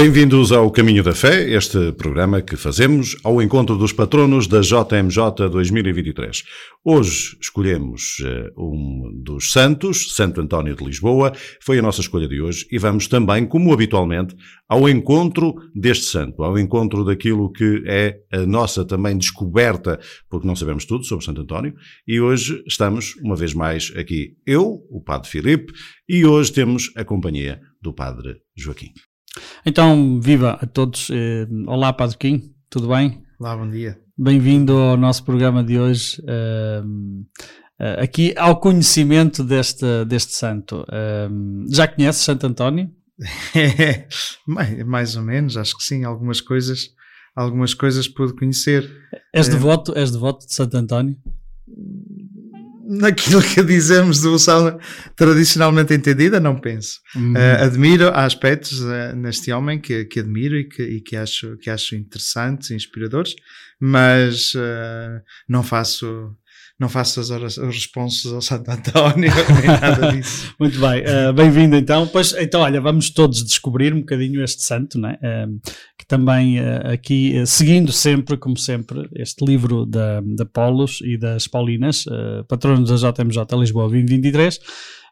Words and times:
Bem-vindos 0.00 0.50
ao 0.50 0.70
Caminho 0.70 1.02
da 1.02 1.12
Fé, 1.12 1.50
este 1.50 1.92
programa 1.92 2.40
que 2.40 2.56
fazemos 2.56 3.14
ao 3.22 3.42
encontro 3.42 3.76
dos 3.76 3.92
patronos 3.92 4.46
da 4.46 4.62
JMJ 4.62 5.50
2023. 5.50 6.42
Hoje 6.82 7.36
escolhemos 7.38 8.16
uh, 8.20 8.50
um 8.58 9.12
dos 9.22 9.52
santos, 9.52 10.16
Santo 10.16 10.40
António 10.40 10.74
de 10.74 10.82
Lisboa, 10.82 11.32
foi 11.62 11.78
a 11.78 11.82
nossa 11.82 12.00
escolha 12.00 12.26
de 12.26 12.40
hoje, 12.40 12.66
e 12.72 12.78
vamos 12.78 13.08
também, 13.08 13.44
como 13.44 13.74
habitualmente, 13.74 14.34
ao 14.66 14.88
encontro 14.88 15.54
deste 15.74 16.06
santo, 16.06 16.42
ao 16.42 16.58
encontro 16.58 17.04
daquilo 17.04 17.52
que 17.52 17.82
é 17.86 18.20
a 18.32 18.46
nossa 18.46 18.86
também 18.86 19.18
descoberta, 19.18 20.00
porque 20.30 20.46
não 20.46 20.56
sabemos 20.56 20.86
tudo 20.86 21.04
sobre 21.04 21.26
Santo 21.26 21.42
António, 21.42 21.74
e 22.08 22.18
hoje 22.18 22.64
estamos, 22.66 23.16
uma 23.16 23.36
vez 23.36 23.52
mais, 23.52 23.92
aqui 23.94 24.30
eu, 24.46 24.78
o 24.88 25.02
Padre 25.04 25.28
Filipe, 25.28 25.74
e 26.08 26.24
hoje 26.24 26.54
temos 26.54 26.90
a 26.96 27.04
companhia 27.04 27.60
do 27.82 27.92
Padre 27.92 28.36
Joaquim. 28.56 28.94
Então, 29.64 30.20
viva 30.20 30.58
a 30.60 30.66
todos. 30.66 31.08
Eh, 31.10 31.46
olá, 31.66 31.92
Padre 31.92 32.16
Kim, 32.16 32.54
tudo 32.68 32.88
bem? 32.88 33.22
Olá, 33.38 33.56
bom 33.56 33.68
dia. 33.68 34.00
Bem-vindo 34.16 34.76
ao 34.76 34.96
nosso 34.96 35.24
programa 35.24 35.62
de 35.62 35.78
hoje. 35.78 36.22
Eh, 36.26 36.82
eh, 37.78 38.02
aqui 38.02 38.34
ao 38.36 38.58
conhecimento 38.58 39.44
deste, 39.44 40.04
deste 40.04 40.34
santo. 40.34 40.84
já 41.68 41.86
conheces 41.86 42.22
Santo 42.22 42.46
António? 42.46 42.90
mais, 44.46 44.86
mais 44.86 45.16
ou 45.16 45.22
menos, 45.22 45.56
acho 45.56 45.76
que 45.76 45.84
sim. 45.84 46.04
Algumas 46.04 46.40
coisas, 46.40 46.88
algumas 47.34 47.74
coisas 47.74 48.08
pude 48.08 48.34
conhecer. 48.34 48.90
És 49.32 49.48
devoto, 49.48 49.96
és 49.96 50.10
devoto 50.10 50.46
de 50.46 50.54
Santo 50.54 50.76
António? 50.76 51.16
Naquilo 52.90 53.40
que 53.40 53.62
dizemos 53.62 54.16
de 54.16 54.24
devoção 54.24 54.78
tradicionalmente 55.14 55.94
entendida, 55.94 56.40
não 56.40 56.58
penso. 56.58 56.98
Uhum. 57.14 57.34
Uh, 57.34 57.62
admiro, 57.64 58.08
há 58.08 58.24
aspectos 58.24 58.80
uh, 58.80 59.14
neste 59.14 59.52
homem 59.52 59.80
que, 59.80 60.04
que 60.06 60.18
admiro 60.18 60.56
e 60.56 60.64
que, 60.64 60.82
e 60.82 61.00
que, 61.00 61.14
acho, 61.14 61.56
que 61.58 61.70
acho 61.70 61.94
interessantes, 61.94 62.72
inspiradores, 62.72 63.36
mas 63.80 64.54
uh, 64.54 65.22
não 65.48 65.62
faço 65.62 66.34
não 66.80 66.88
faço 66.88 67.20
as, 67.20 67.58
responsos 67.58 68.32
ao 68.32 68.40
Santo 68.40 68.70
António, 68.70 69.30
nem 69.60 69.66
nada 69.66 70.12
disso. 70.12 70.52
Muito 70.58 70.80
bem, 70.80 71.02
uh, 71.02 71.32
bem-vindo 71.34 71.76
então. 71.76 72.06
Pois, 72.06 72.32
então, 72.32 72.62
olha, 72.62 72.80
vamos 72.80 73.10
todos 73.10 73.44
descobrir 73.44 73.92
um 73.92 74.00
bocadinho 74.00 74.42
este 74.42 74.62
santo, 74.62 74.98
né? 74.98 75.18
Uh, 75.22 75.60
que 75.98 76.06
também 76.06 76.58
uh, 76.58 76.90
aqui, 76.90 77.34
seguindo 77.44 77.92
sempre, 77.92 78.38
como 78.38 78.56
sempre, 78.56 79.06
este 79.14 79.44
livro 79.44 79.84
da, 79.84 80.22
da 80.22 80.46
Polos 80.46 81.02
e 81.02 81.18
das 81.18 81.46
Paulinas, 81.46 82.06
patronos 82.48 82.88
da 82.88 83.10
JMJ 83.10 83.44
Lisboa 83.58 83.84
2023, 83.90 84.58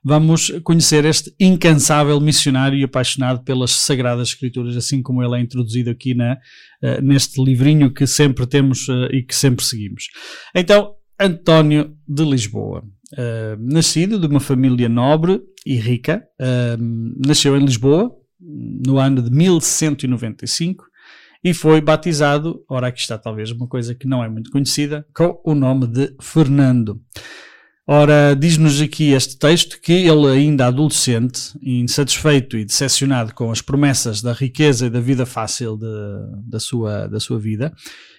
vamos 0.02 0.50
conhecer 0.64 1.04
este 1.04 1.34
incansável 1.38 2.18
missionário 2.18 2.78
e 2.78 2.84
apaixonado 2.84 3.44
pelas 3.44 3.72
Sagradas 3.72 4.28
Escrituras, 4.28 4.74
assim 4.74 5.02
como 5.02 5.22
ele 5.22 5.36
é 5.36 5.40
introduzido 5.40 5.90
aqui 5.90 6.14
na, 6.14 6.38
neste 7.02 7.42
livrinho 7.44 7.92
que 7.92 8.06
sempre 8.06 8.46
temos 8.46 8.86
e 9.12 9.22
que 9.22 9.36
sempre 9.36 9.64
seguimos. 9.64 10.04
Então, 10.54 10.94
António 11.18 11.96
de 12.06 12.24
Lisboa. 12.24 12.84
Uh, 13.12 13.56
nascido 13.58 14.18
de 14.18 14.26
uma 14.26 14.40
família 14.40 14.88
nobre 14.88 15.40
e 15.64 15.76
rica, 15.76 16.22
uh, 16.40 17.26
nasceu 17.26 17.56
em 17.56 17.64
Lisboa 17.64 18.14
no 18.40 18.98
ano 18.98 19.22
de 19.22 19.30
1195 19.30 20.84
e 21.42 21.54
foi 21.54 21.80
batizado, 21.80 22.62
ora 22.68 22.88
aqui 22.88 23.00
está 23.00 23.16
talvez 23.16 23.50
uma 23.50 23.66
coisa 23.66 23.94
que 23.94 24.06
não 24.06 24.22
é 24.22 24.28
muito 24.28 24.50
conhecida, 24.50 25.06
com 25.14 25.40
o 25.44 25.54
nome 25.54 25.86
de 25.86 26.14
Fernando. 26.20 27.00
Ora, 27.90 28.36
diz-nos 28.38 28.82
aqui 28.82 29.12
este 29.12 29.38
texto 29.38 29.80
que 29.80 29.94
ele, 29.94 30.26
ainda 30.26 30.66
adolescente, 30.66 31.58
insatisfeito 31.62 32.58
e 32.58 32.64
decepcionado 32.66 33.32
com 33.32 33.50
as 33.50 33.62
promessas 33.62 34.20
da 34.20 34.34
riqueza 34.34 34.84
e 34.84 34.90
da 34.90 35.00
vida 35.00 35.24
fácil 35.24 35.78
de, 35.78 35.86
da, 36.50 36.60
sua, 36.60 37.06
da 37.06 37.18
sua 37.18 37.38
vida, 37.38 37.72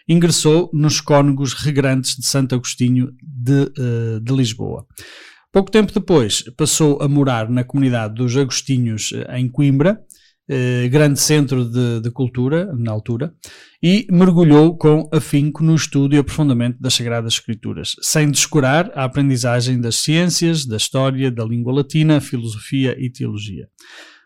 ingressou 0.08 0.72
nos 0.74 1.00
cônegos 1.00 1.54
regrantes 1.54 2.16
de 2.16 2.26
Santo 2.26 2.56
Agostinho 2.56 3.14
de, 3.22 3.72
uh, 3.78 4.20
de 4.20 4.34
Lisboa. 4.34 4.88
Pouco 5.52 5.70
tempo 5.70 5.94
depois 5.94 6.44
passou 6.58 7.00
a 7.00 7.08
morar 7.08 7.48
na 7.48 7.64
comunidade 7.64 8.16
dos 8.16 8.36
Agostinhos 8.36 9.12
eh, 9.14 9.38
em 9.40 9.48
Coimbra, 9.48 10.00
eh, 10.50 10.88
grande 10.90 11.20
centro 11.20 11.64
de, 11.64 12.02
de, 12.02 12.10
cultura 12.10 12.74
na 12.76 12.92
altura, 12.92 13.32
e 13.84 14.08
mergulhou 14.12 14.76
com 14.76 15.08
afinco 15.14 15.64
no 15.64 15.76
estudo 15.76 16.16
e 16.16 16.18
aprofundamento 16.18 16.80
das 16.80 16.96
Sagradas 16.96 17.34
Escrituras, 17.34 17.96
sem 18.02 18.32
descurar 18.32 18.92
a 18.96 19.04
aprendizagem 19.04 19.80
das 19.80 19.98
ciências, 19.98 20.66
da 20.66 20.78
história, 20.78 21.30
da 21.30 21.46
língua 21.46 21.72
latina, 21.72 22.20
filosofia 22.20 22.96
e 23.00 23.12
teologia. 23.12 23.68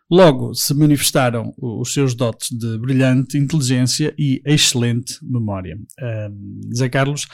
Logo 0.10 0.54
se 0.54 0.74
manifestaram 0.74 1.54
os 1.58 1.92
seus 1.92 2.14
dotes 2.16 2.50
de 2.52 2.78
brilhante 2.78 3.38
inteligência 3.38 4.14
e 4.18 4.42
excelente 4.46 5.16
memória. 5.22 5.76
Uh, 6.00 6.76
Zé 6.76 6.88
Carlos, 6.88 7.28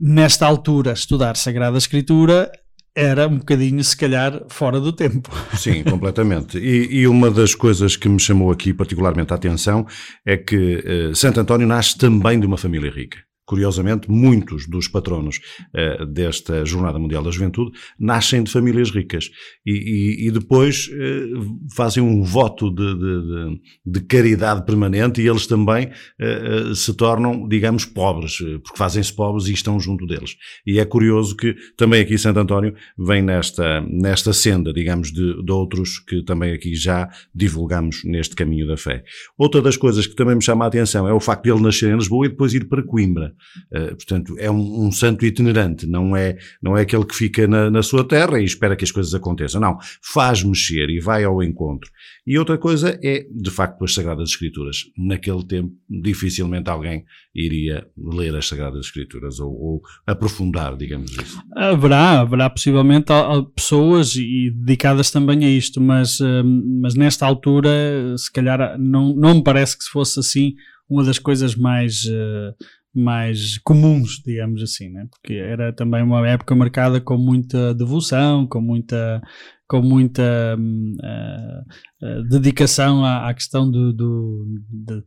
nesta 0.00 0.46
altura, 0.46 0.92
estudar 0.92 1.36
Sagrada 1.36 1.78
Escritura 1.78 2.50
era 2.94 3.26
um 3.26 3.38
bocadinho, 3.38 3.82
se 3.82 3.96
calhar, 3.96 4.42
fora 4.48 4.78
do 4.80 4.92
tempo. 4.92 5.30
Sim, 5.56 5.82
completamente. 5.82 6.58
E, 6.58 7.00
e, 7.00 7.06
uma 7.06 7.30
das 7.30 7.54
coisas 7.54 7.96
que 7.96 8.08
me 8.08 8.20
chamou 8.20 8.50
aqui 8.50 8.72
particularmente 8.74 9.32
a 9.32 9.36
atenção 9.36 9.86
é 10.24 10.36
que 10.36 11.10
uh, 11.10 11.16
Santo 11.16 11.40
António 11.40 11.66
nasce 11.66 11.96
também 11.96 12.38
de 12.38 12.46
uma 12.46 12.58
família 12.58 12.90
rica. 12.90 13.18
Curiosamente, 13.52 14.10
muitos 14.10 14.66
dos 14.66 14.88
patronos 14.88 15.38
uh, 15.74 16.06
desta 16.06 16.64
Jornada 16.64 16.98
Mundial 16.98 17.22
da 17.22 17.30
Juventude 17.30 17.72
nascem 18.00 18.42
de 18.42 18.50
famílias 18.50 18.90
ricas 18.90 19.30
e, 19.66 19.72
e, 19.72 20.26
e 20.26 20.30
depois 20.30 20.88
uh, 20.88 21.68
fazem 21.76 22.02
um 22.02 22.22
voto 22.22 22.70
de, 22.70 22.94
de, 22.94 23.60
de, 23.84 24.00
caridade 24.06 24.64
permanente 24.64 25.20
e 25.20 25.28
eles 25.28 25.46
também 25.46 25.90
uh, 26.18 26.74
se 26.74 26.94
tornam, 26.94 27.46
digamos, 27.46 27.84
pobres, 27.84 28.38
porque 28.38 28.78
fazem-se 28.78 29.12
pobres 29.12 29.46
e 29.48 29.52
estão 29.52 29.78
junto 29.78 30.06
deles. 30.06 30.34
E 30.66 30.78
é 30.78 30.84
curioso 30.86 31.36
que 31.36 31.54
também 31.76 32.00
aqui 32.00 32.16
Santo 32.16 32.40
António 32.40 32.74
vem 32.96 33.20
nesta, 33.20 33.82
nesta 33.82 34.32
senda, 34.32 34.72
digamos, 34.72 35.12
de, 35.12 35.44
de 35.44 35.52
outros 35.52 35.98
que 35.98 36.24
também 36.24 36.54
aqui 36.54 36.74
já 36.74 37.06
divulgamos 37.34 38.02
neste 38.02 38.34
caminho 38.34 38.66
da 38.66 38.78
fé. 38.78 39.04
Outra 39.36 39.60
das 39.60 39.76
coisas 39.76 40.06
que 40.06 40.14
também 40.14 40.36
me 40.36 40.42
chama 40.42 40.64
a 40.64 40.68
atenção 40.68 41.06
é 41.06 41.12
o 41.12 41.20
facto 41.20 41.44
de 41.44 41.50
ele 41.50 41.60
nascer 41.60 41.92
em 41.92 41.96
Lisboa 41.96 42.24
e 42.24 42.30
depois 42.30 42.54
ir 42.54 42.66
para 42.66 42.82
Coimbra. 42.82 43.34
Uh, 43.72 43.96
portanto, 43.96 44.34
é 44.38 44.50
um, 44.50 44.86
um, 44.86 44.92
santo 44.92 45.24
itinerante, 45.24 45.86
não 45.86 46.16
é, 46.16 46.36
não 46.62 46.76
é 46.76 46.82
aquele 46.82 47.04
que 47.04 47.14
fica 47.14 47.46
na, 47.46 47.70
na, 47.70 47.82
sua 47.82 48.06
terra 48.06 48.40
e 48.40 48.44
espera 48.44 48.76
que 48.76 48.84
as 48.84 48.90
coisas 48.90 49.14
aconteçam. 49.14 49.60
Não, 49.60 49.78
faz 50.02 50.42
mexer 50.42 50.88
e 50.90 51.00
vai 51.00 51.24
ao 51.24 51.42
encontro. 51.42 51.90
E 52.26 52.38
outra 52.38 52.56
coisa 52.56 52.98
é, 53.02 53.26
de 53.30 53.50
facto, 53.50 53.82
as 53.84 53.94
Sagradas 53.94 54.30
Escrituras. 54.30 54.84
Naquele 54.96 55.44
tempo, 55.44 55.72
dificilmente 55.88 56.70
alguém 56.70 57.04
iria 57.34 57.86
ler 57.96 58.34
as 58.36 58.46
Sagradas 58.46 58.86
Escrituras 58.86 59.40
ou, 59.40 59.50
ou 59.50 59.82
aprofundar, 60.06 60.76
digamos 60.76 61.10
isso. 61.10 61.42
Haverá, 61.56 62.20
haverá 62.20 62.48
possivelmente 62.48 63.12
pessoas 63.54 64.14
e 64.16 64.50
dedicadas 64.50 65.10
também 65.10 65.44
a 65.44 65.48
isto, 65.48 65.80
mas, 65.80 66.20
eh, 66.20 66.42
mas 66.42 66.94
nesta 66.94 67.26
altura, 67.26 67.70
se 68.16 68.30
calhar, 68.30 68.78
não, 68.78 69.14
não 69.14 69.34
me 69.34 69.42
parece 69.42 69.76
que 69.76 69.84
se 69.84 69.90
fosse 69.90 70.20
assim 70.20 70.54
uma 70.88 71.04
das 71.04 71.18
coisas 71.18 71.56
mais 71.56 72.04
uh, 72.04 72.54
mais 72.94 73.58
comuns, 73.58 74.20
digamos 74.24 74.62
assim, 74.62 74.90
né? 74.90 75.06
porque 75.10 75.34
era 75.34 75.72
também 75.72 76.02
uma 76.02 76.26
época 76.28 76.54
marcada 76.54 77.00
com 77.00 77.16
muita 77.16 77.74
devoção, 77.74 78.46
com 78.46 78.60
muita, 78.60 79.22
com 79.66 79.80
muita 79.80 80.56
uh, 80.58 82.18
uh, 82.20 82.22
dedicação 82.28 83.04
à, 83.04 83.28
à, 83.28 83.34
questão 83.34 83.70
do, 83.70 83.92
do 83.92 84.46
de, 84.70 85.02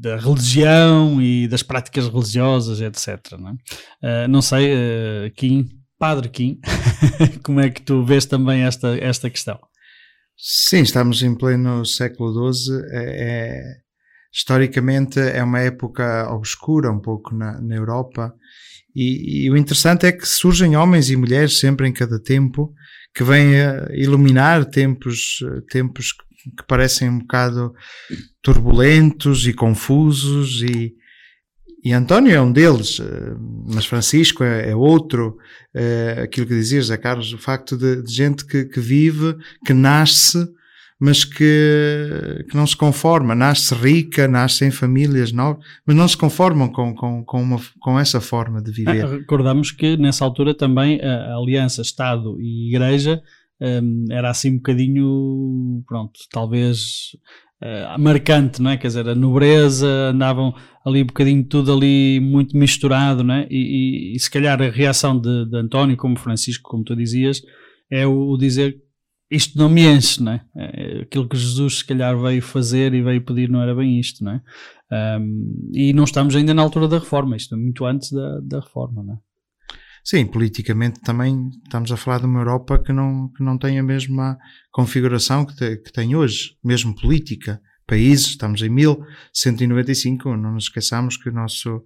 da 0.00 0.16
religião 0.16 1.22
e 1.22 1.46
das 1.46 1.62
práticas 1.62 2.08
religiosas, 2.08 2.80
etc. 2.80 3.38
Não, 3.38 3.56
é? 4.02 4.24
uh, 4.24 4.28
não 4.28 4.42
sei, 4.42 5.30
Kim, 5.36 5.68
Padre 5.98 6.28
Kim, 6.28 6.60
como 7.44 7.60
é 7.60 7.70
que 7.70 7.82
tu 7.82 8.04
vês 8.04 8.26
também 8.26 8.62
esta, 8.62 8.96
esta 8.98 9.30
questão? 9.30 9.58
Sim, 10.36 10.82
estamos 10.82 11.22
em 11.22 11.36
pleno 11.36 11.84
século 11.84 12.52
XII. 12.52 12.74
É, 12.90 13.02
é 13.02 13.87
historicamente 14.32 15.18
é 15.18 15.42
uma 15.42 15.60
época 15.60 16.28
obscura 16.32 16.90
um 16.90 17.00
pouco 17.00 17.34
na, 17.34 17.60
na 17.60 17.76
Europa 17.76 18.34
e, 18.94 19.44
e, 19.44 19.50
o 19.50 19.56
interessante 19.56 20.06
é 20.06 20.12
que 20.12 20.26
surgem 20.26 20.76
homens 20.76 21.10
e 21.10 21.16
mulheres 21.16 21.60
sempre 21.60 21.86
em 21.86 21.92
cada 21.92 22.18
tempo 22.18 22.74
que 23.14 23.22
vêm 23.22 23.52
iluminar 23.92 24.64
tempos, 24.64 25.38
tempos 25.70 26.12
que 26.12 26.64
parecem 26.66 27.08
um 27.08 27.18
bocado 27.18 27.72
turbulentos 28.42 29.46
e 29.46 29.52
confusos 29.52 30.62
e, 30.62 30.94
e 31.84 31.92
António 31.92 32.34
é 32.34 32.40
um 32.40 32.50
deles, 32.50 33.00
mas 33.66 33.86
Francisco 33.86 34.42
é, 34.42 34.70
é 34.70 34.76
outro. 34.76 35.36
É 35.72 36.22
aquilo 36.24 36.46
que 36.46 36.54
dizias, 36.54 36.90
é 36.90 36.96
Carlos, 36.96 37.32
o 37.32 37.38
facto 37.38 37.76
de, 37.76 38.02
de 38.02 38.12
gente 38.12 38.44
que, 38.44 38.64
que, 38.64 38.80
vive, 38.80 39.36
que 39.64 39.72
nasce 39.72 40.44
mas 41.00 41.24
que, 41.24 42.44
que 42.50 42.56
não 42.56 42.66
se 42.66 42.76
conforma, 42.76 43.34
nasce 43.34 43.74
rica, 43.74 44.26
nasce 44.26 44.64
em 44.64 44.70
famílias 44.70 45.30
novas, 45.30 45.64
mas 45.86 45.96
não 45.96 46.08
se 46.08 46.16
conformam 46.16 46.68
com, 46.68 46.94
com, 46.94 47.24
com, 47.24 47.40
uma, 47.40 47.60
com 47.80 47.98
essa 47.98 48.20
forma 48.20 48.60
de 48.60 48.72
viver. 48.72 49.04
Ah, 49.04 49.08
recordamos 49.08 49.70
que 49.70 49.96
nessa 49.96 50.24
altura 50.24 50.54
também 50.54 51.00
a 51.00 51.36
aliança 51.36 51.82
Estado 51.82 52.36
e 52.40 52.68
Igreja 52.68 53.22
um, 53.60 54.06
era 54.10 54.30
assim 54.30 54.52
um 54.52 54.56
bocadinho, 54.56 55.82
pronto, 55.86 56.18
talvez 56.30 57.16
uh, 57.62 58.00
marcante, 58.00 58.62
não 58.62 58.70
é? 58.70 58.76
Quer 58.76 58.88
dizer, 58.88 59.08
a 59.08 59.14
nobreza, 59.14 60.10
andavam 60.12 60.54
ali 60.84 61.02
um 61.02 61.06
bocadinho 61.06 61.44
tudo 61.44 61.72
ali 61.72 62.20
muito 62.20 62.56
misturado, 62.56 63.24
não 63.24 63.34
é? 63.34 63.46
E, 63.50 64.12
e, 64.12 64.16
e 64.16 64.20
se 64.20 64.30
calhar 64.30 64.60
a 64.62 64.70
reação 64.70 65.18
de, 65.18 65.46
de, 65.46 65.56
António, 65.56 65.96
como 65.96 66.18
Francisco, 66.18 66.68
como 66.68 66.84
tu 66.84 66.94
dizias, 66.94 67.42
é 67.90 68.06
o, 68.06 68.30
o 68.30 68.38
dizer 68.38 68.76
isto 69.30 69.58
não 69.58 69.68
me 69.68 69.86
enche, 69.86 70.22
não 70.22 70.32
é? 70.32 70.44
é? 70.56 71.00
Aquilo 71.02 71.28
que 71.28 71.36
Jesus 71.36 71.78
se 71.78 71.84
calhar 71.84 72.18
veio 72.18 72.40
fazer 72.42 72.94
e 72.94 73.02
veio 73.02 73.20
pedir 73.22 73.48
não 73.48 73.60
era 73.60 73.74
bem 73.74 73.98
isto, 73.98 74.24
não 74.24 74.32
é? 74.32 74.42
Um, 75.20 75.70
e 75.72 75.92
não 75.92 76.04
estamos 76.04 76.34
ainda 76.34 76.54
na 76.54 76.62
altura 76.62 76.88
da 76.88 76.98
reforma, 76.98 77.36
isto 77.36 77.54
é 77.54 77.58
muito 77.58 77.84
antes 77.84 78.10
da, 78.10 78.40
da 78.40 78.60
reforma, 78.60 79.02
não 79.02 79.14
é? 79.14 79.18
Sim, 80.02 80.24
politicamente 80.26 81.00
também 81.00 81.50
estamos 81.64 81.92
a 81.92 81.96
falar 81.96 82.20
de 82.20 82.24
uma 82.24 82.40
Europa 82.40 82.78
que 82.78 82.92
não, 82.94 83.28
que 83.28 83.42
não 83.42 83.58
tem 83.58 83.78
a 83.78 83.82
mesma 83.82 84.38
configuração 84.70 85.44
que, 85.44 85.54
te, 85.54 85.76
que 85.76 85.92
tem 85.92 86.16
hoje, 86.16 86.56
mesmo 86.64 86.94
política. 86.94 87.60
Países, 87.86 88.28
estamos 88.28 88.62
em 88.62 88.70
1195, 88.70 90.34
não 90.34 90.54
nos 90.54 90.64
esqueçamos 90.64 91.18
que 91.18 91.28
o 91.28 91.32
nosso 91.32 91.82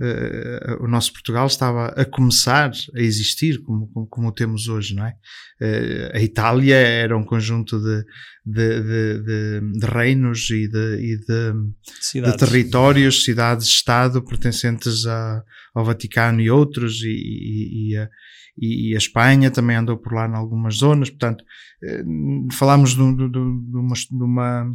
Uh, 0.00 0.84
o 0.84 0.86
nosso 0.86 1.12
Portugal 1.12 1.48
estava 1.48 1.88
a 1.88 2.04
começar 2.04 2.70
a 2.94 3.00
existir 3.00 3.60
como, 3.64 3.88
como, 3.88 4.06
como 4.06 4.32
temos 4.32 4.68
hoje, 4.68 4.94
não 4.94 5.04
é? 5.04 5.16
Uh, 5.60 6.16
a 6.16 6.20
Itália 6.20 6.76
era 6.76 7.18
um 7.18 7.24
conjunto 7.24 7.80
de, 7.80 8.04
de, 8.46 8.82
de, 9.24 9.60
de 9.72 9.86
reinos 9.86 10.50
e, 10.50 10.68
de, 10.68 11.18
de, 11.26 12.36
territórios, 12.36 13.24
cidades-estado 13.24 14.24
pertencentes 14.24 15.04
a, 15.04 15.42
ao 15.74 15.84
Vaticano 15.84 16.40
e 16.40 16.48
outros, 16.48 17.02
e, 17.02 17.08
e, 17.08 17.90
e, 17.90 17.96
a, 17.96 18.08
e, 18.56 18.94
a, 18.94 18.98
Espanha 18.98 19.50
também 19.50 19.76
andou 19.76 19.98
por 19.98 20.12
lá 20.14 20.28
em 20.28 20.36
algumas 20.36 20.76
zonas, 20.76 21.10
portanto, 21.10 21.42
uh, 21.42 22.54
falámos 22.54 22.94
de, 22.94 23.00
uma, 23.00 23.28
de, 23.28 24.22
uma, 24.22 24.72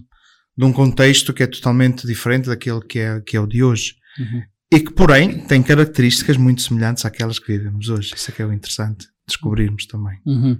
de 0.58 0.66
um 0.66 0.74
contexto 0.74 1.34
que 1.34 1.44
é 1.44 1.48
totalmente 1.48 2.06
diferente 2.06 2.48
daquele 2.48 2.82
que 2.82 3.00
é, 3.00 3.22
que 3.22 3.38
é 3.38 3.40
o 3.40 3.48
de 3.48 3.64
hoje. 3.64 3.96
Uhum 4.20 4.53
e 4.74 4.80
que, 4.80 4.92
porém, 4.92 5.46
tem 5.46 5.62
características 5.62 6.36
muito 6.36 6.64
semelhantes 6.64 7.06
àquelas 7.06 7.38
que 7.38 7.56
vivemos 7.56 7.90
hoje. 7.90 8.14
Isso 8.16 8.32
é 8.32 8.34
que 8.34 8.42
é 8.42 8.46
o 8.46 8.52
interessante 8.52 9.06
descobrirmos 9.28 9.86
também. 9.86 10.18
Uhum. 10.26 10.58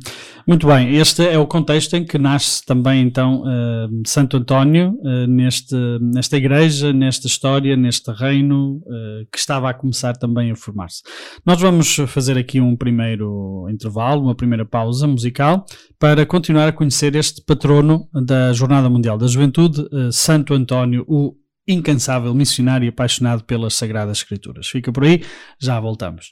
Muito 0.48 0.68
bem, 0.68 0.96
este 0.96 1.28
é 1.28 1.38
o 1.38 1.46
contexto 1.46 1.96
em 1.96 2.06
que 2.06 2.18
nasce 2.18 2.64
também 2.66 3.02
então 3.02 3.42
uh, 3.42 4.08
Santo 4.08 4.38
António 4.38 4.96
uh, 5.02 5.28
neste, 5.28 5.76
nesta 6.00 6.38
igreja, 6.38 6.94
nesta 6.94 7.28
história, 7.28 7.76
neste 7.76 8.10
reino 8.12 8.78
uh, 8.78 9.28
que 9.32 9.38
estava 9.38 9.70
a 9.70 9.74
começar 9.74 10.14
também 10.14 10.52
a 10.52 10.56
formar-se. 10.56 11.02
Nós 11.46 11.60
vamos 11.60 11.96
fazer 12.08 12.38
aqui 12.38 12.62
um 12.62 12.76
primeiro 12.78 13.68
intervalo, 13.70 14.22
uma 14.22 14.36
primeira 14.36 14.64
pausa 14.64 15.08
musical 15.08 15.66
para 16.00 16.26
continuar 16.26 16.70
a 16.70 16.72
conhecer 16.72 17.16
este 17.16 17.44
patrono 17.44 18.08
da 18.14 18.54
Jornada 18.54 18.90
Mundial 18.90 19.18
da 19.18 19.28
Juventude, 19.28 19.84
Santo 20.12 20.54
António, 20.54 21.04
o 21.08 21.34
incansável 21.68 22.34
missionário 22.34 22.90
apaixonado 22.90 23.44
pelas 23.44 23.74
Sagradas 23.74 24.18
Escrituras. 24.18 24.68
Fica 24.68 24.92
por 24.92 25.04
aí, 25.04 25.24
já 25.60 25.80
voltamos. 25.80 26.30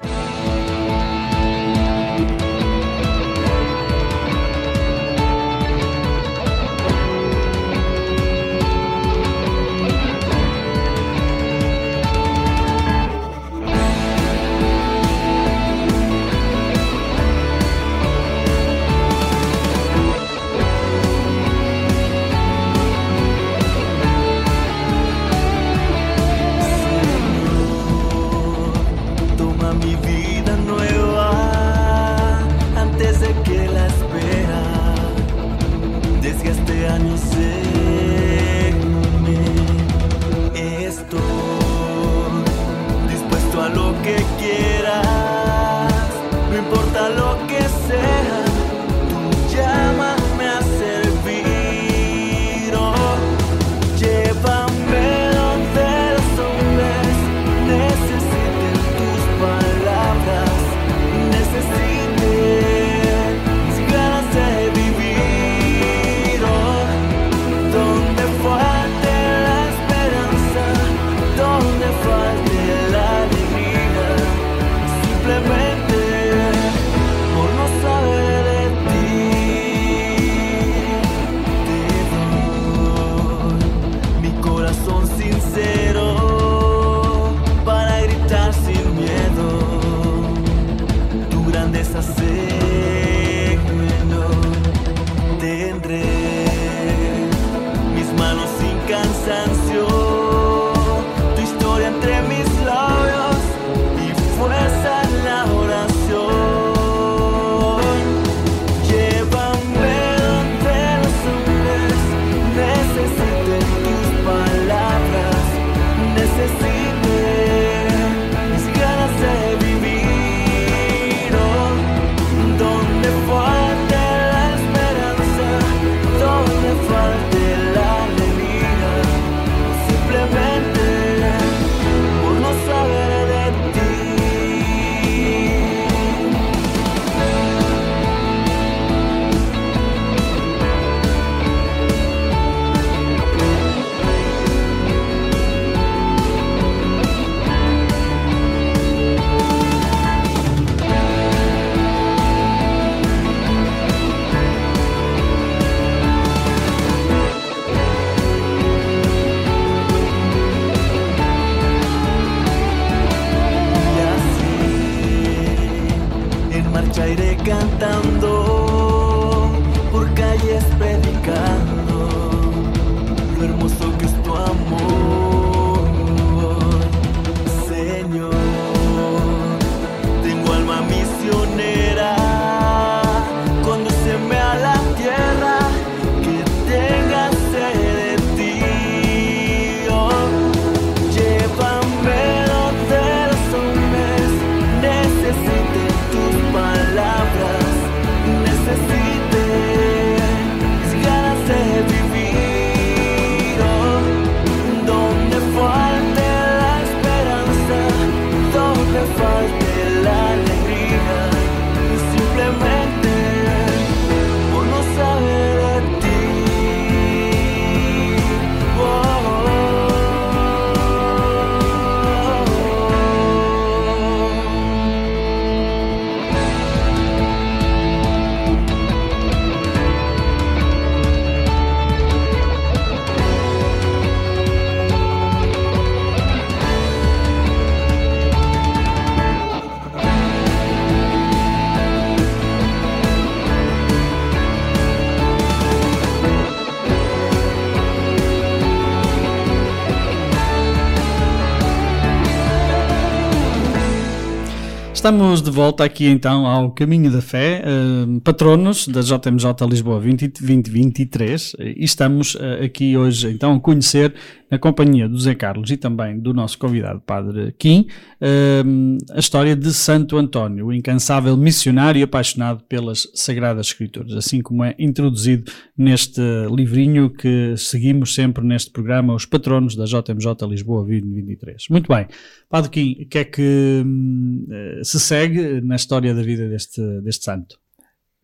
Estamos 255.01 255.41
de 255.41 255.49
volta 255.49 255.83
aqui 255.83 256.05
então 256.05 256.45
ao 256.45 256.69
Caminho 256.69 257.09
da 257.09 257.23
Fé, 257.23 257.63
uh, 257.65 258.21
patronos 258.21 258.87
da 258.87 259.01
JMJ 259.01 259.67
Lisboa 259.67 259.99
2023 259.99 261.55
e 261.59 261.83
estamos 261.83 262.35
uh, 262.35 262.63
aqui 262.63 262.95
hoje 262.95 263.31
então 263.31 263.55
a 263.55 263.59
conhecer 263.59 264.13
na 264.51 264.59
companhia 264.59 265.07
do 265.07 265.17
Zé 265.17 265.33
Carlos 265.33 265.71
e 265.71 265.77
também 265.77 266.19
do 266.19 266.33
nosso 266.33 266.57
convidado 266.57 266.99
Padre 266.99 267.53
Kim 267.57 267.87
uh, 268.21 268.97
a 269.11 269.19
história 269.19 269.55
de 269.55 269.73
Santo 269.73 270.17
António, 270.17 270.67
o 270.67 270.73
incansável 270.73 271.37
missionário 271.37 271.99
e 271.99 272.03
apaixonado 272.03 272.63
pelas 272.65 273.07
Sagradas 273.15 273.67
Escrituras, 273.67 274.13
assim 274.13 274.41
como 274.41 274.63
é 274.63 274.75
introduzido 274.77 275.49
neste 275.77 276.21
livrinho 276.53 277.09
que 277.09 277.55
seguimos 277.55 278.13
sempre 278.13 278.45
neste 278.45 278.71
programa, 278.71 279.15
os 279.15 279.25
patronos 279.25 279.75
da 279.75 279.85
JMJ 279.85 280.47
Lisboa 280.49 280.81
2023. 280.81 281.67
Muito 281.69 281.87
bem, 281.87 282.07
Padre 282.49 282.69
Kim, 282.69 283.03
o 283.03 283.07
que 283.07 283.17
é 283.17 283.23
que 283.23 283.83
hum, 283.85 284.45
se 284.83 284.99
segue 284.99 285.61
na 285.61 285.77
história 285.77 286.13
da 286.13 286.21
vida 286.21 286.49
deste, 286.49 286.81
deste 287.01 287.23
santo? 287.23 287.57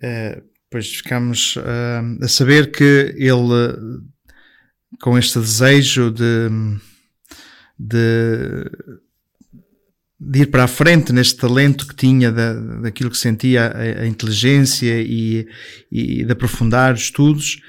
É, 0.01 0.41
pois 0.69 0.97
ficamos 0.97 1.55
uh, 1.55 2.23
a 2.23 2.27
saber 2.27 2.71
que 2.71 3.15
ele, 3.17 4.03
com 5.01 5.17
este 5.17 5.39
desejo 5.39 6.11
de, 6.11 6.49
de, 7.77 8.71
de, 10.19 10.39
ir 10.41 10.47
para 10.47 10.63
a 10.63 10.67
frente 10.67 11.11
neste 11.13 11.37
talento 11.37 11.87
que 11.87 11.95
tinha 11.95 12.31
da, 12.31 12.53
daquilo 12.53 13.11
que 13.11 13.17
sentia 13.17 13.67
a, 13.67 14.01
a 14.01 14.07
inteligência 14.07 15.01
e, 15.01 15.47
e, 15.91 16.23
de 16.23 16.31
aprofundar 16.31 16.93
os 16.93 17.01
estudos, 17.01 17.61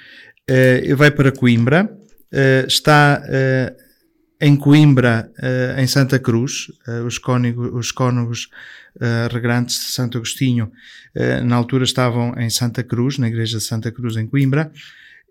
uh, 0.50 0.96
vai 0.96 1.10
para 1.10 1.32
Coimbra, 1.32 1.90
uh, 2.32 2.66
está 2.66 3.22
em 4.40 4.56
Coimbra, 4.56 5.30
uh, 5.38 5.80
em 5.80 5.86
Santa 5.86 6.18
Cruz, 6.18 6.68
uh, 6.86 7.04
os, 7.04 7.18
cônegos, 7.18 7.90
os 7.90 8.44
uh, 8.96 9.32
regrantes 9.32 9.76
de 9.76 9.92
Santo 9.92 10.18
Agostinho, 10.18 10.70
na 11.44 11.56
altura 11.56 11.82
estavam 11.82 12.32
em 12.38 12.48
Santa 12.48 12.84
Cruz, 12.84 13.18
na 13.18 13.26
igreja 13.26 13.58
de 13.58 13.64
Santa 13.64 13.90
Cruz 13.90 14.16
em 14.16 14.26
Coimbra, 14.26 14.70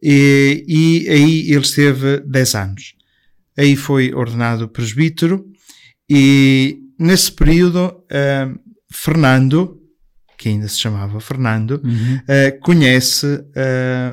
e, 0.02 0.64
e 0.68 1.10
aí 1.10 1.52
ele 1.52 1.62
esteve 1.62 2.20
10 2.22 2.56
anos. 2.56 2.96
Aí 3.58 3.76
foi 3.76 4.14
ordenado 4.14 4.70
presbítero 4.70 5.46
e 6.10 6.80
nesse 7.00 7.32
período 7.32 8.04
Fernando, 8.92 9.82
que 10.38 10.50
ainda 10.50 10.68
se 10.68 10.80
chamava 10.80 11.20
Fernando, 11.20 11.82
uhum. 11.84 12.20
conhece 12.62 13.26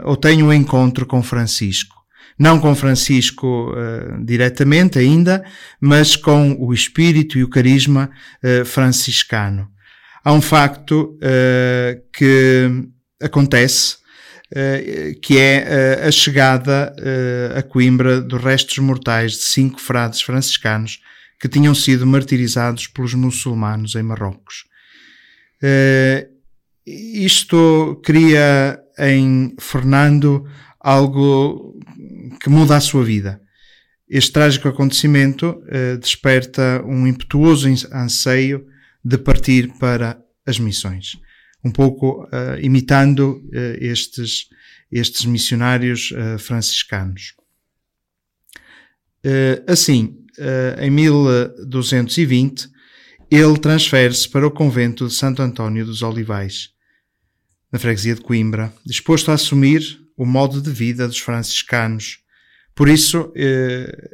ou 0.04 0.16
tem 0.16 0.42
um 0.42 0.52
encontro 0.52 1.04
com 1.04 1.22
Francisco 1.22 1.94
não 2.38 2.58
com 2.58 2.74
Francisco 2.74 3.72
diretamente 4.24 4.98
ainda, 4.98 5.44
mas 5.80 6.16
com 6.16 6.56
o 6.58 6.72
espírito 6.72 7.38
e 7.38 7.44
o 7.44 7.48
carisma 7.48 8.10
franciscano. 8.64 9.68
Há 10.24 10.32
um 10.32 10.40
facto 10.40 11.16
que 12.12 12.68
acontece, 13.22 13.96
que 15.22 15.38
é 15.38 16.04
a 16.06 16.10
chegada 16.10 16.94
a 17.56 17.62
Coimbra 17.62 18.20
dos 18.20 18.42
restos 18.42 18.78
mortais 18.78 19.32
de 19.32 19.42
cinco 19.44 19.80
frades 19.80 20.20
franciscanos 20.20 21.00
que 21.40 21.48
tinham 21.48 21.74
sido 21.74 22.06
martirizados 22.06 22.86
pelos 22.86 23.14
muçulmanos 23.14 23.94
em 23.94 24.02
Marrocos. 24.02 24.64
isto 26.86 28.00
cria 28.04 28.78
em 28.98 29.54
Fernando 29.58 30.46
algo 30.80 31.78
que 32.40 32.48
muda 32.50 32.76
a 32.76 32.80
sua 32.80 33.04
vida. 33.04 33.40
Este 34.08 34.32
trágico 34.32 34.68
acontecimento 34.68 35.62
desperta 36.00 36.82
um 36.86 37.06
impetuoso 37.06 37.68
anseio 37.92 38.66
de 39.04 39.18
partir 39.18 39.72
para 39.78 40.18
as 40.46 40.58
missões, 40.58 41.16
um 41.64 41.70
pouco 41.70 42.24
uh, 42.24 42.60
imitando 42.60 43.42
uh, 43.46 43.76
estes, 43.80 44.48
estes 44.92 45.24
missionários 45.24 46.12
franciscanos. 46.38 47.34
assim, 49.66 50.18
em 50.78 50.90
1220, 50.90 52.68
ele 53.30 53.58
transfere-se 53.58 54.28
para 54.28 54.46
o 54.46 54.50
convento 54.50 55.08
de 55.08 55.14
Santo 55.14 55.40
António 55.40 55.86
dos 55.86 56.02
Olivais, 56.02 56.68
na 57.72 57.78
freguesia 57.78 58.14
de 58.14 58.20
Coimbra, 58.20 58.72
disposto 58.84 59.30
a 59.30 59.34
assumir 59.34 59.82
o 60.16 60.26
modo 60.26 60.60
de 60.60 60.70
vida 60.70 61.08
dos 61.08 61.18
franciscanos. 61.18 62.18
Por 62.74 62.88
isso, 62.88 63.32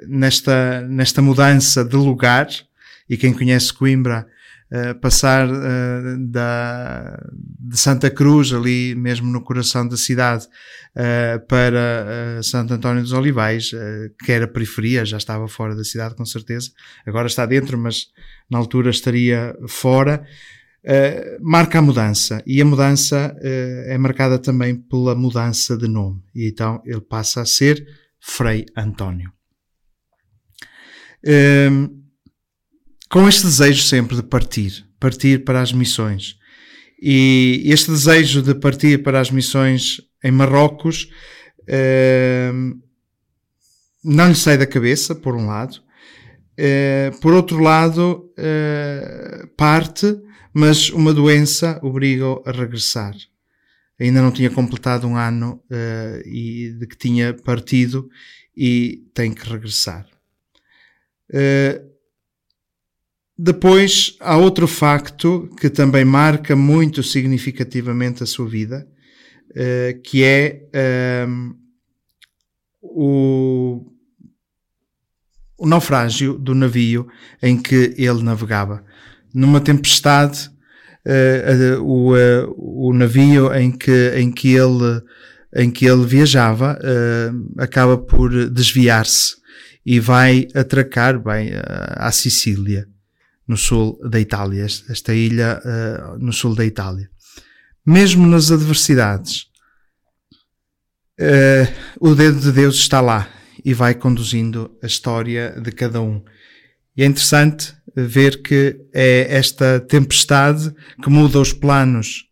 nesta, 0.06 0.80
nesta 0.82 1.20
mudança 1.20 1.84
de 1.84 1.96
lugar, 1.96 2.48
e 3.08 3.16
quem 3.16 3.34
conhece 3.34 3.72
Coimbra, 3.72 4.26
eh, 4.72 4.94
passar 4.94 5.48
eh, 5.48 6.16
da, 6.18 7.18
de 7.58 7.76
Santa 7.78 8.10
Cruz, 8.10 8.52
ali 8.52 8.94
mesmo 8.94 9.30
no 9.30 9.42
coração 9.42 9.86
da 9.86 9.96
cidade, 9.96 10.46
para 11.46 12.40
Santo 12.42 12.74
António 12.74 13.02
dos 13.02 13.12
Olivais, 13.12 13.70
que 14.24 14.32
era 14.32 14.48
periferia, 14.48 15.04
já 15.04 15.18
estava 15.18 15.46
fora 15.46 15.76
da 15.76 15.84
cidade 15.84 16.16
com 16.16 16.24
certeza, 16.24 16.70
agora 17.06 17.28
está 17.28 17.46
dentro, 17.46 17.78
mas 17.78 18.08
na 18.50 18.58
altura 18.58 18.90
estaria 18.90 19.56
fora. 19.68 20.26
Uh, 20.82 21.36
marca 21.42 21.78
a 21.78 21.82
mudança 21.82 22.42
e 22.46 22.58
a 22.62 22.64
mudança 22.64 23.36
uh, 23.36 23.92
é 23.92 23.98
marcada 23.98 24.38
também 24.38 24.74
pela 24.74 25.14
mudança 25.14 25.76
de 25.76 25.86
nome 25.86 26.22
e 26.34 26.48
então 26.48 26.80
ele 26.86 27.02
passa 27.02 27.42
a 27.42 27.44
ser 27.44 27.86
Frei 28.18 28.64
António. 28.74 29.30
Uh, 31.22 31.99
com 33.10 33.28
este 33.28 33.42
desejo 33.44 33.82
sempre 33.82 34.16
de 34.16 34.22
partir, 34.22 34.86
partir 34.98 35.44
para 35.44 35.60
as 35.60 35.72
missões. 35.72 36.36
E 37.02 37.62
este 37.66 37.90
desejo 37.90 38.42
de 38.42 38.54
partir 38.54 39.02
para 39.02 39.20
as 39.20 39.30
missões 39.30 40.00
em 40.22 40.30
Marrocos 40.30 41.08
não 44.04 44.28
lhe 44.28 44.34
sai 44.34 44.56
da 44.58 44.66
cabeça, 44.66 45.14
por 45.14 45.34
um 45.34 45.46
lado. 45.46 45.82
por 47.20 47.32
outro 47.32 47.58
lado, 47.58 48.30
parte 49.56 50.16
mas 50.52 50.90
uma 50.90 51.14
doença 51.14 51.78
obriga-o 51.82 52.42
a 52.44 52.50
regressar. 52.50 53.14
Ainda 53.98 54.22
não 54.22 54.32
tinha 54.32 54.50
completado 54.50 55.06
um 55.06 55.16
ano 55.16 55.62
uh, 55.70 56.26
e 56.26 56.74
de 56.78 56.86
que 56.86 56.96
tinha 56.96 57.34
partido 57.34 58.08
e 58.56 59.04
tem 59.14 59.32
que 59.32 59.48
regressar. 59.48 60.06
Uh, 61.30 61.89
depois 63.42 64.16
há 64.20 64.36
outro 64.36 64.68
facto 64.68 65.48
que 65.58 65.70
também 65.70 66.04
marca 66.04 66.54
muito 66.54 67.02
significativamente 67.02 68.22
a 68.22 68.26
sua 68.26 68.46
vida, 68.46 68.86
uh, 69.52 70.00
que 70.02 70.22
é 70.22 70.68
ehm, 70.74 71.52
o, 72.82 73.86
o 75.56 75.66
naufrágio 75.66 76.36
do 76.36 76.54
navio 76.54 77.08
em 77.42 77.56
que 77.56 77.94
ele 77.96 78.22
navegava. 78.22 78.84
Numa 79.32 79.60
tempestade, 79.60 80.50
uh, 81.06 81.78
uh, 81.78 81.82
o, 81.82 82.14
uh, 82.14 82.88
o 82.88 82.92
navio 82.92 83.54
em 83.54 83.72
que, 83.72 84.12
em 84.16 84.30
que 84.30 84.54
ele 84.54 85.02
em 85.52 85.68
que 85.68 85.84
ele 85.84 86.06
viajava 86.06 86.78
acaba 87.58 87.98
por 87.98 88.48
desviar-se 88.48 89.34
e 89.84 89.98
vai 89.98 90.46
atracar 90.54 91.18
bem 91.18 91.50
à 91.96 92.12
Sicília, 92.12 92.86
no 93.50 93.56
sul 93.56 93.98
da 94.08 94.20
Itália, 94.20 94.64
esta 94.64 95.12
ilha 95.12 95.60
no 96.20 96.32
sul 96.32 96.54
da 96.54 96.64
Itália. 96.64 97.10
Mesmo 97.84 98.24
nas 98.24 98.52
adversidades, 98.52 99.46
o 102.00 102.14
dedo 102.14 102.38
de 102.38 102.52
Deus 102.52 102.76
está 102.76 103.00
lá 103.00 103.28
e 103.64 103.74
vai 103.74 103.92
conduzindo 103.92 104.78
a 104.80 104.86
história 104.86 105.60
de 105.60 105.72
cada 105.72 106.00
um. 106.00 106.22
E 106.96 107.02
é 107.02 107.06
interessante 107.06 107.74
ver 107.96 108.40
que 108.40 108.86
é 108.94 109.26
esta 109.28 109.80
tempestade 109.80 110.72
que 111.02 111.10
muda 111.10 111.40
os 111.40 111.52
planos 111.52 112.26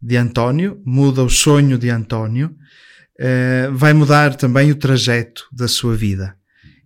de 0.00 0.16
António, 0.16 0.80
muda 0.86 1.24
o 1.24 1.28
sonho 1.28 1.76
de 1.76 1.90
António, 1.90 2.54
eh, 3.18 3.68
vai 3.72 3.92
mudar 3.92 4.36
também 4.36 4.70
o 4.70 4.76
trajeto 4.76 5.48
da 5.52 5.66
sua 5.66 5.96
vida 5.96 6.36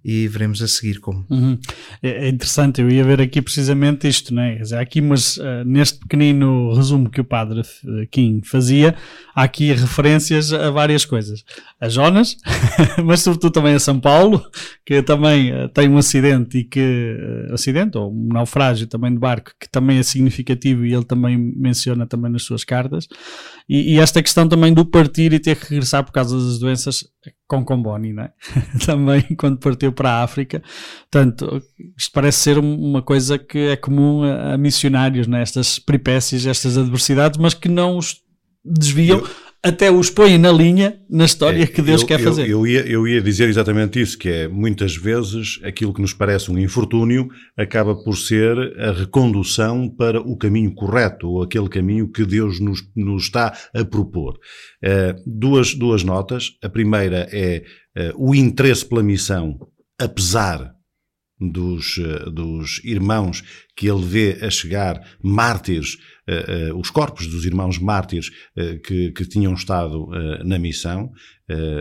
e 0.04 0.28
veremos 0.28 0.62
a 0.62 0.68
seguir 0.68 1.00
como. 1.00 1.26
Uhum. 1.28 1.58
É, 2.02 2.26
é 2.26 2.28
interessante, 2.28 2.80
eu 2.80 2.90
ia 2.90 3.04
ver 3.04 3.20
aqui 3.20 3.42
precisamente 3.42 4.08
isto, 4.08 4.38
é? 4.38 4.60
Há 4.72 4.80
aqui, 4.80 5.00
mas 5.00 5.36
uh, 5.36 5.64
neste 5.64 5.98
pequenino 5.98 6.72
resumo 6.74 7.10
que 7.10 7.20
o 7.20 7.24
padre 7.24 7.62
Kim 8.10 8.40
fazia, 8.42 8.94
há 9.34 9.42
aqui 9.42 9.72
referências 9.72 10.52
a 10.52 10.70
várias 10.70 11.04
coisas. 11.04 11.44
A 11.80 11.88
Jonas, 11.88 12.36
mas 13.04 13.20
sobretudo 13.20 13.52
também 13.52 13.74
a 13.74 13.80
São 13.80 13.98
Paulo, 13.98 14.44
que 14.84 15.02
também 15.02 15.52
uh, 15.52 15.68
tem 15.68 15.88
um 15.88 15.98
acidente 15.98 16.58
e 16.58 16.64
que, 16.64 17.16
uh, 17.50 17.54
acidente 17.54 17.98
ou 17.98 18.12
um 18.12 18.28
naufrágio 18.32 18.86
também 18.86 19.12
de 19.12 19.18
barco, 19.18 19.52
que 19.58 19.68
também 19.68 19.98
é 19.98 20.02
significativo 20.02 20.86
e 20.86 20.94
ele 20.94 21.04
também 21.04 21.36
menciona 21.36 22.06
também 22.06 22.30
nas 22.30 22.42
suas 22.42 22.64
cartas. 22.64 23.06
E, 23.68 23.94
e 23.94 23.98
esta 24.00 24.22
questão 24.22 24.48
também 24.48 24.72
do 24.72 24.84
partir 24.84 25.32
e 25.32 25.38
ter 25.38 25.56
que 25.56 25.70
regressar 25.70 26.02
por 26.02 26.12
causa 26.12 26.36
das 26.36 26.58
doenças 26.58 27.04
com 27.46 27.64
Comboni, 27.64 28.12
né? 28.12 28.30
também 28.86 29.22
quando 29.36 29.58
partiu 29.58 29.92
para 29.92 30.10
a 30.10 30.22
África. 30.22 30.62
Portanto, 31.10 31.62
isto 31.96 32.12
parece 32.12 32.38
ser 32.38 32.58
uma 32.58 33.02
coisa 33.02 33.38
que 33.38 33.58
é 33.58 33.76
comum 33.76 34.22
a, 34.22 34.56
missionários, 34.56 35.26
né? 35.26 35.42
estas 35.42 35.78
peripécias, 35.78 36.46
estas 36.46 36.78
adversidades, 36.78 37.38
mas 37.38 37.52
que 37.52 37.68
não 37.68 37.98
os 37.98 38.22
desviam. 38.64 39.18
Eu 39.18 39.47
até 39.62 39.90
os 39.90 40.08
põe 40.08 40.38
na 40.38 40.52
linha 40.52 41.00
na 41.10 41.24
história 41.24 41.64
é, 41.64 41.66
que 41.66 41.82
Deus 41.82 42.02
eu, 42.02 42.06
quer 42.06 42.20
fazer. 42.20 42.42
Eu, 42.42 42.60
eu, 42.60 42.66
ia, 42.66 42.80
eu 42.86 43.08
ia 43.08 43.20
dizer 43.20 43.48
exatamente 43.48 44.00
isso, 44.00 44.16
que 44.16 44.28
é 44.28 44.48
muitas 44.48 44.96
vezes 44.96 45.58
aquilo 45.64 45.92
que 45.92 46.00
nos 46.00 46.12
parece 46.12 46.50
um 46.50 46.58
infortúnio 46.58 47.28
acaba 47.56 47.96
por 47.96 48.16
ser 48.16 48.56
a 48.78 48.92
recondução 48.92 49.88
para 49.88 50.20
o 50.20 50.36
caminho 50.36 50.72
correto, 50.74 51.28
ou 51.28 51.42
aquele 51.42 51.68
caminho 51.68 52.10
que 52.10 52.24
Deus 52.24 52.60
nos, 52.60 52.80
nos 52.94 53.24
está 53.24 53.56
a 53.74 53.84
propor. 53.84 54.34
Uh, 54.84 55.20
duas, 55.26 55.74
duas 55.74 56.04
notas. 56.04 56.52
A 56.62 56.68
primeira 56.68 57.28
é 57.32 57.64
uh, 57.96 58.28
o 58.28 58.34
interesse 58.34 58.84
pela 58.84 59.02
missão, 59.02 59.58
apesar 60.00 60.72
dos, 61.40 61.96
uh, 61.98 62.30
dos 62.30 62.80
irmãos 62.84 63.42
que 63.76 63.88
ele 63.88 64.04
vê 64.04 64.38
a 64.40 64.50
chegar, 64.50 65.00
mártires, 65.22 65.96
os 66.76 66.90
corpos 66.90 67.26
dos 67.26 67.44
irmãos 67.44 67.78
mártires 67.78 68.30
que, 68.84 69.12
que, 69.12 69.24
tinham 69.24 69.54
estado 69.54 70.08
na 70.44 70.58
missão 70.58 71.10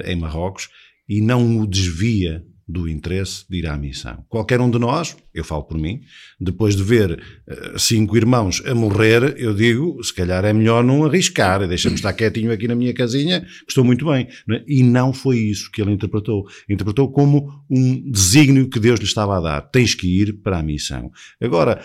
em 0.05 0.15
Marrocos, 0.15 0.69
e 1.07 1.21
não 1.21 1.59
o 1.59 1.67
desvia 1.67 2.43
do 2.67 2.89
interesse 2.89 3.45
de 3.49 3.59
ir 3.59 3.67
à 3.67 3.77
missão. 3.77 4.25
Qualquer 4.27 4.59
um 4.59 4.69
de 4.69 4.77
nós, 4.77 5.15
eu 5.33 5.43
falo 5.43 5.63
por 5.63 5.77
mim, 5.77 6.01
depois 6.39 6.75
de 6.75 6.83
ver 6.83 7.11
uh, 7.47 7.79
cinco 7.79 8.17
irmãos 8.17 8.61
a 8.65 8.75
morrer, 8.75 9.35
eu 9.37 9.53
digo, 9.53 10.03
se 10.03 10.13
calhar 10.13 10.43
é 10.43 10.51
melhor 10.51 10.83
não 10.83 11.05
arriscar, 11.05 11.65
deixa-me 11.67 11.95
estar 11.95 12.11
quietinho 12.13 12.51
aqui 12.51 12.67
na 12.67 12.75
minha 12.75 12.93
casinha, 12.93 13.41
que 13.41 13.69
estou 13.69 13.83
muito 13.83 14.05
bem. 14.05 14.27
É? 14.51 14.63
E 14.67 14.83
não 14.83 15.13
foi 15.13 15.37
isso 15.37 15.71
que 15.71 15.81
ele 15.81 15.91
interpretou. 15.91 16.45
Interpretou 16.69 17.09
como 17.11 17.63
um 17.69 18.11
desígnio 18.11 18.69
que 18.69 18.79
Deus 18.79 18.99
lhe 18.99 19.05
estava 19.05 19.37
a 19.37 19.41
dar. 19.41 19.61
Tens 19.61 19.95
que 19.95 20.21
ir 20.21 20.33
para 20.41 20.59
a 20.59 20.63
missão. 20.63 21.09
Agora, 21.41 21.81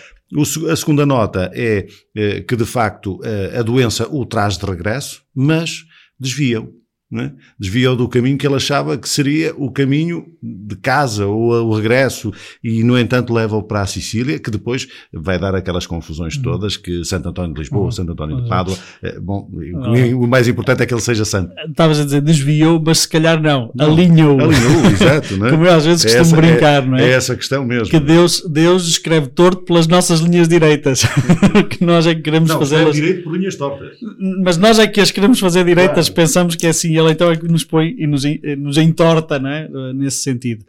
a 0.71 0.77
segunda 0.77 1.07
nota 1.07 1.51
é, 1.55 1.87
é 2.15 2.41
que, 2.41 2.57
de 2.57 2.65
facto, 2.65 3.21
eh, 3.23 3.59
a 3.59 3.63
doença 3.63 4.09
o 4.09 4.25
traz 4.25 4.57
de 4.57 4.65
regresso, 4.65 5.23
mas 5.35 5.85
desvia-o 6.19 6.82
né? 7.13 7.31
desviou 7.59 7.95
do 7.95 8.09
caminho 8.09 8.39
que 8.39 8.47
ele 8.47 8.55
achava 8.55 8.97
que 8.97 9.07
seria 9.07 9.55
o 9.55 9.71
caminho 9.71 10.25
de 10.43 10.75
casa 10.77 11.27
ou 11.27 11.53
o 11.69 11.77
regresso 11.77 12.33
e, 12.65 12.83
no 12.83 12.99
entanto, 12.99 13.35
leva-o 13.35 13.63
para 13.63 13.83
a 13.83 13.87
Sicília, 13.87 14.39
que 14.39 14.51
depois 14.51 14.89
vai 15.13 15.39
dar 15.39 15.55
aquelas 15.55 15.87
confusões 15.87 16.37
uhum. 16.37 16.43
todas 16.43 16.79
que 16.79 17.05
Santo 17.05 17.29
António 17.29 17.53
de 17.53 17.61
Lisboa, 17.61 17.85
uhum. 17.85 17.93
Santo 17.93 18.13
António 18.13 18.43
de 18.43 18.49
Pádua, 18.49 18.75
é, 19.03 19.21
bom, 19.21 19.47
uhum. 19.53 20.23
o 20.23 20.27
mais 20.27 20.49
importante 20.49 20.83
é 20.83 20.87
que 20.87 20.95
ele 20.95 21.03
seja 21.03 21.27
santo. 21.27 21.53
Estavas 21.69 22.01
a 22.01 22.05
dizer 22.05 22.23
desviou, 22.23 22.83
mas 22.85 23.01
se 23.01 23.09
calhar 23.09 23.41
não, 23.41 23.71
não 23.75 23.93
alinhou. 23.93 24.41
Alinhou, 24.41 24.87
exato. 24.91 25.37
Né? 25.37 25.51
Como 25.51 25.67
eu 25.67 25.73
às 25.75 25.85
vezes 25.85 26.07
é 26.07 26.19
costumo 26.19 26.41
essa, 26.41 26.49
brincar, 26.49 26.83
é, 26.83 26.87
não 26.87 26.97
é? 26.97 27.05
É 27.05 27.11
essa 27.11 27.37
questão 27.37 27.65
mesmo. 27.65 27.91
Que 27.91 28.01
Deus, 28.01 28.43
Deus 28.49 28.89
escreve 28.89 29.27
torto 29.27 29.65
pelas 29.65 29.87
nossas 29.87 30.21
linhas 30.21 30.49
direitas, 30.49 31.03
que 31.69 31.85
nós 31.85 32.07
é 32.07 32.15
que 32.15 32.23
queremos 32.23 32.51
fazer. 32.51 32.85
Não, 32.85 32.91
direito 32.91 33.25
por 33.25 33.37
linhas 33.37 33.57
tortas. 33.57 33.99
Mas 34.43 34.57
nós 34.57 34.79
é 34.79 34.87
que 34.87 35.01
as 35.01 35.11
queremos 35.11 35.39
fazer 35.39 35.65
direitas, 35.65 36.09
claro. 36.09 36.15
pensamos 36.15 36.57
que 36.57 36.67
é 36.67 36.71
assim, 36.71 37.02
então 37.11 37.31
é 37.31 37.37
que 37.37 37.49
nos 37.49 37.65
põe 37.65 37.95
e 37.99 38.07
nos, 38.07 38.23
nos 38.59 38.77
entorta 38.79 39.39
né? 39.39 39.69
nesse 39.95 40.19
sentido. 40.19 40.65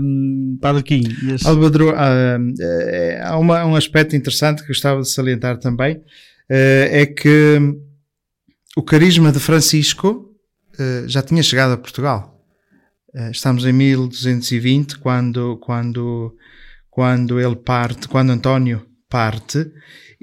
Um, 0.00 0.58
Padre. 0.60 0.78
Yes. 1.24 1.44
Albadro, 1.46 1.90
uh, 1.90 1.94
há 3.22 3.38
uma, 3.38 3.64
um 3.64 3.76
aspecto 3.76 4.16
interessante 4.16 4.62
que 4.62 4.68
gostava 4.68 5.00
de 5.00 5.08
salientar 5.08 5.58
também, 5.58 5.96
uh, 5.96 6.02
é 6.90 7.06
que 7.06 7.58
o 8.76 8.82
carisma 8.82 9.32
de 9.32 9.40
Francisco 9.40 10.24
já 11.08 11.20
tinha 11.22 11.42
chegado 11.42 11.72
a 11.72 11.76
Portugal. 11.76 12.40
estamos 13.32 13.64
em 13.64 13.72
1220, 13.72 14.98
quando, 14.98 15.56
quando, 15.56 16.36
quando 16.88 17.40
ele 17.40 17.56
parte, 17.56 18.06
quando 18.06 18.30
António 18.30 18.86
parte, 19.08 19.68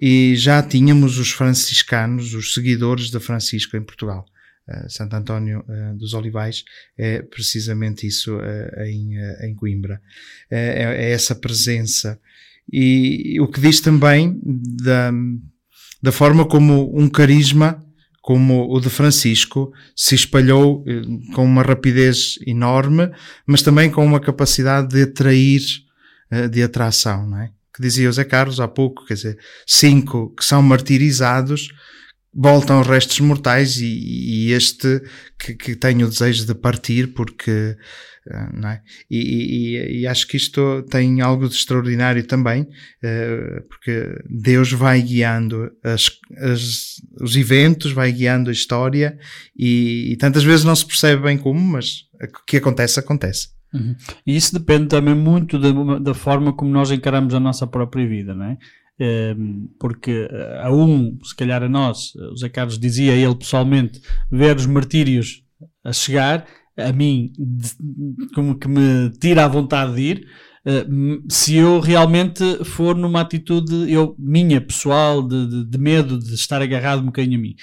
e 0.02 0.34
já 0.38 0.64
tínhamos 0.64 1.18
os 1.18 1.32
franciscanos, 1.32 2.34
os 2.34 2.54
seguidores 2.54 3.10
de 3.10 3.20
Francisco 3.20 3.76
em 3.76 3.84
Portugal. 3.84 4.26
Uh, 4.68 4.90
Santo 4.90 5.16
António 5.16 5.64
uh, 5.68 5.96
dos 5.96 6.16
Olivais 6.16 6.64
é 6.98 7.22
precisamente 7.22 8.08
isso 8.08 8.36
uh, 8.36 8.84
em, 8.84 9.54
Coimbra. 9.56 10.02
É, 10.50 10.84
é, 10.84 11.12
essa 11.12 11.36
presença. 11.36 12.20
E, 12.72 13.40
o 13.40 13.48
que 13.48 13.62
diz 13.62 13.80
também 13.80 14.42
da, 14.44 15.12
da 16.02 16.12
forma 16.12 16.46
como 16.46 16.92
um 17.00 17.08
carisma 17.08 17.80
como 18.24 18.74
o 18.74 18.80
de 18.80 18.90
Francisco 18.90 19.72
se 19.96 20.16
espalhou 20.16 20.84
com 21.36 21.46
uma 21.46 21.62
rapidez 21.62 22.40
enorme, 22.48 23.12
mas 23.46 23.62
também 23.62 23.92
com 23.92 24.04
uma 24.04 24.20
capacidade 24.20 24.88
de 24.88 25.04
atrair, 25.04 25.62
de 26.50 26.64
atração, 26.64 27.30
não 27.30 27.42
é? 27.42 27.52
Que 27.72 27.84
dizia 27.84 28.10
o 28.10 28.12
Zé 28.12 28.24
Carlos 28.24 28.60
há 28.60 28.68
pouco, 28.68 29.06
quer 29.06 29.14
dizer, 29.14 29.38
cinco 29.68 30.34
que 30.36 30.44
são 30.44 30.64
martirizados, 30.64 31.70
voltam 32.36 32.82
restos 32.82 33.20
mortais 33.22 33.78
e, 33.78 33.86
e 33.86 34.52
este 34.52 35.02
que, 35.40 35.54
que, 35.56 35.76
tem 35.76 36.04
o 36.04 36.10
desejo 36.10 36.46
de 36.46 36.54
partir 36.54 37.14
porque 37.14 37.78
eh, 38.30 38.50
não 38.54 38.70
é? 38.70 38.82
E, 39.10 39.20
e, 39.20 40.00
e, 40.02 40.08
acho 40.08 40.28
que 40.28 40.36
isto 40.36 40.84
tem 40.90 41.22
algo 41.22 41.48
de 41.48 41.56
extraordinário 41.56 42.26
também 42.28 42.68
eh, 43.02 43.64
porque 43.70 44.22
Deus 44.30 44.72
vai 44.74 45.02
guiando 45.02 45.72
as, 45.82 46.12
as, 46.38 46.96
os 47.22 47.38
eventos 47.38 47.94
vai 47.94 48.12
guiando 48.12 48.50
a 48.50 48.54
história 48.54 49.18
e, 49.58 50.18
tantas 50.20 50.44
vezes 50.44 50.66
não 50.66 50.76
se 50.76 50.86
percebe 50.86 51.24
bem 51.24 51.38
como 51.38 51.60
mas 51.60 52.06
o 52.22 52.46
que 52.46 52.58
acontece 52.58 53.00
acontece 53.00 53.50
uhum. 53.74 53.96
e 54.28 54.36
isso 54.36 54.58
depende 54.58 54.88
também 54.88 55.16
muito 55.16 55.58
da, 55.58 56.00
da 56.00 56.14
forma 56.14 56.52
como 56.52 56.72
nós 56.72 56.92
encaramos 56.92 57.34
a 57.34 57.40
nossa 57.40 57.66
própria 57.66 58.06
vida 58.06 58.34
não 58.34 58.46
é? 58.46 58.58
Ehm, 58.98 59.68
porque 59.78 60.28
eh, 60.32 60.62
a 60.64 60.72
um, 60.72 61.18
se 61.24 61.36
calhar 61.36 61.62
a 61.62 61.68
nós, 61.68 62.16
o 62.16 62.38
Zé 62.38 62.48
Carlos 62.48 62.80
dizia 62.80 63.14
ele 63.14 63.36
pessoalmente, 63.36 64.02
ver 64.32 64.56
os 64.56 64.66
martírios 64.66 65.44
a 65.84 65.92
chegar, 65.92 66.46
a 66.78 66.92
mim, 66.94 67.32
como 68.34 68.58
que 68.58 68.68
me 68.68 69.10
tira 69.20 69.46
a 69.46 69.48
vontade 69.48 69.96
de 69.96 70.02
ir, 70.02 70.28
eh, 70.66 70.86
se 71.30 71.56
eu 71.56 71.80
realmente 71.80 72.64
for 72.64 72.96
numa 72.96 73.22
atitude 73.22 73.92
eu, 73.92 74.16
minha, 74.18 74.62
pessoal, 74.62 75.22
de, 75.22 75.46
de, 75.48 75.66
de 75.70 75.78
medo 75.78 76.18
de 76.18 76.34
estar 76.34 76.62
agarrado 76.62 77.02
um 77.02 77.08
bocadinho 77.08 77.38
a 77.40 77.42
mim. 77.42 77.56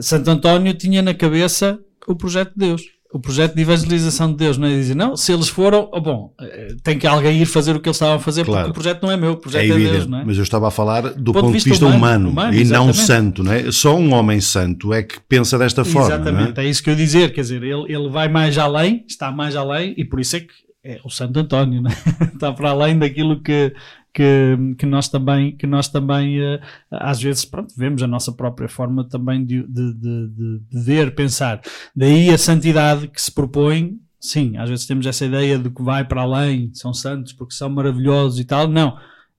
Santo 0.00 0.30
António 0.30 0.72
tinha 0.74 1.02
na 1.02 1.12
cabeça 1.12 1.78
o 2.06 2.16
projeto 2.16 2.52
de 2.52 2.66
Deus 2.66 2.82
o 3.12 3.18
projeto 3.18 3.56
de 3.56 3.62
evangelização 3.62 4.30
de 4.30 4.36
Deus, 4.36 4.56
não 4.56 4.68
é? 4.68 4.70
Dizer, 4.70 4.94
não, 4.94 5.16
se 5.16 5.32
eles 5.32 5.48
foram, 5.48 5.88
oh, 5.92 6.00
bom, 6.00 6.32
eh, 6.40 6.76
tem 6.82 6.96
que 6.96 7.06
alguém 7.06 7.42
ir 7.42 7.46
fazer 7.46 7.74
o 7.74 7.80
que 7.80 7.88
eles 7.88 7.96
estavam 7.96 8.14
a 8.14 8.18
fazer, 8.20 8.44
claro. 8.44 8.68
porque 8.68 8.70
o 8.70 8.74
projeto 8.82 9.02
não 9.02 9.10
é 9.10 9.16
meu, 9.16 9.32
o 9.32 9.36
projeto 9.36 9.62
é, 9.64 9.74
é 9.74 9.78
Deus, 9.78 10.06
não 10.06 10.18
é? 10.18 10.24
Mas 10.24 10.36
eu 10.36 10.44
estava 10.44 10.68
a 10.68 10.70
falar 10.70 11.02
do 11.14 11.32
ponto, 11.32 11.46
ponto 11.46 11.58
de 11.58 11.64
vista 11.64 11.86
humano, 11.86 11.98
humano, 11.98 12.30
humano 12.30 12.54
e 12.54 12.64
não 12.64 12.92
santo, 12.92 13.42
não 13.42 13.52
é? 13.52 13.72
Só 13.72 13.96
um 13.96 14.12
homem 14.12 14.40
santo 14.40 14.94
é 14.94 15.02
que 15.02 15.18
pensa 15.28 15.58
desta 15.58 15.84
forma. 15.84 16.14
Exatamente, 16.14 16.60
é? 16.60 16.64
é? 16.64 16.68
isso 16.68 16.82
que 16.82 16.90
eu 16.90 16.94
ia 16.94 16.98
dizer, 16.98 17.32
quer 17.32 17.40
dizer, 17.40 17.62
ele, 17.64 17.92
ele 17.92 18.08
vai 18.08 18.28
mais 18.28 18.56
além, 18.56 19.04
está 19.08 19.32
mais 19.32 19.56
além, 19.56 19.92
e 19.96 20.04
por 20.04 20.20
isso 20.20 20.36
é 20.36 20.40
que 20.40 20.70
é 20.84 20.98
o 21.04 21.10
Santo 21.10 21.38
António, 21.38 21.82
não 21.82 21.90
é? 21.90 21.94
está 22.32 22.52
para 22.52 22.70
além 22.70 22.96
daquilo 22.96 23.42
que, 23.42 23.72
que, 24.12 24.56
que 24.78 24.86
nós 24.86 25.08
também, 25.08 25.56
que 25.56 25.66
nós 25.66 25.88
também 25.88 26.40
uh, 26.40 26.60
às 26.90 27.20
vezes 27.20 27.44
pronto, 27.44 27.74
vemos 27.76 28.02
a 28.02 28.06
nossa 28.06 28.32
própria 28.32 28.68
forma 28.68 29.08
também 29.08 29.44
de, 29.44 29.62
de, 29.66 29.94
de, 29.94 30.28
de 30.70 30.80
ver, 30.84 31.14
pensar. 31.14 31.60
Daí 31.94 32.30
a 32.30 32.38
santidade 32.38 33.08
que 33.08 33.20
se 33.20 33.32
propõe 33.32 33.98
sim, 34.20 34.56
às 34.58 34.68
vezes 34.68 34.86
temos 34.86 35.06
essa 35.06 35.24
ideia 35.24 35.58
de 35.58 35.70
que 35.70 35.82
vai 35.82 36.04
para 36.04 36.20
além, 36.22 36.70
são 36.74 36.92
santos 36.92 37.32
porque 37.32 37.54
são 37.54 37.70
maravilhosos 37.70 38.38
e 38.38 38.44
tal. 38.44 38.68
Não, 38.68 38.98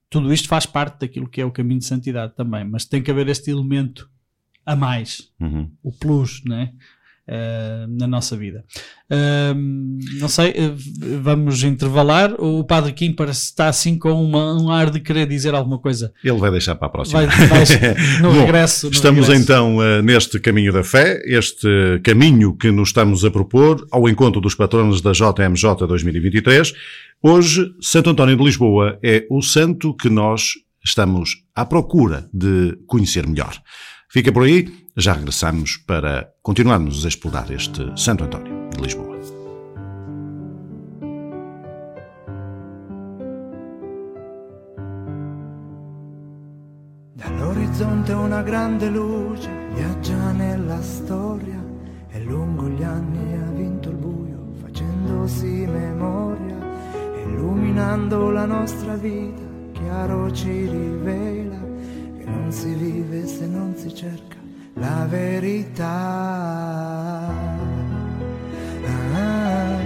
tudo 0.09 0.33
isto 0.33 0.47
faz 0.47 0.65
parte 0.65 1.01
daquilo 1.01 1.29
que 1.29 1.39
é 1.39 1.45
o 1.45 1.51
caminho 1.51 1.79
de 1.79 1.85
santidade 1.85 2.35
também, 2.35 2.65
mas 2.65 2.85
tem 2.85 3.01
que 3.01 3.11
haver 3.11 3.29
este 3.29 3.51
elemento 3.51 4.09
a 4.65 4.75
mais, 4.75 5.31
uhum. 5.39 5.71
o 5.83 5.91
plus, 5.91 6.43
né? 6.45 6.73
Uh, 7.29 7.87
na 7.87 8.07
nossa 8.07 8.35
vida. 8.35 8.65
Uh, 9.09 9.55
não 10.19 10.27
sei, 10.27 10.49
uh, 10.51 10.75
vamos 11.21 11.63
intervalar. 11.63 12.33
O 12.39 12.63
Padre 12.63 12.91
Kim 12.93 13.13
parece 13.13 13.45
estar 13.45 13.69
assim 13.69 13.97
com 13.97 14.11
uma, 14.11 14.59
um 14.59 14.69
ar 14.71 14.89
de 14.89 14.99
querer 14.99 15.27
dizer 15.27 15.53
alguma 15.53 15.77
coisa. 15.77 16.11
Ele 16.23 16.37
vai 16.39 16.49
deixar 16.51 16.75
para 16.75 16.87
a 16.87 16.89
próxima. 16.89 17.25
Vai, 17.27 17.47
vai, 17.47 17.65
no 18.21 18.33
Bom, 18.33 18.39
regresso. 18.39 18.87
No 18.87 18.91
estamos 18.91 19.27
regresso. 19.27 19.43
então 19.43 20.01
neste 20.01 20.39
caminho 20.39 20.73
da 20.73 20.83
fé, 20.83 21.21
este 21.25 22.01
caminho 22.03 22.57
que 22.57 22.71
nos 22.71 22.89
estamos 22.89 23.23
a 23.23 23.31
propor 23.31 23.85
ao 23.91 24.09
encontro 24.09 24.41
dos 24.41 24.55
patronos 24.55 24.99
da 24.99 25.11
JMJ 25.11 25.87
2023. 25.87 26.73
Hoje, 27.21 27.71
Santo 27.79 28.09
António 28.09 28.35
de 28.35 28.43
Lisboa 28.43 28.97
é 29.03 29.27
o 29.29 29.43
santo 29.43 29.95
que 29.95 30.09
nós 30.09 30.53
estamos 30.83 31.43
à 31.55 31.65
procura 31.65 32.27
de 32.33 32.77
conhecer 32.87 33.27
melhor. 33.27 33.53
Fica 34.11 34.29
por 34.29 34.43
aí, 34.43 34.67
já 34.97 35.13
regressamos 35.13 35.77
para 35.77 36.33
continuarmos 36.41 37.05
a 37.05 37.07
explorar 37.07 37.49
este 37.49 37.93
Santo 37.95 38.25
António 38.25 38.69
de 38.69 38.81
Lisboa. 38.81 39.17
Dall'orizzonte 47.15 48.11
una 48.11 48.41
grande 48.41 48.89
luce 48.89 49.49
viaggia 49.75 50.33
nella 50.33 50.81
storia 50.81 51.63
e 52.09 52.19
lungo 52.19 52.67
gli 52.67 52.83
anni 52.83 53.37
ha 53.37 53.49
vinto 53.51 53.91
il 53.91 53.95
buio 53.95 54.51
facendosi 54.61 55.65
memoria 55.67 56.57
illuminando 57.25 58.29
la 58.29 58.45
nostra 58.45 58.95
vita 58.95 59.41
chiaro 59.71 60.29
ci 60.33 60.67
rivela 60.67 61.50
non 62.31 62.51
si 62.51 62.73
vive 62.73 63.27
se 63.27 63.45
non 63.47 63.75
si 63.75 63.93
cerca 63.93 64.37
la 64.75 65.05
verità. 65.07 65.89
Ah. 68.85 69.79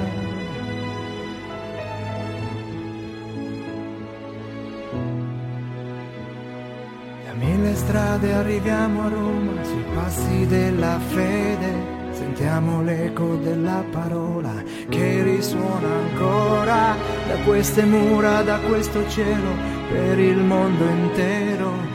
Da 7.26 7.34
mille 7.34 7.76
strade 7.76 8.34
arriviamo 8.34 9.06
a 9.06 9.10
Roma 9.10 9.64
sui 9.64 9.84
passi 9.94 10.46
della 10.48 11.00
fede. 11.00 11.94
Sentiamo 12.12 12.82
l'eco 12.82 13.36
della 13.36 13.84
parola 13.92 14.54
che 14.88 15.24
risuona 15.24 15.88
ancora 15.88 16.96
da 17.28 17.36
queste 17.44 17.84
mura, 17.84 18.42
da 18.42 18.60
questo 18.60 19.08
cielo, 19.10 19.52
per 19.90 20.18
il 20.20 20.38
mondo 20.38 20.86
intero. 20.88 21.95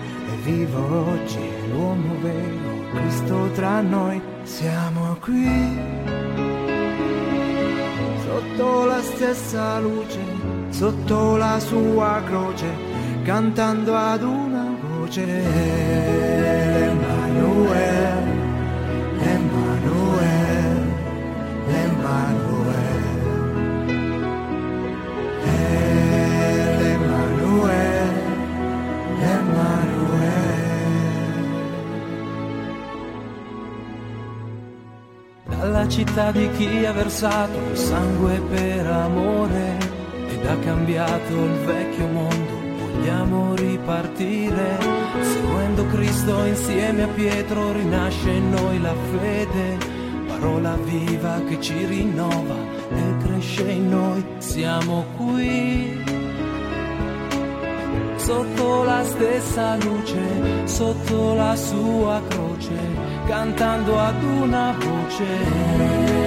Vivo 0.51 1.13
oggi 1.13 1.39
l'uomo 1.71 2.15
vero, 2.21 2.91
Cristo 2.93 3.51
tra 3.55 3.81
noi, 3.83 4.21
siamo 4.43 5.17
qui. 5.21 5.79
Sotto 8.25 8.85
la 8.85 9.01
stessa 9.01 9.79
luce, 9.79 10.19
sotto 10.71 11.37
la 11.37 11.61
sua 11.61 12.21
croce, 12.27 12.67
cantando 13.23 13.95
ad 13.95 14.23
una 14.25 14.75
voce. 14.83 15.25
Emanuele, 16.89 18.00
Dalla 35.81 35.93
città 35.93 36.31
di 36.31 36.47
chi 36.59 36.85
ha 36.85 36.93
versato 36.93 37.59
il 37.71 37.77
sangue 37.79 38.39
per 38.51 38.87
amore 38.87 39.79
ed 40.29 40.45
ha 40.45 40.59
cambiato 40.59 41.33
il 41.33 41.53
vecchio 41.65 42.07
mondo, 42.07 42.53
vogliamo 42.85 43.55
ripartire. 43.55 44.77
Seguendo 45.23 45.87
Cristo 45.87 46.45
insieme 46.45 47.05
a 47.05 47.09
Pietro 47.09 47.73
rinasce 47.73 48.31
in 48.31 48.51
noi 48.51 48.79
la 48.79 48.95
fede, 49.11 49.79
parola 50.27 50.77
viva 50.85 51.41
che 51.49 51.59
ci 51.63 51.87
rinnova 51.87 52.57
e 52.91 53.17
cresce 53.25 53.71
in 53.71 53.89
noi. 53.89 54.23
Siamo 54.37 55.07
qui 55.17 56.20
sotto 58.31 58.85
la 58.85 59.03
stessa 59.03 59.77
luce, 59.83 60.67
sotto 60.67 61.35
la 61.35 61.57
sua 61.57 62.23
croce, 62.29 62.79
cantando 63.27 63.99
ad 63.99 64.23
una 64.23 64.73
voce. 64.79 66.20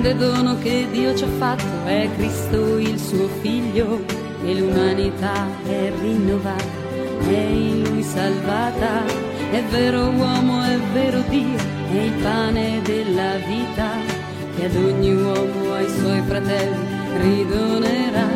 Grande 0.00 0.14
dono 0.14 0.58
che 0.58 0.86
Dio 0.92 1.14
ci 1.16 1.24
ha 1.24 1.28
fatto 1.38 1.64
è 1.84 2.08
Cristo 2.16 2.78
il 2.78 2.98
suo 2.98 3.26
figlio 3.40 4.00
e 4.44 4.54
l'umanità 4.54 5.46
è 5.66 5.92
rinnovata, 6.00 6.64
è 7.26 7.32
in 7.32 7.82
lui 7.82 8.02
salvata. 8.02 9.26
È 9.50 9.62
vero 9.70 10.10
uomo, 10.10 10.62
è 10.62 10.78
vero 10.92 11.20
Dio, 11.28 11.58
è 11.90 11.96
il 11.96 12.12
pane 12.22 12.80
della 12.82 13.36
vita 13.46 13.88
che 14.56 14.66
ad 14.66 14.76
ogni 14.76 15.14
uomo, 15.14 15.72
ai 15.72 15.88
suoi 15.88 16.22
fratelli, 16.26 16.86
ridonerà. 17.20 18.28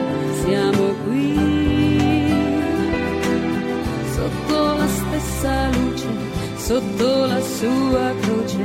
Siamo 0.45 0.95
qui 1.05 1.37
sotto 4.15 4.77
la 4.77 4.87
stessa 4.89 5.69
luce, 5.71 6.09
sotto 6.57 7.27
la 7.27 7.41
sua 7.41 8.15
croce, 8.21 8.65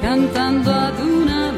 cantando 0.00 0.70
ad 0.70 0.98
una 1.00 1.57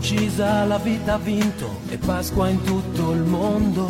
uccisa, 0.00 0.64
la 0.64 0.78
vita 0.78 1.14
ha 1.14 1.18
vinto 1.18 1.80
e 1.88 1.98
Pasqua 1.98 2.48
in 2.48 2.62
tutto 2.62 3.12
il 3.12 3.22
mondo. 3.22 3.86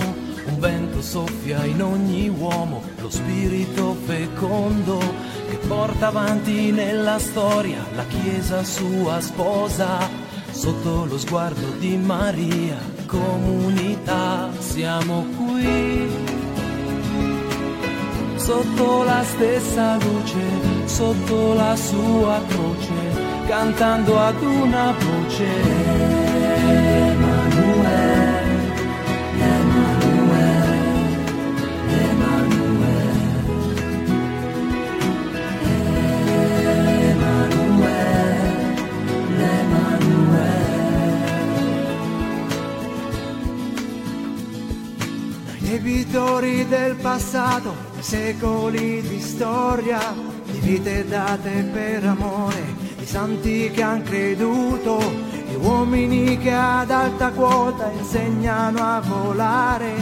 Un 0.47 0.59
vento 0.59 1.01
soffia 1.01 1.65
in 1.65 1.81
ogni 1.83 2.29
uomo, 2.29 2.83
spirito 3.11 3.97
fecondo 4.05 4.99
che 5.49 5.57
porta 5.67 6.09
avanti 6.09 6.71
nella 6.71 7.19
storia 7.19 7.85
la 7.95 8.05
Chiesa 8.07 8.65
sua 8.65 9.21
sposa. 9.21 10.29
Sotto 10.51 11.05
lo 11.05 11.19
sguardo 11.19 11.71
di 11.79 11.97
Maria, 11.97 12.79
comunità, 13.07 14.51
siamo 14.59 15.27
qui 15.37 16.31
sotto 18.51 19.05
la 19.05 19.23
stessa 19.23 19.97
luce, 19.97 20.87
sotto 20.87 21.55
la 21.55 21.77
sua 21.77 22.43
croce, 22.49 23.47
cantando 23.47 24.19
ad 24.19 24.43
una 24.43 24.93
voce. 24.99 27.30
I 45.91 46.05
debitori 46.05 46.69
del 46.69 46.95
passato, 46.95 47.75
secoli 47.99 49.03
di 49.03 49.21
storia, 49.21 49.99
di 50.45 50.59
vite 50.61 51.05
date 51.09 51.69
per 51.73 52.05
amore, 52.05 52.63
i 53.01 53.05
santi 53.05 53.73
che 53.75 53.83
han 53.83 54.05
creduto, 54.05 55.01
gli 55.49 55.57
uomini 55.57 56.39
che 56.39 56.53
ad 56.53 56.93
alta 56.93 57.31
quota 57.31 57.91
insegnano 57.91 58.79
a 58.79 59.01
volare, 59.01 59.95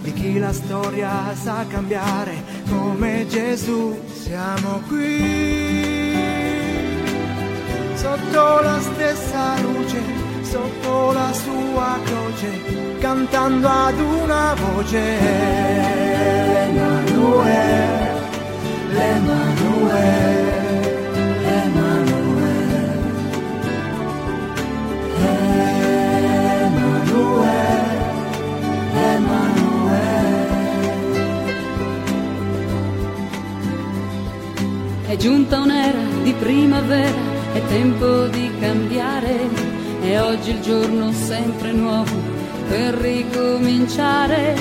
di 0.00 0.12
chi 0.12 0.36
la 0.40 0.52
storia 0.52 1.32
sa 1.40 1.64
cambiare, 1.68 2.42
come 2.68 3.24
Gesù. 3.28 3.96
Siamo 4.12 4.82
qui 4.88 6.12
sotto 7.94 8.60
la 8.62 8.80
stessa 8.80 9.60
luce, 9.60 10.00
sotto 10.42 11.12
la 11.12 11.32
sua 11.32 11.98
croce, 12.04 12.85
cantando 12.98 13.68
ad 13.68 13.98
una 13.98 14.54
voce. 14.54 14.98
Emanuele, 16.68 18.10
l'Emanuele, 18.92 20.44
l'Emanuele, 21.42 22.84
Emanuele, 26.58 27.64
Emanuele. 28.94 30.34
È 35.06 35.16
giunta 35.16 35.60
un'era 35.60 35.98
di 36.22 36.32
primavera, 36.32 37.34
è 37.52 37.62
tempo 37.68 38.26
di 38.26 38.50
cambiare, 38.60 39.48
è 40.02 40.20
oggi 40.20 40.50
il 40.50 40.60
giorno 40.60 41.12
sempre 41.12 41.72
nuovo 41.72 42.35
per 42.68 42.94
ricominciare, 42.94 44.54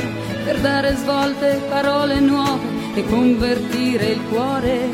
per 0.43 0.59
dare 0.59 0.95
svolte, 0.95 1.61
parole 1.69 2.19
nuove 2.19 2.93
e 2.95 3.05
convertire 3.05 4.05
il 4.11 4.21
cuore, 4.29 4.89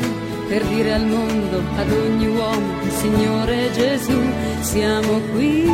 per 0.48 0.64
dire 0.64 0.94
al 0.94 1.06
mondo, 1.06 1.62
ad 1.76 1.90
ogni 1.90 2.26
uomo, 2.26 2.80
Signore 2.88 3.70
Gesù, 3.72 4.20
siamo 4.60 5.20
qui, 5.32 5.64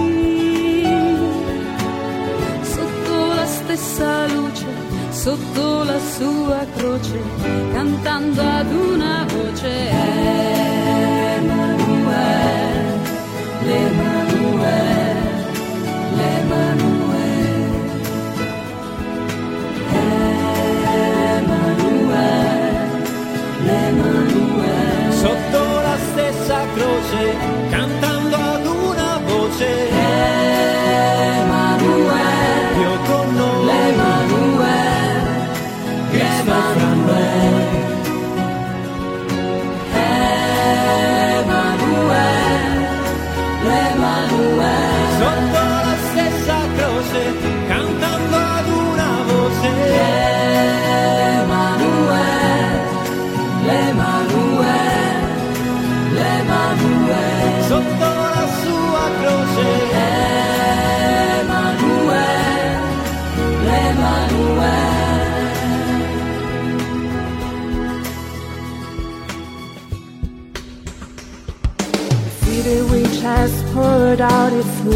sotto 2.63 3.35
la 3.35 3.47
stessa 3.47 4.27
luce, 4.27 4.67
sotto 5.11 5.83
la 5.85 5.99
sua 5.99 6.67
croce, 6.77 7.21
cantando 7.73 8.43
ad 8.43 8.73
una 8.73 9.27
voce. 9.29 10.29
poured 16.59 16.88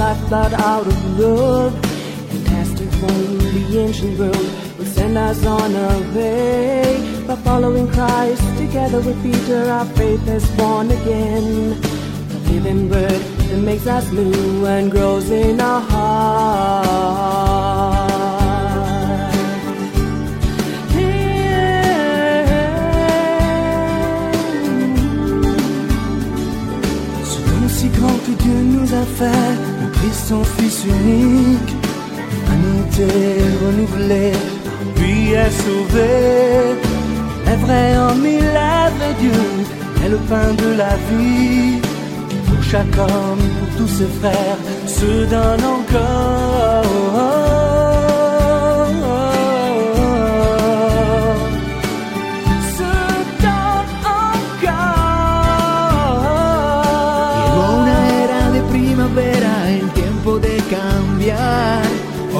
lifeblood 0.02 0.52
out 0.54 0.86
of 0.92 0.98
love. 1.18 1.72
Fantastic 2.30 2.88
from 3.00 3.16
the 3.54 3.64
ancient 3.86 4.14
world 4.18 4.48
will 4.76 4.90
send 4.98 5.16
us 5.16 5.40
on 5.58 5.70
our 5.86 6.00
way. 6.16 6.82
By 7.26 7.36
following 7.48 7.86
Christ 7.96 8.44
together 8.64 9.00
with 9.06 9.18
Peter, 9.26 9.60
our 9.76 9.86
faith 9.98 10.26
is 10.36 10.46
born 10.56 10.86
again. 10.98 11.46
The 12.30 12.38
living 12.50 12.82
word 12.92 13.22
that 13.48 13.62
makes 13.70 13.86
us 13.86 14.06
new 14.10 14.66
and 14.74 14.90
grows 14.90 15.30
in 15.30 15.60
our 15.60 15.82
hearts. 15.92 17.22
Dieu 28.42 28.62
nous 28.74 28.92
a 28.92 29.04
fait, 29.18 29.61
son 30.12 30.44
Fils 30.44 30.84
unique, 30.84 31.74
humanité 32.46 33.08
renouvelée, 33.64 34.32
puis 34.94 35.32
est 35.32 35.50
sauvé. 35.50 36.12
Est 37.46 37.56
vrai 37.56 37.96
en 37.96 38.14
mille 38.14 38.50
lèvres, 38.60 39.10
Dieu 39.20 39.42
est 40.04 40.08
le 40.08 40.18
pain 40.30 40.52
de 40.62 40.76
la 40.76 40.94
vie. 41.08 41.80
Pour 42.46 42.62
chaque 42.62 42.96
homme, 42.98 43.44
pour 43.58 43.70
tous 43.78 43.92
ses 43.98 44.10
frères, 44.20 44.58
se 44.86 45.24
donne 45.34 45.64
encore. 45.64 47.01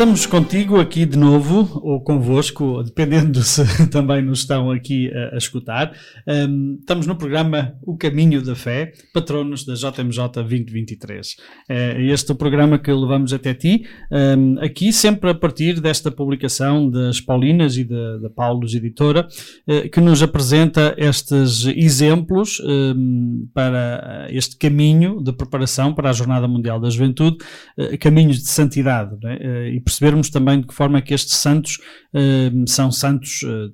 Estamos 0.00 0.24
contigo 0.24 0.80
aqui 0.80 1.04
de 1.04 1.18
novo, 1.18 1.78
ou 1.82 2.02
convosco, 2.02 2.82
dependendo 2.82 3.38
se 3.44 3.86
também 3.90 4.22
nos 4.22 4.38
estão 4.38 4.70
aqui 4.70 5.12
a, 5.14 5.34
a 5.34 5.36
escutar. 5.36 5.92
Um, 6.26 6.78
estamos 6.80 7.06
no 7.06 7.14
programa 7.16 7.74
O 7.82 7.98
Caminho 7.98 8.40
da 8.40 8.54
Fé, 8.54 8.92
patronos 9.12 9.66
da 9.66 9.74
JMJ 9.74 10.26
2023. 10.32 11.36
É 11.68 12.00
este 12.00 12.30
é 12.30 12.32
o 12.32 12.34
programa 12.34 12.78
que 12.78 12.90
levamos 12.90 13.34
até 13.34 13.52
ti, 13.52 13.84
um, 14.10 14.58
aqui 14.60 14.90
sempre 14.90 15.28
a 15.28 15.34
partir 15.34 15.82
desta 15.82 16.10
publicação 16.10 16.90
das 16.90 17.20
Paulinas 17.20 17.76
e 17.76 17.84
da, 17.84 18.30
Paulos 18.34 18.72
Editora, 18.72 19.28
uh, 19.68 19.90
que 19.90 20.00
nos 20.00 20.22
apresenta 20.22 20.94
estes 20.96 21.66
exemplos 21.66 22.58
um, 22.64 23.46
para 23.52 24.28
este 24.30 24.56
caminho 24.56 25.22
de 25.22 25.30
preparação 25.30 25.92
para 25.92 26.08
a 26.08 26.12
Jornada 26.14 26.48
Mundial 26.48 26.80
da 26.80 26.88
Juventude, 26.88 27.36
uh, 27.76 27.98
caminhos 27.98 28.38
de 28.38 28.48
santidade. 28.48 29.14
Né? 29.22 29.68
E 29.74 29.89
percebermos 29.90 30.30
também 30.30 30.60
de 30.60 30.66
que 30.66 30.74
forma 30.74 30.98
é 30.98 31.00
que 31.00 31.12
estes 31.12 31.36
santos 31.36 31.78
uh, 32.14 32.68
são 32.68 32.92
santos 32.92 33.42
uh, 33.42 33.72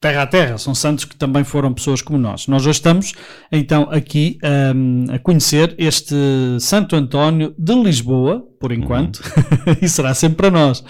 terra 0.00 0.22
a 0.22 0.26
terra, 0.26 0.58
são 0.58 0.74
santos 0.74 1.04
que 1.04 1.16
também 1.16 1.42
foram 1.42 1.72
pessoas 1.72 2.02
como 2.02 2.18
nós. 2.18 2.46
Nós 2.46 2.62
hoje 2.62 2.78
estamos 2.78 3.12
então 3.50 3.88
aqui 3.90 4.38
um, 4.74 5.06
a 5.10 5.18
conhecer 5.18 5.74
este 5.78 6.14
Santo 6.60 6.94
António 6.94 7.54
de 7.58 7.74
Lisboa, 7.74 8.46
por 8.60 8.72
enquanto, 8.72 9.16
uhum. 9.16 9.76
e 9.82 9.88
será 9.88 10.14
sempre 10.14 10.36
para 10.36 10.50
nós. 10.50 10.84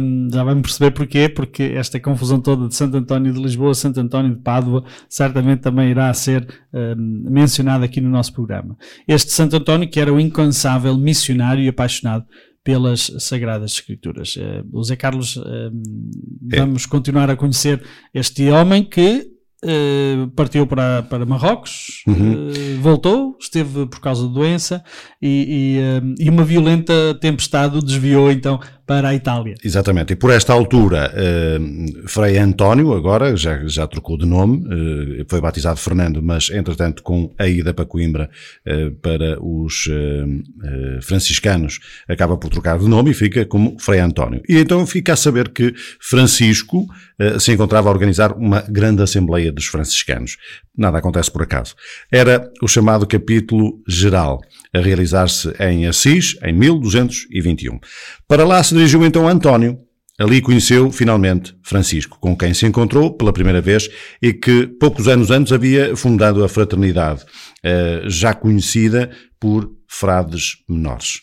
Um, 0.00 0.28
já 0.32 0.44
vamos 0.44 0.62
perceber 0.62 0.90
porquê, 0.92 1.28
porque 1.28 1.62
esta 1.62 1.98
confusão 1.98 2.40
toda 2.40 2.68
de 2.68 2.74
Santo 2.74 2.96
António 2.96 3.32
de 3.32 3.40
Lisboa, 3.40 3.74
Santo 3.74 4.00
António 4.00 4.34
de 4.34 4.42
Pádua, 4.42 4.84
certamente 5.08 5.60
também 5.60 5.90
irá 5.90 6.12
ser 6.12 6.46
um, 6.72 7.24
mencionado 7.30 7.84
aqui 7.84 8.00
no 8.00 8.10
nosso 8.10 8.32
programa. 8.32 8.76
Este 9.08 9.32
Santo 9.32 9.56
António 9.56 9.88
que 9.88 9.98
era 9.98 10.12
o 10.12 10.20
incansável 10.20 10.96
missionário 10.96 11.62
e 11.62 11.68
apaixonado 11.68 12.24
pelas 12.66 13.12
Sagradas 13.20 13.74
Escrituras. 13.74 14.34
Uh, 14.34 14.66
o 14.72 14.82
Zé 14.82 14.96
Carlos, 14.96 15.36
uh, 15.36 15.70
é. 16.52 16.58
vamos 16.58 16.84
continuar 16.84 17.30
a 17.30 17.36
conhecer 17.36 17.80
este 18.12 18.50
homem 18.50 18.82
que 18.82 19.34
Uh, 19.64 20.28
partiu 20.36 20.66
para, 20.66 21.02
para 21.04 21.24
Marrocos, 21.24 22.04
uhum. 22.06 22.50
uh, 22.50 22.80
voltou, 22.82 23.36
esteve 23.40 23.86
por 23.86 24.00
causa 24.00 24.28
de 24.28 24.32
doença 24.32 24.84
e, 25.20 25.80
e, 26.20 26.24
e, 26.24 26.30
uma 26.30 26.44
violenta 26.44 26.92
tempestade 27.20 27.78
o 27.78 27.82
desviou 27.82 28.30
então 28.30 28.60
para 28.86 29.08
a 29.08 29.14
Itália. 29.14 29.56
Exatamente, 29.64 30.12
e 30.12 30.16
por 30.16 30.30
esta 30.30 30.52
altura, 30.52 31.12
uh, 31.12 32.08
Frei 32.08 32.38
António, 32.38 32.92
agora 32.92 33.36
já, 33.36 33.66
já 33.66 33.86
trocou 33.86 34.16
de 34.16 34.24
nome, 34.24 34.58
uh, 34.58 35.26
foi 35.28 35.40
batizado 35.40 35.80
Fernando, 35.80 36.22
mas 36.22 36.50
entretanto 36.50 37.02
com 37.02 37.34
a 37.36 37.48
ida 37.48 37.74
para 37.74 37.84
Coimbra 37.84 38.30
uh, 38.66 38.92
para 38.96 39.42
os 39.42 39.88
franciscanos, 41.02 41.80
acaba 42.08 42.36
por 42.36 42.50
trocar 42.50 42.78
de 42.78 42.88
nome 42.88 43.10
e 43.10 43.14
fica 43.14 43.44
como 43.44 43.76
Frei 43.78 43.98
António. 43.98 44.40
E 44.48 44.58
então 44.58 44.86
fica 44.86 45.14
a 45.14 45.16
saber 45.16 45.48
que 45.48 45.74
Francisco 46.00 46.86
se 47.40 47.52
encontrava 47.52 47.88
a 47.88 47.92
organizar 47.92 48.32
uma 48.32 48.60
grande 48.60 49.02
Assembleia 49.02 49.50
dos 49.50 49.66
Franciscanos. 49.66 50.36
Nada 50.76 50.98
acontece 50.98 51.30
por 51.30 51.42
acaso. 51.42 51.74
Era 52.12 52.50
o 52.62 52.68
chamado 52.68 53.06
capítulo 53.06 53.80
geral, 53.88 54.40
a 54.76 54.80
realizar-se 54.80 55.52
em 55.60 55.86
Assis 55.86 56.36
em 56.42 56.52
1221. 56.52 57.78
Para 58.28 58.44
lá 58.44 58.62
se 58.62 58.74
dirigiu 58.74 59.04
então 59.04 59.28
António. 59.28 59.78
Ali 60.18 60.40
conheceu 60.40 60.90
finalmente 60.90 61.54
Francisco, 61.62 62.16
com 62.18 62.34
quem 62.34 62.54
se 62.54 62.64
encontrou 62.64 63.14
pela 63.14 63.34
primeira 63.34 63.60
vez 63.60 63.86
e 64.22 64.32
que 64.32 64.66
poucos 64.66 65.08
anos 65.08 65.30
antes 65.30 65.52
havia 65.52 65.94
fundado 65.94 66.42
a 66.42 66.48
fraternidade, 66.48 67.22
eh, 67.62 68.02
já 68.06 68.32
conhecida 68.32 69.10
por 69.38 69.70
frades 69.86 70.56
menores. 70.66 71.20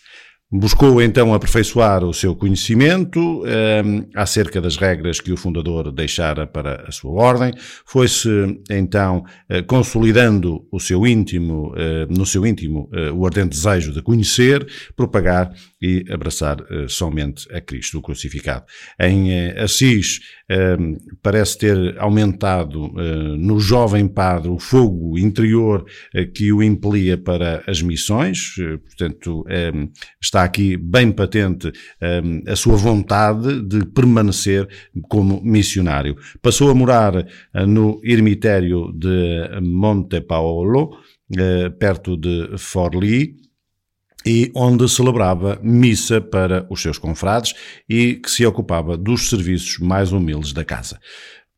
Buscou 0.56 1.02
então 1.02 1.34
aperfeiçoar 1.34 2.04
o 2.04 2.14
seu 2.14 2.36
conhecimento 2.36 3.44
ehm, 3.44 4.06
acerca 4.14 4.62
das 4.62 4.78
regras 4.78 5.20
que 5.20 5.32
o 5.32 5.38
fundador 5.38 5.92
deixara 5.92 6.46
para 6.46 6.86
a 6.88 6.92
sua 6.92 7.12
ordem, 7.12 7.52
foi-se 7.84 8.30
então 8.70 9.26
eh, 9.50 9.64
consolidando 9.64 10.64
o 10.72 10.80
seu 10.80 11.08
íntimo, 11.08 11.72
uh, 11.72 12.06
no 12.08 12.24
seu 12.24 12.46
íntimo 12.46 12.88
uh, 12.94 13.16
o 13.16 13.26
ardente 13.26 13.50
desejo 13.50 13.92
de 13.92 14.04
conhecer, 14.04 14.64
propagar 14.96 15.52
e 15.84 16.06
abraçar 16.10 16.62
uh, 16.62 16.88
somente 16.88 17.54
a 17.54 17.60
Cristo, 17.60 18.00
o 18.00 18.02
crucificado. 18.02 18.66
Em 19.00 19.52
Assis 19.58 20.20
ehm, 20.50 20.96
parece 21.22 21.58
ter 21.58 21.98
aumentado 22.00 22.94
no 23.38 23.60
jovem 23.60 24.08
padre 24.08 24.50
o 24.50 24.60
fogo 24.60 25.18
interior 25.18 25.86
que 26.34 26.52
o 26.52 26.62
impelia 26.64 27.18
para 27.18 27.64
as 27.68 27.82
missões, 27.82 28.54
portanto 28.86 29.44
ehm, 29.50 29.90
está 30.22 30.44
aqui 30.44 30.78
bem 30.78 31.12
patente 31.12 31.72
um, 32.02 32.42
a 32.48 32.56
sua 32.56 32.76
vontade 32.76 33.62
de 33.62 33.86
permanecer 33.86 34.68
como 35.10 35.42
missionário. 35.44 36.16
Passou 36.42 36.70
a 36.70 36.76
morar 36.76 37.16
uh, 37.16 37.68
no 37.68 38.00
ermitério 38.04 38.92
de 38.94 39.60
Monte 39.62 40.22
Paolo, 40.22 40.98
uh, 41.32 41.72
perto 41.80 42.18
de 42.18 42.58
Forlì, 42.58 43.36
e 44.26 44.52
onde 44.56 44.88
celebrava 44.88 45.60
missa 45.62 46.22
para 46.22 46.66
os 46.70 46.82
seus 46.82 46.98
confrades 46.98 47.54
e 47.90 48.16
que 48.16 48.30
se 48.30 48.46
ocupava 48.46 48.98
dos 48.98 49.30
serviços 49.30 49.80
mais 49.80 50.12
humildes 50.12 50.54
da 50.54 50.64
casa. 50.64 51.00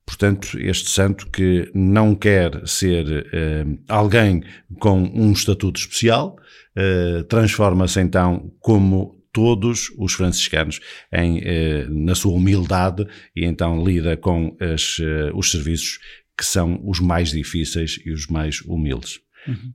Portanto, 0.06 0.60
este 0.60 0.89
santo 0.89 1.28
que 1.32 1.69
não 1.73 2.13
quer 2.13 2.62
ser 2.67 3.06
uh, 3.08 3.84
alguém 3.88 4.43
com 4.80 5.01
um 5.01 5.32
estatuto 5.32 5.80
especial, 5.80 6.38
uh, 6.78 7.23
transforma-se 7.23 7.99
então 7.99 8.51
como 8.60 9.15
todos 9.34 9.89
os 9.97 10.13
franciscanos 10.13 10.80
em, 11.12 11.39
uh, 11.39 11.89
na 11.89 12.13
sua 12.13 12.34
humildade 12.34 13.06
e 13.36 13.45
então 13.45 13.84
lida 13.84 14.15
com 14.15 14.56
as, 14.60 14.99
os 15.34 15.51
serviços 15.51 15.99
que 16.38 16.45
são 16.45 16.80
os 16.86 16.99
mais 16.99 17.32
difíceis 17.32 17.99
e 18.06 18.12
os 18.12 18.28
mais 18.28 18.62
humildes. 18.62 19.19
Uhum. 19.47 19.73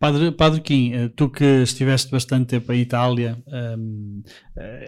Padre, 0.00 0.32
Padre 0.32 0.60
Kim, 0.62 0.92
tu 1.14 1.28
que 1.28 1.44
estiveste 1.44 2.10
bastante 2.10 2.46
tempo 2.46 2.72
em 2.72 2.80
Itália, 2.80 3.36
um, 3.78 4.22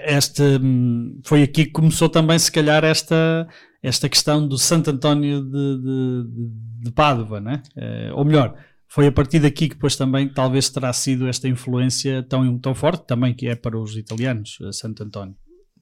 este, 0.07 0.43
um, 0.43 1.21
foi 1.23 1.43
aqui 1.43 1.67
que 1.67 1.71
começou 1.71 2.09
também, 2.09 2.39
se 2.39 2.51
calhar, 2.51 2.83
esta, 2.83 3.47
esta 3.83 4.09
questão 4.09 4.49
do 4.49 4.57
Santo 4.57 4.91
António 4.91 5.43
de, 5.43 5.79
de, 5.83 6.25
de 6.85 6.91
Pádua, 6.93 7.43
né? 7.43 7.63
Uh, 7.77 8.17
ou 8.17 8.25
melhor, 8.25 8.57
foi 8.89 9.07
a 9.07 9.13
partir 9.13 9.39
daqui 9.41 9.69
que 9.69 9.75
depois 9.75 9.97
também 9.97 10.29
talvez 10.29 10.69
terá 10.69 10.93
sido 10.93 11.27
esta 11.27 11.49
influência 11.49 12.23
tão, 12.23 12.59
tão 12.59 12.75
forte 12.75 13.07
também 13.07 13.35
que 13.35 13.49
é 13.49 13.55
para 13.55 13.79
os 13.79 13.97
italianos, 13.97 14.59
eh, 14.63 14.71
Santo 14.71 15.03
António. 15.03 15.35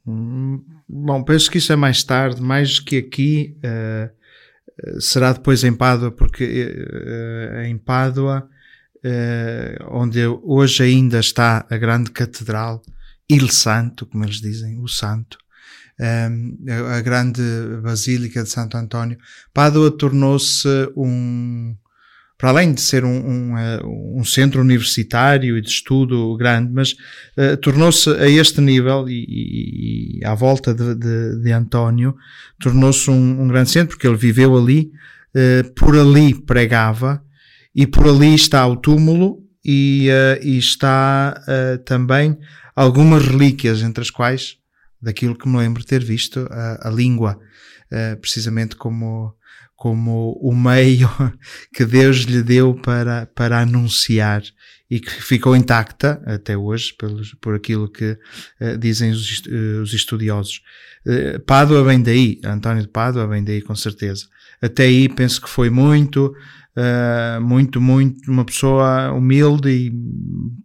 Hum, 0.07 0.64
bom, 0.88 1.23
penso 1.25 1.51
que 1.51 1.59
isso 1.59 1.73
é 1.73 1.77
mais 1.77 2.05
tarde, 2.05 2.40
mais 2.40 2.79
que 2.79 2.99
aqui, 2.99 3.57
uh, 3.64 5.01
será 5.01 5.33
depois 5.33 5.64
em 5.64 5.73
Pádua, 5.73 6.12
porque 6.12 6.45
uh, 6.45 7.62
em 7.62 7.77
Pádua, 7.77 8.49
onde 9.91 10.27
hoje 10.27 10.83
ainda 10.83 11.21
está 11.21 11.67
a 11.71 11.77
grande 11.77 12.11
catedral, 12.11 12.83
Il 13.29 13.49
Santo, 13.51 14.07
como 14.07 14.25
eles 14.25 14.41
dizem, 14.41 14.81
o 14.81 14.89
Santo, 14.89 15.39
a 15.99 17.01
grande 17.01 17.43
Basílica 17.83 18.43
de 18.43 18.49
Santo 18.49 18.77
António, 18.77 19.19
Pádua 19.53 19.91
tornou-se 19.91 20.69
um, 20.97 21.77
para 22.41 22.49
além 22.49 22.73
de 22.73 22.81
ser 22.81 23.05
um, 23.05 23.11
um, 23.11 23.59
eh, 23.59 23.81
um, 23.85 24.25
centro 24.25 24.63
universitário 24.63 25.59
e 25.59 25.61
de 25.61 25.69
estudo 25.69 26.35
grande, 26.39 26.73
mas 26.73 26.93
uh, 27.37 27.55
tornou-se 27.59 28.09
a 28.09 28.27
este 28.27 28.62
nível 28.62 29.07
e, 29.11 30.18
e, 30.18 30.24
à 30.24 30.35
volta 30.35 30.72
de, 30.72 30.95
de, 30.95 31.43
de 31.43 31.53
António, 31.53 32.16
tornou-se 32.59 33.11
um, 33.11 33.43
um, 33.43 33.49
grande 33.49 33.70
centro, 33.70 33.95
porque 33.95 34.09
ele 34.09 34.16
viveu 34.16 34.57
ali, 34.57 34.91
por 35.77 35.97
ali 35.97 36.35
pregava 36.35 37.22
e 37.75 37.87
por 37.87 38.07
ali 38.07 38.35
está 38.35 38.66
o 38.66 38.77
túmulo 38.77 39.39
e, 39.64 40.09
uh, 40.11 40.45
e 40.45 40.59
está 40.59 41.41
também 41.85 42.39
algumas 42.75 43.27
relíquias, 43.27 43.83
entre 43.83 44.03
as 44.03 44.11
quais 44.11 44.61
daquilo 45.01 45.37
que 45.37 45.49
me 45.49 45.57
lembro 45.59 45.85
ter 45.85 46.03
visto, 46.05 46.47
a, 46.51 46.89
a 46.89 46.91
língua, 46.91 47.39
uh, 47.91 48.21
precisamente 48.21 48.77
como, 48.77 49.35
como 49.75 50.33
o 50.41 50.55
meio 50.55 51.09
que 51.73 51.85
Deus 51.85 52.18
lhe 52.18 52.43
deu 52.43 52.75
para, 52.75 53.27
para 53.35 53.61
anunciar 53.61 54.43
e 54.91 54.99
que 54.99 55.11
ficou 55.23 55.55
intacta 55.55 56.21
até 56.27 56.57
hoje 56.57 56.93
pelos, 56.99 57.35
por 57.35 57.55
aquilo 57.55 57.91
que 57.91 58.18
uh, 58.61 58.77
dizem 58.79 59.11
os, 59.11 59.41
uh, 59.47 59.83
os 59.83 59.95
estudiosos. 59.95 60.62
Pádua 61.47 61.83
vem 61.83 62.03
daí, 62.03 62.39
António 62.45 62.83
de 62.83 62.89
Pádua 62.89 63.27
vem 63.27 63.43
daí 63.43 63.62
com 63.62 63.75
certeza. 63.75 64.27
Até 64.61 64.83
aí 64.83 65.09
penso 65.09 65.41
que 65.41 65.49
foi 65.49 65.71
muito 65.71 66.35
uh, 66.77 67.41
muito, 67.41 67.81
muito, 67.81 68.31
uma 68.31 68.45
pessoa 68.45 69.12
humilde 69.12 69.68
e 69.68 69.93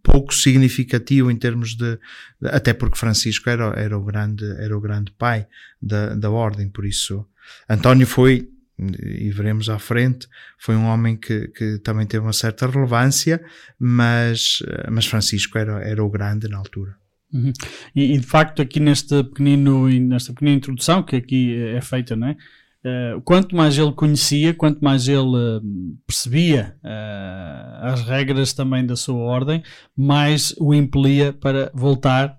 pouco 0.04 0.34
significativo 0.34 1.32
em 1.32 1.36
termos 1.36 1.76
de, 1.76 1.98
de, 2.42 2.50
até 2.50 2.74
porque 2.74 2.98
Francisco 2.98 3.50
era, 3.50 3.74
era 3.76 3.98
o 3.98 4.04
grande, 4.04 4.46
era 4.60 4.78
o 4.78 4.82
grande 4.82 5.12
pai 5.12 5.48
da, 5.82 6.16
da 6.16 6.30
ordem, 6.30 6.70
por 6.70 6.86
isso 6.86 7.26
António 7.70 8.08
foi, 8.08 8.50
e 8.78 9.30
veremos 9.32 9.70
à 9.70 9.80
frente, 9.80 10.28
foi 10.58 10.76
um 10.76 10.86
homem 10.86 11.16
que, 11.16 11.48
que 11.50 11.80
também 11.80 12.06
teve 12.06 12.26
uma 12.26 12.34
certa 12.34 12.68
relevância, 12.68 13.44
mas, 13.80 14.60
mas 14.92 15.06
Francisco 15.06 15.58
era, 15.58 15.82
era 15.82 16.04
o 16.04 16.10
grande 16.10 16.48
na 16.48 16.58
altura. 16.58 16.96
Uhum. 17.34 17.52
E, 17.96 18.16
e, 18.16 18.20
de 18.20 18.26
facto 18.26 18.62
aqui 18.62 18.80
neste 18.80 19.24
pequenino, 19.24 19.90
nesta 19.90 20.32
pequena 20.34 20.52
introdução 20.52 21.04
que 21.04 21.16
aqui 21.16 21.56
é 21.56 21.82
feita, 21.82 22.16
não 22.16 22.28
é? 22.28 22.38
Uh, 22.86 23.20
quanto 23.22 23.56
mais 23.56 23.76
ele 23.80 23.92
conhecia, 23.94 24.54
quanto 24.54 24.80
mais 24.80 25.08
ele 25.08 25.20
uh, 25.20 25.62
percebia 26.06 26.78
uh, 26.84 27.86
as 27.88 28.04
regras 28.04 28.54
também 28.54 28.86
da 28.86 28.96
sua 28.96 29.18
ordem, 29.18 29.64
mais 29.98 30.54
o 30.60 30.72
impelia 30.72 31.34
para 31.34 31.72
voltar 31.74 32.38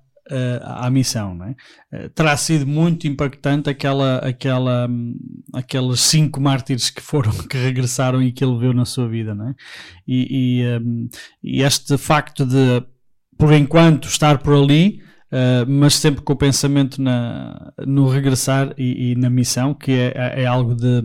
à 0.61 0.91
missão. 0.91 1.39
É? 1.93 2.09
terá 2.09 2.37
sido 2.37 2.67
muito 2.67 3.07
impactante 3.07 3.71
aquela, 3.71 4.19
aquela, 4.19 4.89
um, 4.89 5.17
aqueles 5.55 6.01
cinco 6.01 6.41
mártires 6.41 6.91
que 6.91 7.01
foram, 7.01 7.31
que 7.49 7.57
regressaram 7.57 8.21
e 8.21 8.33
que 8.33 8.45
ele 8.45 8.59
viu 8.59 8.73
na 8.73 8.85
sua 8.85 9.09
vida. 9.09 9.33
É? 9.33 9.55
e, 10.07 10.63
e, 10.63 10.79
um, 10.79 11.09
e 11.45 11.63
este 11.63 11.97
facto 11.97 12.45
de, 12.45 12.83
por 13.39 13.53
enquanto, 13.53 14.09
estar 14.09 14.39
por 14.39 14.55
ali 14.55 15.01
uh, 15.33 15.69
mas 15.69 15.95
sempre 15.95 16.23
com 16.23 16.33
o 16.33 16.37
pensamento 16.37 17.01
na, 17.01 17.73
no 17.87 18.09
regressar 18.09 18.75
e, 18.77 19.13
e 19.13 19.15
na 19.17 19.31
missão, 19.31 19.75
que 19.75 19.93
é, 19.93 20.43
é 20.43 20.47
algo 20.47 20.75
de, 20.75 21.03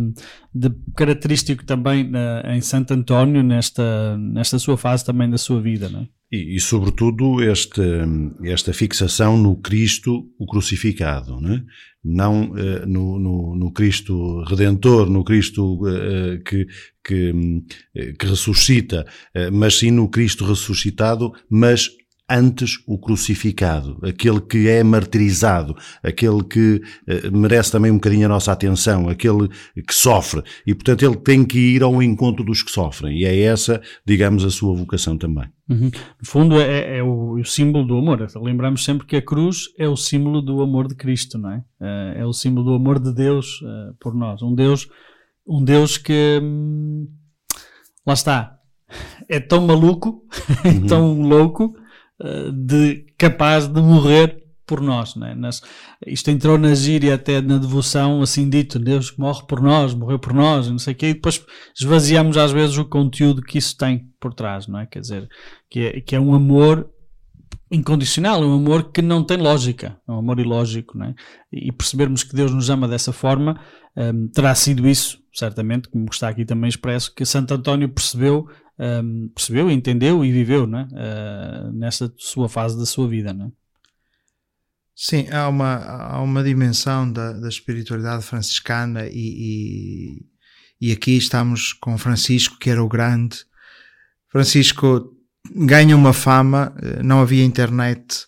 de 0.54 0.72
característico 0.96 1.66
também 1.66 2.10
na, 2.10 2.44
em 2.56 2.62
Santo 2.62 2.94
António, 2.94 3.44
nesta, 3.44 4.18
nesta 4.18 4.60
sua 4.60 4.78
fase 4.78 5.06
também 5.06 5.30
da 5.30 5.38
sua 5.38 5.62
vida. 5.62 5.90
Não 5.90 6.02
é? 6.02 6.08
E, 6.32 6.56
e, 6.56 6.60
sobretudo, 6.62 7.44
este, 7.44 7.82
esta 8.46 8.72
fixação 8.72 9.38
no 9.38 9.58
Cristo, 9.58 10.30
o 10.40 10.46
crucificado, 10.46 11.42
né? 11.42 11.64
não 12.04 12.52
uh, 12.52 12.88
no, 12.88 13.20
no, 13.20 13.56
no, 13.56 13.72
Cristo 13.72 14.42
Redentor, 14.46 15.10
no 15.10 15.24
Cristo 15.24 15.76
uh, 15.86 16.42
que, 16.44 16.66
que, 17.04 17.34
que 18.18 18.26
ressuscita, 18.26 19.06
mas 19.52 19.76
sim 19.78 19.92
no 19.92 20.08
Cristo 20.08 20.46
ressuscitado, 20.46 21.32
mas 21.50 21.90
antes 22.32 22.78
o 22.88 22.98
crucificado, 22.98 24.00
aquele 24.04 24.40
que 24.40 24.68
é 24.68 24.84
martirizado, 24.84 25.76
aquele 26.02 26.44
que 26.44 26.82
eh, 27.08 27.30
merece 27.30 27.72
também 27.72 27.92
um 27.92 27.96
bocadinho 27.96 28.26
a 28.26 28.30
nossa 28.30 28.52
atenção, 28.52 29.10
aquele 29.10 29.48
que 29.88 29.94
sofre. 29.94 30.42
E, 30.66 30.74
portanto, 30.74 31.04
ele 31.04 31.18
tem 31.18 31.44
que 31.44 31.60
ir 31.60 31.84
ao 31.84 32.02
encontro 32.02 32.44
dos 32.44 32.64
que 32.64 32.72
sofrem. 32.72 33.18
E 33.20 33.26
é 33.26 33.40
essa, 33.42 33.82
digamos, 34.06 34.46
a 34.46 34.50
sua 34.50 34.76
vocação 34.76 35.18
também. 35.18 35.50
Uhum. 35.70 35.90
No 36.20 36.26
fundo, 36.26 36.60
é, 36.60 36.98
é 36.98 37.04
o, 37.04 37.40
o, 37.40 37.46
símbolo 37.46 37.86
do 37.86 37.98
amor. 37.98 38.28
Lembramos 38.36 38.84
sempre 38.84 39.08
que 39.08 39.16
a 39.16 39.22
cruz 39.22 39.70
é 39.78 39.88
o 39.88 39.96
símbolo 39.96 40.42
do 40.42 40.62
amor 40.62 40.88
de 40.88 40.96
Cristo, 40.96 41.38
não 41.38 41.52
é? 41.52 41.64
Eh, 41.82 42.16
é 42.20 42.26
o 42.26 42.34
símbolo 42.34 42.66
do 42.66 42.74
amor 42.74 43.00
de 43.00 43.14
Deus 43.14 43.62
uh, 43.62 43.96
por 44.00 44.14
nós. 44.14 44.42
Um 44.42 44.54
Deus, 44.54 44.88
um 45.48 45.64
Deus 45.64 45.98
que. 45.98 46.40
Hum, 46.42 47.08
lá 48.06 48.14
está. 48.14 48.58
É 49.30 49.40
tão 49.40 49.66
maluco, 49.66 50.24
uhum. 50.66 50.88
tão 50.88 51.22
louco, 51.22 51.74
eh, 51.78 51.81
de 52.54 53.06
capaz 53.18 53.68
de 53.68 53.82
morrer 53.82 54.42
por 54.66 54.80
nós. 54.80 55.16
Né? 55.16 55.36
Nas, 55.36 55.62
isto 56.08 56.32
entrou 56.32 56.58
na 56.58 56.74
gíria 56.74 57.16
até 57.16 57.42
na 57.42 57.58
devoção, 57.58 58.22
assim 58.22 58.50
dito, 58.50 58.80
Deus 58.80 59.16
morre 59.18 59.44
por 59.46 59.62
nós, 59.62 59.94
morreu 59.94 60.18
por 60.18 60.34
nós, 60.34 60.70
não 60.70 60.80
sei 60.80 60.94
o 60.94 60.96
quê, 60.96 61.10
e 61.10 61.14
depois 61.14 61.44
esvaziamos 61.78 62.38
às 62.38 62.54
vezes 62.54 62.78
o 62.78 62.86
conteúdo 62.86 63.42
que 63.42 63.58
isso 63.58 63.76
tem 63.78 64.08
por 64.18 64.34
trás, 64.34 64.68
não 64.68 64.80
é? 64.80 64.86
Quer 64.86 65.02
dizer, 65.02 65.30
que 65.70 65.80
é, 65.82 66.02
que 66.02 66.16
é 66.16 66.20
um 66.20 66.34
amor 66.34 66.90
incondicional, 67.70 68.44
é 68.44 68.46
um 68.46 68.56
amor 68.56 68.92
que 68.92 69.02
não 69.02 69.24
tem 69.24 69.38
lógica, 69.38 69.98
é 70.08 70.12
um 70.12 70.20
amor 70.20 70.40
ilógico, 70.40 70.98
não 70.98 71.08
é? 71.08 71.16
E 71.52 71.72
percebermos 71.72 72.24
que 72.24 72.36
Deus 72.36 72.54
nos 72.54 72.70
ama 72.70 72.88
dessa 72.88 73.14
forma, 73.14 73.60
um, 73.96 74.28
terá 74.28 74.54
sido 74.56 74.88
isso, 74.88 75.20
certamente, 75.34 75.90
como 75.90 76.06
está 76.12 76.30
aqui 76.30 76.46
também 76.46 76.70
expresso, 76.70 77.14
que 77.14 77.26
Santo 77.26 77.54
António 77.54 77.90
percebeu 77.90 78.48
um, 78.82 79.30
percebeu, 79.30 79.70
entendeu 79.70 80.26
e 80.26 80.32
viveu 80.32 80.66
né? 80.66 80.88
Uh, 80.92 81.72
nessa 81.72 82.12
sua 82.18 82.50
fase 82.50 82.78
da 82.78 82.86
sua 82.86 83.08
vida. 83.08 83.32
Né? 83.32 83.52
Sim, 84.96 85.28
há 85.30 85.48
uma, 85.48 85.76
há 85.76 86.22
uma 86.22 86.44
dimensão 86.44 87.12
da, 87.12 87.34
da 87.34 87.48
espiritualidade 87.48 88.24
franciscana 88.24 89.06
e, 89.06 90.26
e, 90.80 90.90
e, 90.90 90.92
aqui 90.92 91.16
estamos 91.16 91.74
com 91.74 91.96
Francisco, 91.98 92.58
que 92.58 92.72
era 92.72 92.84
o 92.84 92.90
grande. 92.90 93.46
Francisco 94.30 95.16
ganha 95.56 95.96
uma 95.96 96.14
fama, 96.14 96.74
eh, 96.82 97.04
não 97.04 97.22
havia 97.22 97.44
internet, 97.44 98.26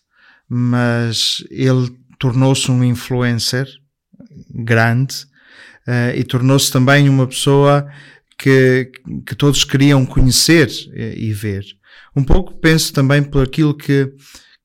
mas 0.48 1.44
ele 1.50 1.90
tornou-se 2.20 2.70
um 2.72 2.84
influencer 2.84 3.68
grande 4.50 5.16
uh, 5.88 6.16
e 6.16 6.24
tornou-se 6.24 6.72
também 6.72 7.10
uma 7.10 7.28
pessoa 7.28 7.88
que, 8.38 8.92
que 9.26 9.36
todos 9.36 9.64
queriam 9.64 10.06
conhecer 10.06 10.70
e 10.96 11.32
ver. 11.34 11.64
Um 12.16 12.24
pouco 12.24 12.54
penso 12.60 12.94
também 12.94 13.24
por 13.24 13.44
aquilo 13.44 13.76
que, 13.76 14.12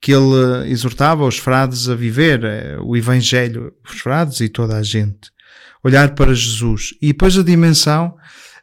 que 0.01 0.13
ele 0.13 0.71
exortava 0.71 1.25
os 1.25 1.39
frades 1.39 1.89
a 1.89 1.95
viver, 1.95 2.45
eh, 2.45 2.77
o 2.81 2.97
Evangelho, 2.97 3.73
os 3.85 4.01
frades 4.01 4.41
e 4.41 4.49
toda 4.49 4.77
a 4.77 4.83
gente. 4.83 5.31
Olhar 5.83 6.15
para 6.15 6.35
Jesus. 6.35 6.95
E 7.01 7.09
depois 7.09 7.39
a 7.39 7.43
dimensão, 7.43 8.15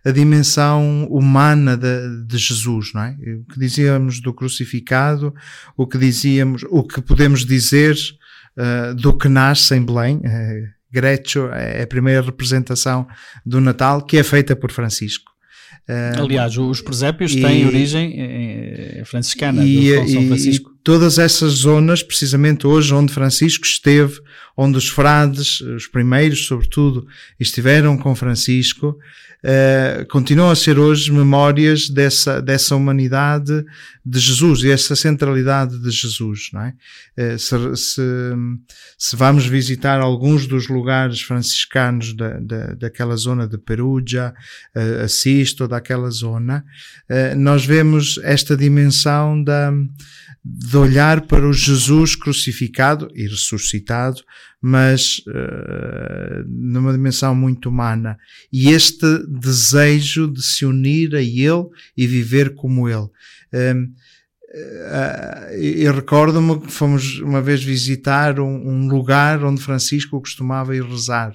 a 0.05 0.11
dimensão 0.11 1.07
humana 1.09 1.75
de, 1.75 2.25
de, 2.27 2.37
Jesus, 2.37 2.93
não 2.93 3.01
é? 3.01 3.17
O 3.41 3.51
que 3.51 3.59
dizíamos 3.59 4.21
do 4.21 4.31
crucificado, 4.31 5.33
o 5.75 5.87
que 5.87 5.97
dizíamos, 5.97 6.63
o 6.69 6.83
que 6.83 7.01
podemos 7.01 7.43
dizer 7.43 7.97
uh, 8.55 8.93
do 8.93 9.17
que 9.17 9.27
nasce 9.27 9.75
em 9.75 9.83
Belém, 9.83 10.17
uh, 10.17 10.75
Greccio 10.91 11.49
é 11.51 11.81
a 11.81 11.87
primeira 11.87 12.21
representação 12.21 13.07
do 13.43 13.59
Natal 13.59 14.01
que 14.03 14.17
é 14.17 14.23
feita 14.23 14.55
por 14.55 14.71
Francisco. 14.71 15.35
Aliás, 16.17 16.57
os 16.57 16.81
presépios 16.81 17.33
e, 17.33 17.41
têm 17.41 17.67
origem 17.67 18.15
eh, 18.17 19.03
franciscana, 19.05 19.63
e, 19.63 19.95
do 20.01 20.09
São 20.09 20.27
Francisco. 20.27 20.71
E 20.71 20.83
todas 20.83 21.19
essas 21.19 21.51
zonas, 21.53 22.01
precisamente 22.01 22.65
hoje, 22.65 22.91
onde 22.91 23.13
Francisco 23.13 23.65
esteve, 23.65 24.19
onde 24.57 24.77
os 24.79 24.87
frades, 24.87 25.61
os 25.61 25.85
primeiros, 25.85 26.47
sobretudo, 26.47 27.05
estiveram 27.39 27.97
com 27.97 28.15
Francisco, 28.15 28.97
uh, 29.45 30.05
continuam 30.07 30.49
a 30.49 30.55
ser 30.55 30.79
hoje 30.79 31.11
memórias 31.11 31.87
dessa, 31.87 32.41
dessa 32.41 32.75
humanidade 32.75 33.63
de 34.03 34.19
Jesus 34.19 34.63
e 34.63 34.71
essa 34.71 34.95
centralidade 34.95 35.77
de 35.79 35.91
Jesus, 35.91 36.49
não 36.51 36.61
é? 36.61 36.73
Uh, 37.17 37.39
se, 37.39 37.75
se, 37.75 38.01
se, 38.97 39.15
vamos 39.15 39.45
visitar 39.45 40.01
alguns 40.01 40.47
dos 40.47 40.67
lugares 40.67 41.21
franciscanos 41.21 42.13
da, 42.13 42.39
da, 42.39 42.73
daquela 42.73 43.15
zona 43.15 43.47
de 43.47 43.57
Perugia, 43.57 44.33
uh, 44.75 45.03
Assis, 45.03 45.53
toda 45.53 45.77
aquela 45.77 46.09
zona, 46.09 46.65
nós 47.37 47.65
vemos 47.65 48.19
esta 48.23 48.57
dimensão 48.57 49.41
da, 49.43 49.71
de 50.47 50.77
olhar 50.77 51.21
para 51.21 51.47
o 51.47 51.51
Jesus 51.51 52.15
crucificado 52.15 53.09
e 53.15 53.23
ressuscitado, 53.23 54.21
mas 54.61 55.17
uh, 55.27 56.45
numa 56.47 56.91
dimensão 56.91 57.33
muito 57.33 57.67
humana. 57.67 58.15
E 58.53 58.69
este 58.69 59.25
desejo 59.27 60.31
de 60.31 60.43
se 60.43 60.63
unir 60.63 61.15
a 61.15 61.21
Ele 61.21 61.65
e 61.97 62.05
viver 62.05 62.53
como 62.53 62.87
Ele. 62.87 63.09
Uh, 63.51 63.85
uh, 64.53 65.51
eu 65.55 65.95
recordo-me 65.95 66.59
que 66.59 66.71
fomos 66.71 67.19
uma 67.21 67.41
vez 67.41 67.63
visitar 67.63 68.39
um, 68.39 68.69
um, 68.69 68.87
lugar 68.87 69.43
onde 69.43 69.63
Francisco 69.63 70.21
costumava 70.21 70.75
ir 70.75 70.83
rezar, 70.83 71.33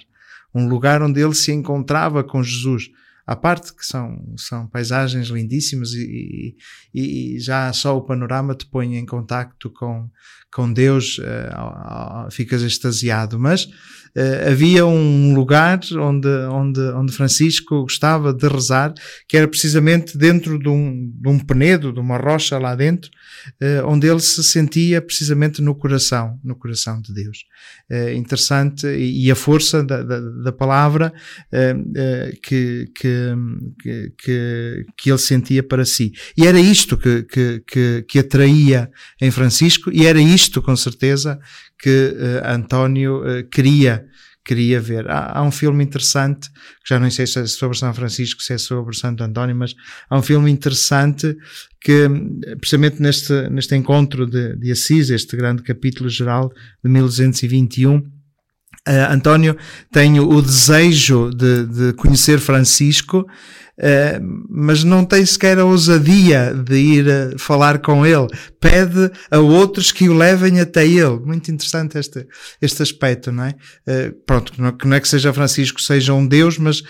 um 0.55 0.69
lugar 0.69 1.03
onde 1.03 1.21
ele 1.21 1.35
se 1.35 1.51
encontrava 1.51 2.23
com 2.23 2.45
Jesus 2.45 2.89
à 3.27 3.37
parte 3.37 3.75
que 3.75 3.85
são, 3.85 4.35
são 4.37 4.66
paisagens 4.66 5.29
lindíssimas 5.29 5.93
e, 5.93 6.57
e, 6.93 7.37
e 7.37 7.41
já 7.41 7.73
só 7.73 7.97
o 7.97 8.03
panorama 8.03 8.55
te 8.55 8.66
põe 8.66 8.97
em 8.97 9.07
contacto 9.07 9.71
com, 9.71 10.09
com 10.53 10.73
Deus, 10.73 11.18
uh, 11.18 12.31
ficas 12.31 12.62
extasiado. 12.62 13.39
Mas 13.39 13.68
uh, 14.17 14.51
havia 14.51 14.87
um 14.87 15.35
lugar 15.35 15.81
onde, 15.93 16.29
onde, 16.29 16.81
onde 16.81 17.13
Francisco 17.13 17.83
gostava 17.83 18.33
de 18.33 18.47
rezar, 18.49 18.93
que 19.29 19.37
era 19.37 19.49
precisamente 19.49 20.17
dentro 20.17 20.59
de 20.59 20.69
um, 20.69 21.13
de 21.15 21.29
um 21.29 21.39
penedo, 21.39 21.93
de 21.93 22.01
uma 22.01 22.17
rocha 22.17 22.59
lá 22.59 22.75
dentro, 22.75 23.11
uh, 23.63 23.87
onde 23.87 24.09
ele 24.09 24.21
se 24.21 24.43
sentia 24.43 25.01
precisamente 25.01 25.63
no 25.63 25.75
coração, 25.75 26.39
no 26.45 26.57
coração 26.57 27.01
de 27.01 27.13
Deus. 27.13 27.45
interessante, 28.17 28.87
e, 28.87 29.27
e, 29.27 29.31
a 29.31 29.35
força 29.35 29.83
da, 29.83 30.03
da, 30.03 30.21
da 30.21 30.53
palavra 30.53 31.13
que, 32.43 32.91
que, 32.95 33.35
que, 34.19 34.87
que 34.97 35.11
ele 35.11 35.19
sentia 35.19 35.63
para 35.63 35.85
si. 35.85 36.13
E 36.37 36.47
era 36.47 36.61
isto 36.61 36.97
que, 36.97 37.23
que, 37.25 37.63
que, 37.67 38.05
que 38.09 38.19
atraía 38.19 38.91
em 39.21 39.31
Francisco, 39.31 39.91
e 39.93 40.07
era 40.07 40.21
isto, 40.21 40.63
com 40.63 40.77
certeza, 40.77 41.39
que 41.81 42.14
uh, 42.16 42.47
António 42.47 43.22
uh, 43.22 43.49
queria 43.51 44.07
queria 44.45 44.81
ver. 44.81 45.09
Há, 45.09 45.39
há, 45.39 45.43
um 45.43 45.51
filme 45.51 45.85
interessante, 45.85 46.51
que 46.51 46.89
já 46.89 46.99
não 46.99 47.11
sei 47.11 47.26
se 47.26 47.39
é 47.41 47.47
sobre 47.47 47.76
São 47.76 47.93
Francisco, 47.93 48.43
se 48.43 48.55
é 48.55 48.59
sobre 48.59 48.97
Santo 48.97 49.22
António, 49.22 49.55
mas 49.55 49.74
há 50.09 50.18
um 50.18 50.22
filme 50.22 50.51
interessante 50.51 51.37
que, 51.81 52.09
precisamente 52.59 53.01
neste, 53.01 53.49
neste 53.51 53.76
encontro 53.76 54.26
de, 54.26 54.57
de 54.57 54.72
Assis, 54.72 55.11
este 55.11 55.37
grande 55.37 55.62
capítulo 55.62 56.09
geral 56.09 56.53
de 56.83 56.91
1221, 56.91 58.03
uh, 58.89 59.12
António 59.12 59.57
tem 59.93 60.20
o 60.20 60.43
desejo 60.43 61.31
de, 61.31 61.66
de 61.66 61.93
conhecer 61.95 62.39
Francisco 62.39 63.26
Uh, 63.81 64.45
mas 64.51 64.85
não 64.85 65.07
tem 65.07 65.24
sequer 65.24 65.59
a 65.59 65.64
ousadia 65.64 66.53
de 66.53 66.76
ir 66.76 67.07
uh, 67.07 67.39
falar 67.39 67.78
com 67.78 68.05
ele. 68.05 68.26
Pede 68.61 69.11
a 69.31 69.39
outros 69.39 69.91
que 69.91 70.07
o 70.07 70.12
levem 70.12 70.61
até 70.61 70.87
ele. 70.87 71.18
Muito 71.24 71.51
interessante 71.51 71.99
este, 71.99 72.26
este 72.61 72.83
aspecto, 72.83 73.33
não 73.33 73.45
é? 73.45 73.55
Pronto, 74.26 74.53
não, 74.59 74.72
que 74.72 74.87
não, 74.87 74.97
é 74.97 75.01
que 75.01 75.09
seja 75.09 75.33
Francisco 75.33 75.81
seja 75.81 76.12
um 76.12 76.26
Deus, 76.26 76.59
mas 76.59 76.83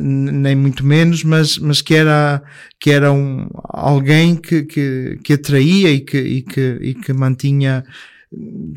nem 0.00 0.56
muito 0.56 0.86
menos, 0.86 1.22
mas, 1.22 1.58
mas 1.58 1.82
que 1.82 1.94
era, 1.94 2.42
que 2.80 2.90
era 2.90 3.12
um, 3.12 3.46
alguém 3.68 4.34
que, 4.34 4.62
que, 4.62 5.18
que 5.22 5.34
atraía 5.34 5.90
e 5.90 6.00
que, 6.00 6.18
e 6.18 6.42
que, 6.42 6.78
e 6.80 6.94
que 6.94 7.12
mantinha 7.12 7.84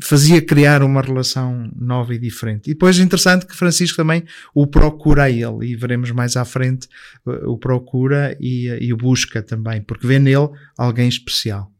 fazia 0.00 0.40
criar 0.40 0.82
uma 0.82 1.02
relação 1.02 1.70
nova 1.76 2.14
e 2.14 2.18
diferente. 2.18 2.70
E 2.70 2.74
depois 2.74 2.98
é 2.98 3.02
interessante 3.02 3.46
que 3.46 3.56
Francisco 3.56 3.96
também 3.96 4.24
o 4.54 4.66
procura 4.66 5.24
a 5.24 5.30
ele, 5.30 5.66
e 5.66 5.76
veremos 5.76 6.10
mais 6.10 6.36
à 6.36 6.44
frente 6.44 6.88
o 7.44 7.58
procura 7.58 8.36
e, 8.40 8.66
e 8.80 8.92
o 8.92 8.96
busca 8.96 9.42
também, 9.42 9.82
porque 9.82 10.06
vê 10.06 10.18
nele 10.18 10.48
alguém 10.76 11.08
especial. 11.08 11.70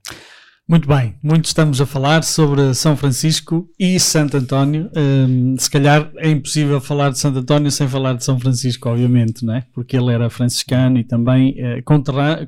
Muito 0.68 0.86
bem, 0.86 1.16
muito 1.20 1.46
estamos 1.46 1.80
a 1.80 1.86
falar 1.86 2.22
sobre 2.22 2.72
São 2.72 2.96
Francisco 2.96 3.68
e 3.76 3.98
Santo 3.98 4.36
António. 4.36 4.88
Um, 4.96 5.56
se 5.58 5.68
calhar 5.68 6.08
é 6.18 6.30
impossível 6.30 6.80
falar 6.80 7.10
de 7.10 7.18
Santo 7.18 7.40
António 7.40 7.68
sem 7.68 7.88
falar 7.88 8.14
de 8.14 8.24
São 8.24 8.38
Francisco, 8.38 8.88
obviamente, 8.88 9.44
não 9.44 9.56
é? 9.56 9.66
Porque 9.74 9.96
ele 9.96 10.12
era 10.12 10.30
franciscano 10.30 10.98
e 10.98 11.04
também 11.04 11.56
uh, 11.58 11.82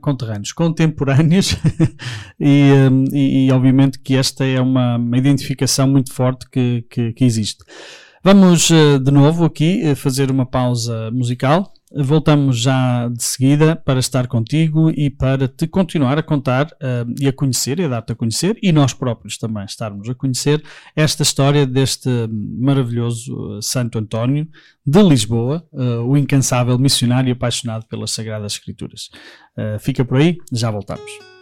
conterrâneos, 0.00 0.52
contemporâneos, 0.52 1.56
e, 2.38 2.70
um, 2.88 3.04
e, 3.12 3.48
e, 3.48 3.52
obviamente 3.52 3.98
que 3.98 4.14
esta 4.16 4.44
é 4.44 4.60
uma, 4.60 4.96
uma 4.96 5.18
identificação 5.18 5.88
muito 5.88 6.12
forte 6.12 6.48
que, 6.48 6.86
que, 6.88 7.12
que 7.12 7.24
existe. 7.24 7.64
Vamos 8.22 8.70
uh, 8.70 9.00
de 9.00 9.10
novo 9.10 9.44
aqui 9.44 9.82
uh, 9.90 9.96
fazer 9.96 10.30
uma 10.30 10.46
pausa 10.46 11.10
musical 11.10 11.73
Voltamos 11.96 12.58
já 12.58 13.08
de 13.08 13.22
seguida 13.22 13.76
para 13.76 14.00
estar 14.00 14.26
contigo 14.26 14.90
e 14.90 15.08
para 15.08 15.46
te 15.46 15.66
continuar 15.68 16.18
a 16.18 16.22
contar 16.22 16.66
uh, 16.66 17.14
e 17.20 17.28
a 17.28 17.32
conhecer 17.32 17.78
e 17.78 17.84
a 17.84 17.88
dar-te 17.88 18.12
a 18.12 18.16
conhecer 18.16 18.58
e 18.60 18.72
nós 18.72 18.92
próprios 18.92 19.38
também 19.38 19.64
estarmos 19.64 20.08
a 20.08 20.14
conhecer 20.14 20.62
esta 20.96 21.22
história 21.22 21.64
deste 21.64 22.08
maravilhoso 22.28 23.58
uh, 23.58 23.62
Santo 23.62 23.98
António 23.98 24.48
de 24.84 25.02
Lisboa, 25.02 25.64
uh, 25.72 26.00
o 26.00 26.16
incansável 26.16 26.78
missionário 26.78 27.32
apaixonado 27.32 27.86
pelas 27.86 28.10
Sagradas 28.10 28.54
Escrituras. 28.54 29.08
fica 29.78 30.04
por 30.04 30.18
aí, 30.18 30.36
já 30.52 30.70
voltamos. 30.70 31.33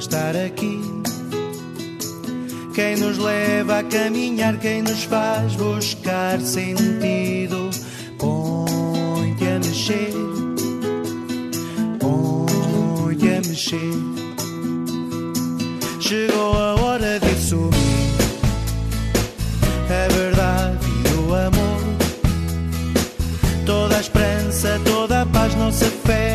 Estar 0.00 0.34
aqui, 0.34 0.80
quem 2.74 2.96
nos 2.96 3.18
leva 3.18 3.80
a 3.80 3.84
caminhar, 3.84 4.56
quem 4.58 4.80
nos 4.80 5.04
faz 5.04 5.54
buscar 5.56 6.40
sentido. 6.40 7.68
Põe-te 8.18 9.46
a 9.46 9.58
mexer, 9.58 10.12
põe-te 11.98 13.28
a 13.28 13.40
mexer. 13.46 13.92
Chegou 16.00 16.54
a 16.54 16.74
hora 16.80 17.20
de 17.20 17.30
assumir 17.32 17.70
a 19.90 20.12
verdade 20.14 20.86
e 21.04 21.14
o 21.20 21.34
amor, 21.34 21.80
toda 23.66 23.98
a 23.98 24.00
esperança, 24.00 24.80
toda 24.82 25.22
a 25.22 25.26
paz, 25.26 25.54
nossa 25.56 25.84
fé 26.06 26.29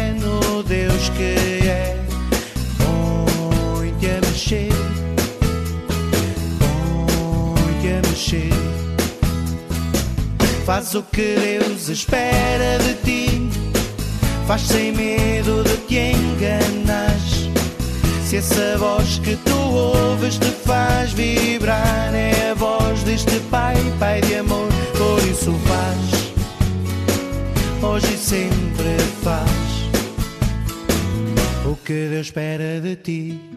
Faz 10.85 10.93
o 10.93 11.01
que 11.01 11.35
Deus 11.35 11.89
espera 11.89 12.77
de 12.77 12.93
ti, 13.03 13.49
faz 14.45 14.61
sem 14.61 14.91
medo 14.91 15.63
de 15.63 15.77
te 15.87 16.11
enganas. 16.11 17.49
Se 18.23 18.37
essa 18.37 18.77
voz 18.77 19.17
que 19.17 19.35
tu 19.35 19.57
ouves 19.57 20.37
te 20.37 20.51
faz 20.63 21.11
vibrar, 21.11 22.13
é 22.13 22.51
a 22.51 22.53
voz 22.53 23.01
deste 23.01 23.39
Pai, 23.49 23.75
Pai 23.97 24.21
de 24.21 24.35
amor, 24.35 24.69
por 24.95 25.27
isso 25.27 25.51
faz, 25.65 26.33
hoje 27.81 28.13
e 28.13 28.17
sempre 28.19 28.99
faz 29.23 29.89
o 31.65 31.75
que 31.77 32.09
Deus 32.09 32.27
espera 32.27 32.79
de 32.79 32.95
ti. 32.95 33.54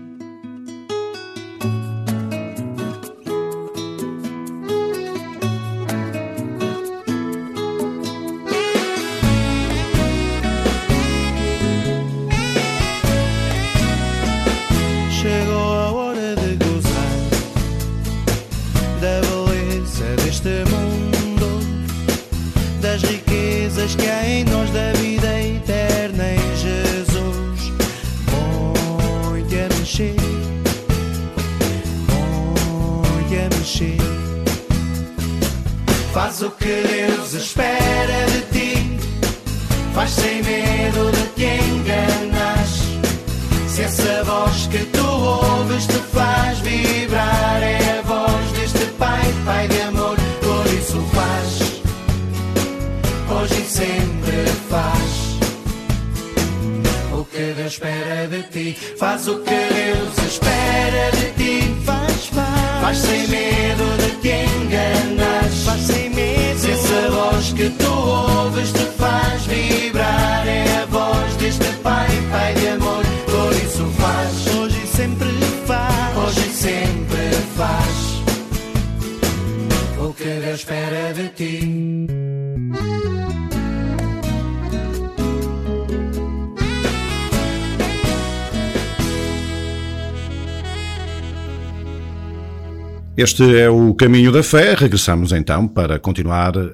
Este 93.21 93.43
é 93.59 93.69
o 93.69 93.95
caminho 93.95 94.31
da 94.31 94.45
fé. 94.45 94.75
Regressamos 94.75 95.33
então 95.33 95.67
para 95.67 95.99
continuar 95.99 96.57
uh, 96.57 96.71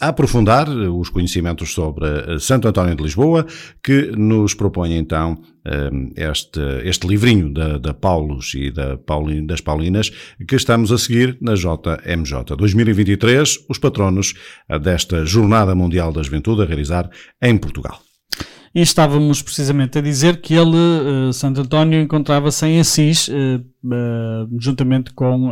a 0.00 0.08
aprofundar 0.08 0.68
os 0.68 1.08
conhecimentos 1.08 1.72
sobre 1.72 2.04
eh, 2.04 2.38
Santo 2.40 2.66
António 2.66 2.96
de 2.96 3.02
Lisboa, 3.04 3.46
que 3.80 4.10
nos 4.16 4.54
propõe 4.54 4.96
então 4.96 5.34
uh, 5.34 6.12
este, 6.16 6.58
este 6.82 7.06
livrinho 7.06 7.54
da, 7.54 7.78
da 7.78 7.94
Paulos 7.94 8.54
e 8.54 8.72
da 8.72 8.96
Paulin, 8.96 9.46
das 9.46 9.60
Paulinas, 9.60 10.10
que 10.48 10.56
estamos 10.56 10.90
a 10.90 10.98
seguir 10.98 11.38
na 11.40 11.54
JMJ 11.54 12.56
2023, 12.56 13.66
os 13.68 13.78
patronos 13.78 14.34
desta 14.82 15.24
Jornada 15.24 15.76
Mundial 15.76 16.10
da 16.10 16.24
Juventude 16.24 16.62
a 16.62 16.64
realizar 16.64 17.08
em 17.40 17.56
Portugal 17.56 18.00
e 18.74 18.80
estávamos 18.80 19.42
precisamente 19.42 19.98
a 19.98 20.02
dizer 20.02 20.40
que 20.40 20.54
ele, 20.54 20.76
uh, 20.76 21.32
Santo 21.32 21.60
António, 21.60 22.00
encontrava-se 22.00 22.66
em 22.66 22.80
Assis, 22.80 23.28
uh, 23.28 23.32
uh, 23.84 24.60
juntamente 24.60 25.12
com 25.12 25.50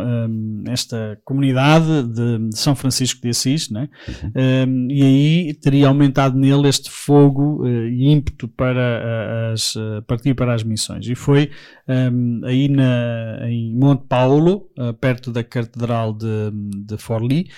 esta 0.69 1.19
comunidade 1.25 2.03
de, 2.05 2.39
de, 2.49 2.59
São 2.59 2.75
Francisco 2.75 3.21
de 3.23 3.31
Assis, 3.31 3.71
né? 3.71 3.89
Uhum. 4.09 4.89
e 4.91 5.03
aí 5.03 5.55
teria 5.55 5.89
aumentado 5.89 6.37
nele 6.39 6.69
este 6.69 6.91
fogo 6.91 7.67
e 7.67 8.11
ímpeto 8.11 8.49
para 8.49 9.53
as, 9.53 9.75
partir 10.07 10.35
para 10.35 10.55
as 10.55 10.63
missões. 10.63 11.07
E 11.07 11.15
foi 11.15 11.51
um, 11.89 12.41
aí 12.45 12.69
na, 12.69 13.49
em 13.49 13.75
Monte 13.75 14.05
Paulo, 14.09 14.69
perto 15.01 15.31
da 15.31 15.43
Catedral 15.43 16.13
de, 16.13 16.51
de 16.85 16.97
Forli, 16.99 17.49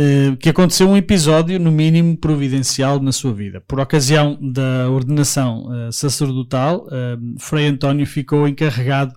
eh, 0.00 0.36
que 0.38 0.48
aconteceu 0.48 0.88
um 0.88 0.96
episódio, 0.96 1.58
no 1.58 1.72
mínimo, 1.72 2.16
providencial 2.16 3.00
na 3.00 3.10
sua 3.10 3.34
vida. 3.34 3.60
Por 3.66 3.80
ocasião 3.80 4.38
da 4.40 4.88
ordenação 4.88 5.66
uh, 5.66 5.92
sacerdotal, 5.92 6.86
uh, 6.86 7.40
Frei 7.40 7.66
António 7.66 8.06
ficou 8.06 8.46
encarregado 8.46 9.12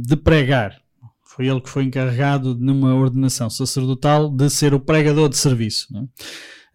de 0.00 0.16
pregar. 0.16 0.80
Foi 1.22 1.46
ele 1.46 1.60
que 1.60 1.68
foi 1.68 1.84
encarregado, 1.84 2.56
numa 2.58 2.94
ordenação 2.94 3.50
sacerdotal, 3.50 4.30
de 4.30 4.48
ser 4.48 4.72
o 4.72 4.80
pregador 4.80 5.28
de 5.28 5.36
serviço. 5.36 5.88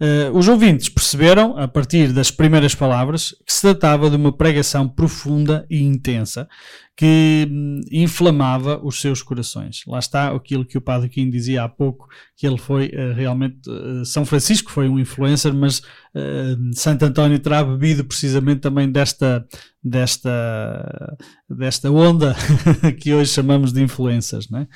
Uh, 0.01 0.31
os 0.37 0.47
ouvintes 0.47 0.87
perceberam, 0.87 1.57
a 1.57 1.67
partir 1.67 2.13
das 2.13 2.31
primeiras 2.31 2.73
palavras, 2.73 3.35
que 3.45 3.51
se 3.51 3.61
tratava 3.61 4.09
de 4.09 4.15
uma 4.15 4.31
pregação 4.31 4.87
profunda 4.87 5.65
e 5.69 5.81
intensa 5.83 6.47
que 6.95 7.45
hum, 7.51 7.81
inflamava 7.91 8.79
os 8.81 9.01
seus 9.01 9.21
corações. 9.21 9.81
Lá 9.85 9.99
está 9.99 10.33
aquilo 10.33 10.65
que 10.65 10.77
o 10.77 10.81
Padre 10.81 11.09
Kim 11.09 11.29
dizia 11.29 11.63
há 11.63 11.69
pouco, 11.69 12.07
que 12.37 12.47
ele 12.47 12.57
foi 12.57 12.87
uh, 12.87 13.13
realmente. 13.13 13.69
Uh, 13.69 14.05
São 14.05 14.23
Francisco 14.23 14.71
foi 14.71 14.87
um 14.87 14.97
influencer, 14.97 15.53
mas 15.53 15.81
Santo 16.73 17.05
António 17.05 17.37
terá 17.37 17.63
bebido 17.63 18.03
precisamente 18.03 18.61
também 18.61 18.91
desta, 18.91 19.45
desta, 19.83 21.17
desta 21.47 21.91
onda 21.91 22.35
que 22.99 23.13
hoje 23.13 23.31
chamamos 23.31 23.71
de 23.71 23.83
influências. 23.83 24.49
Não 24.49 24.59
é? 24.59 24.67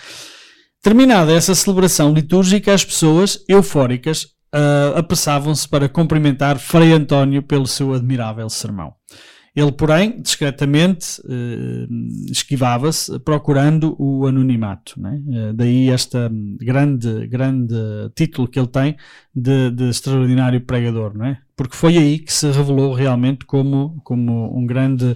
Terminada 0.81 1.31
essa 1.31 1.55
celebração 1.55 2.13
litúrgica, 2.13 2.73
as 2.73 2.85
pessoas, 2.85 3.43
eufóricas, 3.49 4.27
uh, 4.53 4.97
apressavam-se 4.97 5.67
para 5.67 5.89
cumprimentar 5.89 6.59
Frei 6.59 6.93
António 6.93 7.41
pelo 7.41 7.65
seu 7.65 7.93
admirável 7.93 8.49
sermão. 8.49 8.93
Ele, 9.55 9.71
porém, 9.71 10.19
discretamente 10.19 11.21
uh, 11.21 12.31
esquivava-se, 12.31 13.19
procurando 13.19 13.95
o 13.99 14.25
anonimato. 14.25 14.99
Né? 14.99 15.21
Uh, 15.27 15.53
daí 15.53 15.89
este 15.89 16.17
grande, 16.59 17.27
grande 17.27 17.75
título 18.15 18.47
que 18.47 18.59
ele 18.59 18.67
tem 18.67 18.95
de, 19.35 19.71
de 19.71 19.89
extraordinário 19.89 20.61
pregador, 20.61 21.15
né? 21.15 21.39
porque 21.55 21.75
foi 21.75 21.97
aí 21.97 22.19
que 22.19 22.33
se 22.33 22.49
revelou 22.51 22.93
realmente 22.93 23.45
como, 23.45 24.01
como 24.03 24.57
um 24.57 24.65
grande 24.65 25.15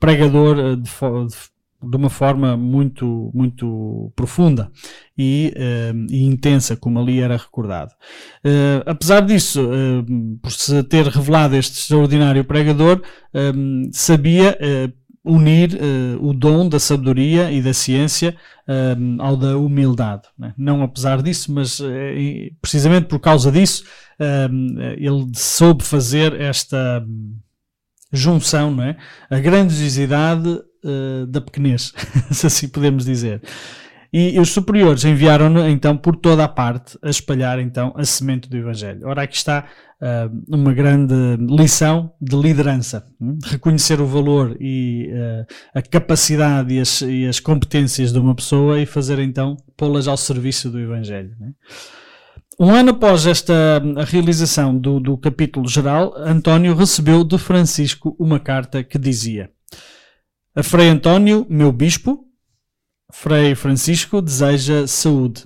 pregador 0.00 0.76
de, 0.76 0.82
de 0.82 1.36
de 1.82 1.96
uma 1.96 2.08
forma 2.08 2.56
muito, 2.56 3.30
muito 3.34 4.10
profunda 4.16 4.70
e, 5.16 5.52
uh, 5.56 6.06
e, 6.10 6.24
intensa, 6.24 6.76
como 6.76 6.98
ali 6.98 7.20
era 7.20 7.36
recordado. 7.36 7.90
Uh, 8.44 8.82
apesar 8.86 9.20
disso, 9.20 9.62
uh, 9.62 10.38
por 10.40 10.50
se 10.50 10.82
ter 10.84 11.06
revelado 11.06 11.56
este 11.56 11.78
extraordinário 11.78 12.44
pregador, 12.44 13.02
sabia 13.92 14.56
unir 15.22 15.78
o 16.20 16.32
dom 16.32 16.68
da 16.68 16.78
sabedoria 16.78 17.50
e 17.50 17.60
da 17.60 17.74
ciência 17.74 18.34
ao 19.18 19.36
da 19.36 19.58
humildade. 19.58 20.22
Né? 20.38 20.54
Não 20.56 20.82
apesar 20.82 21.22
disso, 21.22 21.52
mas 21.52 21.80
precisamente 22.62 23.06
por 23.06 23.20
causa 23.20 23.52
disso, 23.52 23.84
ele 24.98 25.30
soube 25.34 25.84
fazer 25.84 26.40
esta 26.40 27.04
junção, 28.12 28.70
não 28.70 28.84
é? 28.84 28.96
A 29.28 29.38
grandiosidade 29.38 30.60
uh, 30.86 31.26
da 31.26 31.40
pequenez, 31.40 31.92
se 32.30 32.46
assim 32.46 32.68
podemos 32.68 33.04
dizer. 33.04 33.42
E, 34.12 34.38
os 34.40 34.50
superiores 34.50 35.04
enviaram-no 35.04 35.68
então 35.68 35.96
por 35.96 36.16
toda 36.16 36.44
a 36.44 36.48
parte 36.48 36.98
a 37.02 37.10
espalhar 37.10 37.58
então 37.58 37.92
a 37.96 38.04
semente 38.04 38.48
do 38.48 38.56
Evangelho. 38.56 39.06
Ora, 39.06 39.22
aqui 39.22 39.36
está 39.36 39.66
uh, 40.00 40.44
uma 40.48 40.72
grande 40.72 41.14
lição 41.38 42.12
de 42.20 42.36
liderança. 42.36 43.04
Hum? 43.20 43.38
Reconhecer 43.44 44.00
o 44.00 44.06
valor 44.06 44.56
e 44.60 45.10
uh, 45.12 45.46
a 45.74 45.82
capacidade 45.82 46.72
e 46.72 46.80
as, 46.80 47.02
e 47.02 47.26
as, 47.26 47.40
competências 47.40 48.12
de 48.12 48.18
uma 48.18 48.34
pessoa 48.34 48.80
e 48.80 48.86
fazer 48.86 49.18
então 49.18 49.56
pô-las 49.76 50.08
ao 50.08 50.16
serviço 50.16 50.70
do 50.70 50.80
Evangelho. 50.80 51.34
Né? 51.38 51.52
Um 52.58 52.70
ano 52.70 52.92
após 52.92 53.26
esta 53.26 53.82
realização 54.06 54.78
do, 54.78 54.98
do 54.98 55.18
capítulo 55.18 55.68
geral, 55.68 56.14
António 56.16 56.74
recebeu 56.74 57.22
de 57.22 57.36
Francisco 57.36 58.16
uma 58.18 58.40
carta 58.40 58.82
que 58.82 58.98
dizia: 58.98 59.50
A 60.58 60.62
Frei 60.62 60.88
António, 60.88 61.46
meu 61.50 61.70
bispo, 61.70 62.24
Frei 63.12 63.54
Francisco 63.54 64.22
deseja 64.22 64.86
saúde. 64.86 65.44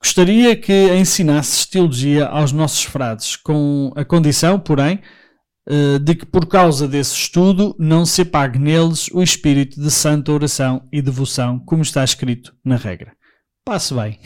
Gostaria 0.00 0.54
que 0.54 0.94
ensinasses 0.94 1.66
teologia 1.66 2.26
aos 2.26 2.52
nossos 2.52 2.84
frades, 2.84 3.34
com 3.34 3.92
a 3.96 4.04
condição, 4.04 4.56
porém, 4.56 5.00
eh, 5.68 5.98
de 5.98 6.14
que 6.14 6.24
por 6.24 6.46
causa 6.46 6.86
desse 6.86 7.12
estudo 7.16 7.74
não 7.76 8.06
se 8.06 8.22
apague 8.22 8.56
neles 8.56 9.08
o 9.12 9.20
espírito 9.20 9.80
de 9.80 9.90
santa 9.90 10.30
oração 10.30 10.86
e 10.92 11.02
devoção, 11.02 11.58
como 11.58 11.82
está 11.82 12.04
escrito 12.04 12.54
na 12.64 12.76
regra 12.76 13.15
passe 13.66 13.92
bem. 13.92 14.16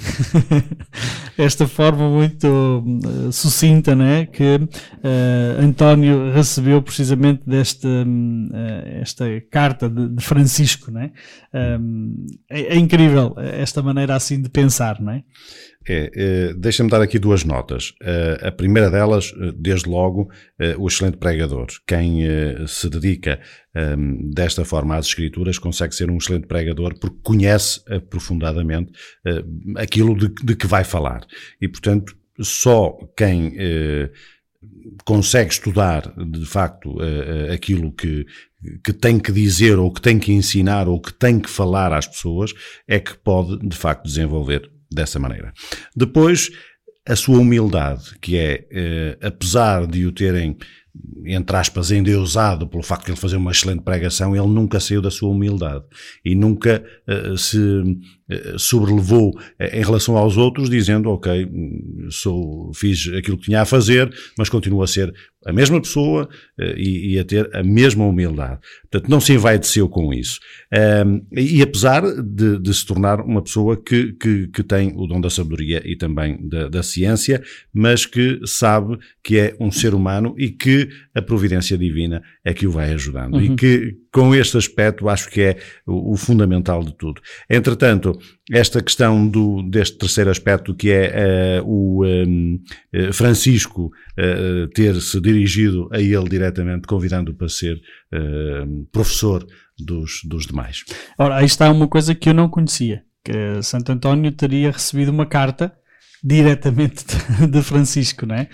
Esta 1.39 1.67
forma 1.67 2.11
muito 2.11 2.47
uh, 2.47 3.33
sucinta 3.33 3.97
né, 3.97 4.27
que 4.27 4.57
uh, 4.57 5.59
António 5.59 6.31
recebeu 6.31 6.83
precisamente 6.83 7.41
desta 7.47 7.89
uh, 7.89 9.01
esta 9.01 9.25
carta 9.51 9.89
de, 9.89 10.11
de 10.11 10.23
Francisco. 10.23 10.91
Né? 10.91 11.11
Um, 11.55 12.27
é, 12.51 12.75
é, 12.75 12.77
incrível 12.77 13.35
esta 13.39 13.83
maneira 13.83 14.15
assim 14.15 14.43
de 14.43 14.51
pensar. 14.51 15.01
Não 15.01 15.25
é? 15.89 16.11
É, 16.15 16.55
Deixa-me 16.55 16.91
dar 16.91 17.01
aqui 17.01 17.19
duas 17.19 17.45
notas. 17.45 17.95
A 18.43 18.53
primeira 18.53 18.91
delas, 18.91 19.33
eh, 19.41 19.53
desde 19.57 19.89
logo, 19.89 20.23
uh, 20.23 20.79
o 20.79 20.89
excelente 20.89 21.17
pregador. 21.17 21.67
Quem 21.87 22.27
uh, 22.27 22.69
se 22.69 22.89
dedica 22.89 23.41
ehm, 23.75 24.31
desta 24.31 24.65
forma 24.65 24.97
às 24.97 25.07
escrituras 25.07 25.59
consegue 25.59 25.95
ser 25.95 26.11
um 26.11 26.19
excelente 26.19 26.47
pregador 26.47 26.99
porque 26.99 27.19
conhece 27.23 27.81
aprofundadamente 27.91 28.93
aquilo 29.77 30.17
de, 30.17 30.29
de, 30.29 30.57
que 30.57 30.67
vai 30.67 30.85
falar. 30.85 31.27
E, 31.61 31.69
portanto, 31.69 32.17
só 32.41 32.97
quem 33.17 33.55
consegue 35.05 35.53
estudar 35.53 36.13
de 36.17 36.45
facto 36.45 36.97
aquilo 37.53 37.93
que, 37.93 38.27
que 38.85 38.93
tem 38.93 39.19
que 39.19 39.33
dizer 39.33 39.79
ou 39.79 39.93
que 39.93 40.01
tem 40.01 40.19
que 40.19 40.33
ensinar 40.33 40.89
ou 40.89 41.01
que 41.01 41.13
tem 41.13 41.39
que 41.39 41.49
falar 41.49 41.93
às 41.93 42.07
pessoas 42.07 42.53
é 42.89 42.99
que 42.99 43.17
pode 43.17 43.59
de 43.67 43.77
facto 43.77 44.05
desenvolver 44.05 44.71
dessa 44.91 45.19
maneira. 45.19 45.53
Depois, 45.95 46.51
a 47.07 47.17
sua 47.17 47.39
humildade, 47.39 48.19
que 48.21 48.37
é, 48.37 48.67
eh, 48.71 49.19
apesar 49.23 49.87
de 49.87 50.07
o 50.07 50.13
terem 50.13 50.57
entre 51.25 51.57
aspas, 51.57 51.91
endeusado 51.91 52.67
pelo 52.67 52.83
facto 52.83 53.07
de 53.07 53.13
ele 53.13 53.21
fazer 53.21 53.37
uma 53.37 53.53
excelente 53.53 53.83
pregação, 53.83 54.35
ele 54.35 54.47
nunca 54.47 54.81
saiu 54.81 55.01
da 55.01 55.11
sua 55.11 55.31
humildade 55.31 55.85
e 56.25 56.35
nunca 56.35 56.85
uh, 57.09 57.39
se 57.39 57.59
sobrelevou 58.59 59.31
uh, 59.31 59.65
em 59.73 59.83
relação 59.83 60.17
aos 60.17 60.37
outros, 60.37 60.69
dizendo, 60.69 61.11
ok, 61.11 61.49
sou, 62.11 62.73
fiz 62.75 63.09
aquilo 63.17 63.39
que 63.39 63.45
tinha 63.45 63.63
a 63.63 63.67
fazer, 63.67 64.13
mas 64.37 64.49
continuo 64.49 64.83
a 64.83 64.87
ser 64.87 65.13
a 65.47 65.53
mesma 65.53 65.81
pessoa 65.81 66.29
e, 66.77 67.15
e, 67.15 67.19
a 67.19 67.25
ter 67.25 67.49
a 67.55 67.63
mesma 67.63 68.05
humildade. 68.05 68.61
Portanto, 68.91 69.11
não 69.11 69.21
se 69.21 69.33
envaideceu 69.33 69.89
com 69.89 70.13
isso. 70.13 70.39
Um, 71.07 71.25
e, 71.33 71.63
apesar 71.63 72.03
de, 72.03 72.59
de, 72.59 72.75
se 72.75 72.85
tornar 72.85 73.21
uma 73.21 73.43
pessoa 73.43 73.77
que, 73.77 74.13
que, 74.15 74.49
que, 74.49 74.63
tem 74.63 74.93
o 74.95 75.07
dom 75.07 75.21
da 75.21 75.31
sabedoria 75.31 75.83
e 75.85 75.97
também 75.97 76.39
da, 76.47 76.69
da 76.69 76.83
ciência, 76.83 77.43
mas 77.73 78.05
que 78.05 78.41
sabe 78.45 78.99
que 79.23 79.39
é 79.39 79.57
um 79.59 79.71
ser 79.71 79.95
humano 79.95 80.35
e 80.37 80.51
que 80.51 80.89
a 81.15 81.23
providência 81.23 81.79
divina 81.79 82.23
é 82.45 82.53
que 82.53 82.67
o 82.67 82.71
vai 82.71 82.93
ajudando. 82.93 83.35
Uhum. 83.35 83.43
E 83.43 83.57
que, 83.57 83.97
com 84.13 84.35
este 84.35 84.57
aspecto, 84.57 85.09
acho 85.09 85.29
que 85.31 85.41
é 85.41 85.59
o, 85.87 86.13
o, 86.13 86.17
fundamental 86.17 86.83
de 86.83 86.93
tudo. 86.95 87.21
Entretanto, 87.49 88.19
esta 88.51 88.83
questão 88.83 89.27
do, 89.29 89.63
deste 89.63 89.99
terceiro 89.99 90.31
aspecto, 90.31 90.75
que 90.75 90.91
é 90.91 91.61
uh, 91.61 91.67
o 91.67 92.05
um, 92.05 92.59
uh, 92.95 93.13
Francisco 93.13 93.87
uh, 93.87 94.67
ter-se 94.75 95.21
dirigido 95.21 95.89
a 95.93 96.01
ele 96.01 96.29
diretamente, 96.29 96.87
convidando-o 96.87 97.35
para 97.35 97.49
ser 97.49 97.81
professor 98.91 99.47
dos, 99.79 100.23
dos 100.25 100.45
demais. 100.45 100.83
Ora, 101.17 101.37
aí 101.37 101.47
está 101.47 101.71
uma 101.71 101.87
coisa 101.87 102.13
que 102.13 102.29
eu 102.29 102.35
não 102.35 102.49
conhecia. 102.49 103.05
Que 103.25 103.63
Santo 103.63 103.93
António 103.93 104.33
teria 104.33 104.73
recebido 104.73 105.11
uma 105.11 105.27
carta 105.27 105.73
diretamente 106.23 107.05
de 107.51 107.63
Francisco, 107.63 108.27
né? 108.27 108.49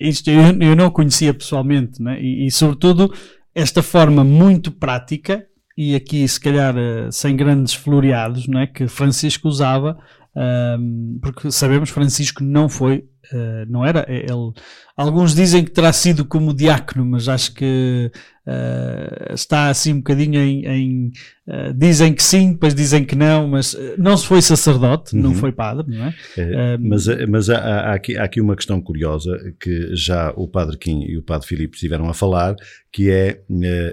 Isto 0.00 0.30
eu, 0.30 0.42
eu 0.60 0.76
não 0.76 0.90
conhecia 0.90 1.34
pessoalmente, 1.34 2.02
né? 2.02 2.20
E, 2.20 2.46
e, 2.46 2.50
sobretudo 2.50 3.12
esta 3.54 3.82
forma 3.82 4.22
muito 4.24 4.70
prática 4.70 5.44
e 5.76 5.94
aqui 5.94 6.26
se 6.26 6.40
calhar 6.40 6.76
eh, 6.76 7.08
sem 7.12 7.36
grandes 7.36 7.72
floreados, 7.74 8.48
né? 8.48 8.66
Que 8.66 8.88
Francisco 8.88 9.46
usava, 9.46 9.96
um, 10.36 11.18
porque 11.22 11.50
sabemos 11.52 11.90
Francisco 11.90 12.42
não 12.42 12.68
foi, 12.68 13.04
uh, 13.32 13.66
não 13.68 13.84
era 13.84 14.04
ele. 14.08 14.52
Alguns 14.96 15.34
dizem 15.34 15.64
que 15.64 15.70
terá 15.70 15.92
sido 15.92 16.24
como 16.24 16.52
diácono, 16.52 17.04
mas 17.04 17.28
acho 17.28 17.54
que 17.54 18.10
uh, 18.46 19.32
está 19.32 19.68
assim 19.68 19.92
um 19.92 19.98
bocadinho 19.98 20.40
em, 20.40 20.66
em 20.66 21.12
uh, 21.46 21.72
dizem 21.72 22.12
que 22.12 22.22
sim, 22.22 22.52
depois 22.52 22.74
dizem 22.74 23.04
que 23.04 23.14
não, 23.14 23.46
mas 23.46 23.76
não 23.96 24.16
se 24.16 24.26
foi 24.26 24.42
sacerdote, 24.42 25.14
uhum. 25.14 25.22
não 25.22 25.34
foi 25.34 25.52
padre, 25.52 25.96
não 25.96 26.06
é? 26.06 26.14
é 26.36 26.78
mas 26.78 27.06
mas 27.28 27.48
há, 27.48 27.58
há, 27.58 27.94
aqui, 27.94 28.16
há 28.16 28.24
aqui 28.24 28.40
uma 28.40 28.56
questão 28.56 28.80
curiosa 28.80 29.38
que 29.60 29.94
já 29.94 30.32
o 30.36 30.48
padre 30.48 30.76
Kim 30.76 31.04
e 31.04 31.16
o 31.16 31.22
padre 31.22 31.46
Filipe 31.46 31.76
estiveram 31.76 32.08
a 32.08 32.14
falar, 32.14 32.56
que 32.90 33.10
é, 33.10 33.42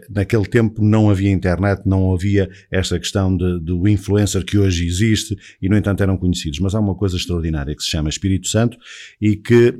naquele 0.09 0.45
tempo 0.45 0.81
não 0.81 1.09
havia 1.09 1.29
internet, 1.29 1.81
não 1.85 2.13
havia 2.13 2.49
esta 2.71 2.97
questão 2.97 3.35
de, 3.35 3.59
do 3.59 3.87
influencer 3.87 4.43
que 4.43 4.57
hoje 4.57 4.85
existe 4.85 5.37
e, 5.61 5.67
no 5.67 5.77
entanto, 5.77 6.01
eram 6.01 6.17
conhecidos. 6.17 6.59
Mas 6.59 6.73
há 6.73 6.79
uma 6.79 6.95
coisa 6.95 7.17
extraordinária 7.17 7.75
que 7.75 7.83
se 7.83 7.89
chama 7.89 8.09
Espírito 8.09 8.47
Santo 8.47 8.77
e 9.27 9.35
que 9.35 9.73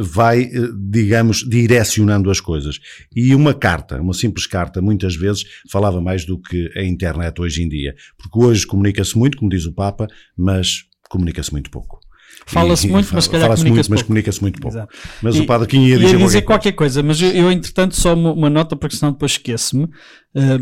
vai, 0.00 0.48
digamos, 0.78 1.38
direcionando 1.48 2.30
as 2.30 2.40
coisas. 2.40 2.78
E 3.16 3.34
uma 3.34 3.52
carta, 3.52 4.00
uma 4.00 4.14
simples 4.14 4.46
carta, 4.46 4.80
muitas 4.80 5.16
vezes 5.16 5.42
falava 5.68 6.00
mais 6.00 6.24
do 6.24 6.38
que 6.40 6.70
a 6.76 6.84
internet 6.84 7.40
hoje 7.40 7.62
em 7.64 7.68
dia. 7.68 7.96
Porque 8.16 8.38
hoje 8.38 8.64
comunica-se 8.64 9.18
muito, 9.18 9.36
como 9.38 9.50
diz 9.50 9.66
o 9.66 9.72
Papa, 9.72 10.06
mas 10.38 10.84
comunica-se 11.10 11.50
muito 11.50 11.68
pouco. 11.68 11.98
Fala-se 12.46 12.86
muito, 12.88 13.12
mas 13.12 13.24
se 13.24 13.30
calhar 13.30 13.46
fala-se 13.48 13.62
comunica-se 13.64 13.90
muito, 13.90 13.90
mas 13.90 14.00
pouco. 14.00 14.06
comunica-se 14.06 14.40
muito 14.40 14.60
pouco. 14.60 14.76
Exato. 14.76 14.96
Mas 15.20 15.34
E- 15.36 15.40
o 15.40 15.46
Padre 15.46 15.66
Quinho 15.66 15.88
ia 15.88 15.94
ia 15.96 15.98
dizer, 15.98 16.18
dizer 16.18 16.42
qualquer 16.42 16.72
coisa, 16.72 17.02
mas 17.02 17.20
eu, 17.20 17.30
eu, 17.30 17.50
entretanto 17.50 17.96
só 17.96 18.14
uma, 18.14 18.48
nota 18.50 18.76
porque 18.76 18.94
senão 18.96 19.12
depois 19.12 19.32
esqueço-me, 19.32 19.88
eh, 20.36 20.58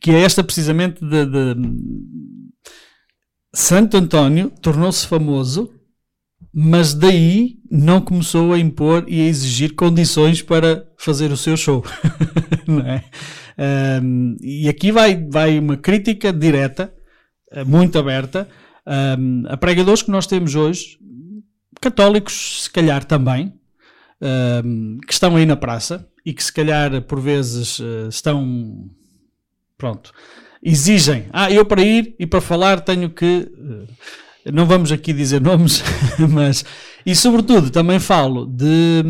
que 0.00 0.10
é 0.10 0.20
esta 0.20 0.44
precisamente 0.44 1.00
de, 1.00 1.24
de- 1.26 1.54
Santo 3.54 3.96
António 3.96 4.50
tornou-se 4.62 5.06
famoso, 5.06 5.70
mas 6.52 6.94
daí 6.94 7.58
não 7.70 8.00
começou 8.00 8.52
a 8.52 8.58
impor 8.58 9.04
e 9.08 9.20
a 9.20 9.24
exigir 9.24 9.74
condições 9.74 10.42
para 10.42 10.86
fazer 10.96 11.32
o 11.32 11.36
seu 11.36 11.56
show. 11.56 11.84
é? 12.86 13.02
Ahm, 13.58 14.36
e 14.40 14.68
aqui 14.68 14.90
vai, 14.92 15.16
vai 15.28 15.58
uma 15.58 15.76
crítica 15.76 16.32
direta, 16.32 16.92
eh, 17.50 17.64
muito 17.64 17.98
aberta, 17.98 18.48
ahm, 18.86 19.44
a 19.48 19.56
pregadores 19.56 20.02
que 20.02 20.10
nós 20.10 20.26
temos 20.26 20.54
hoje, 20.54 20.98
católicos 21.80 22.64
se 22.64 22.70
calhar 22.70 23.04
também, 23.04 23.52
ahm, 24.20 24.98
que 25.06 25.12
estão 25.12 25.36
aí 25.36 25.46
na 25.46 25.56
praça 25.56 26.08
e 26.24 26.32
que 26.32 26.42
se 26.42 26.52
calhar 26.52 27.02
por 27.02 27.20
vezes 27.20 27.80
eh, 27.80 28.08
estão 28.08 28.88
pronto 29.76 30.12
exigem 30.62 31.26
ah 31.32 31.50
eu 31.50 31.64
para 31.64 31.82
ir 31.82 32.14
e 32.18 32.26
para 32.26 32.40
falar 32.40 32.80
tenho 32.80 33.10
que 33.10 33.50
eh, 33.52 33.92
não 34.50 34.66
vamos 34.66 34.90
aqui 34.90 35.12
dizer 35.12 35.40
nomes 35.40 35.82
mas 36.30 36.64
e 37.04 37.14
sobretudo 37.14 37.70
também 37.70 37.98
falo 37.98 38.46
de, 38.46 39.02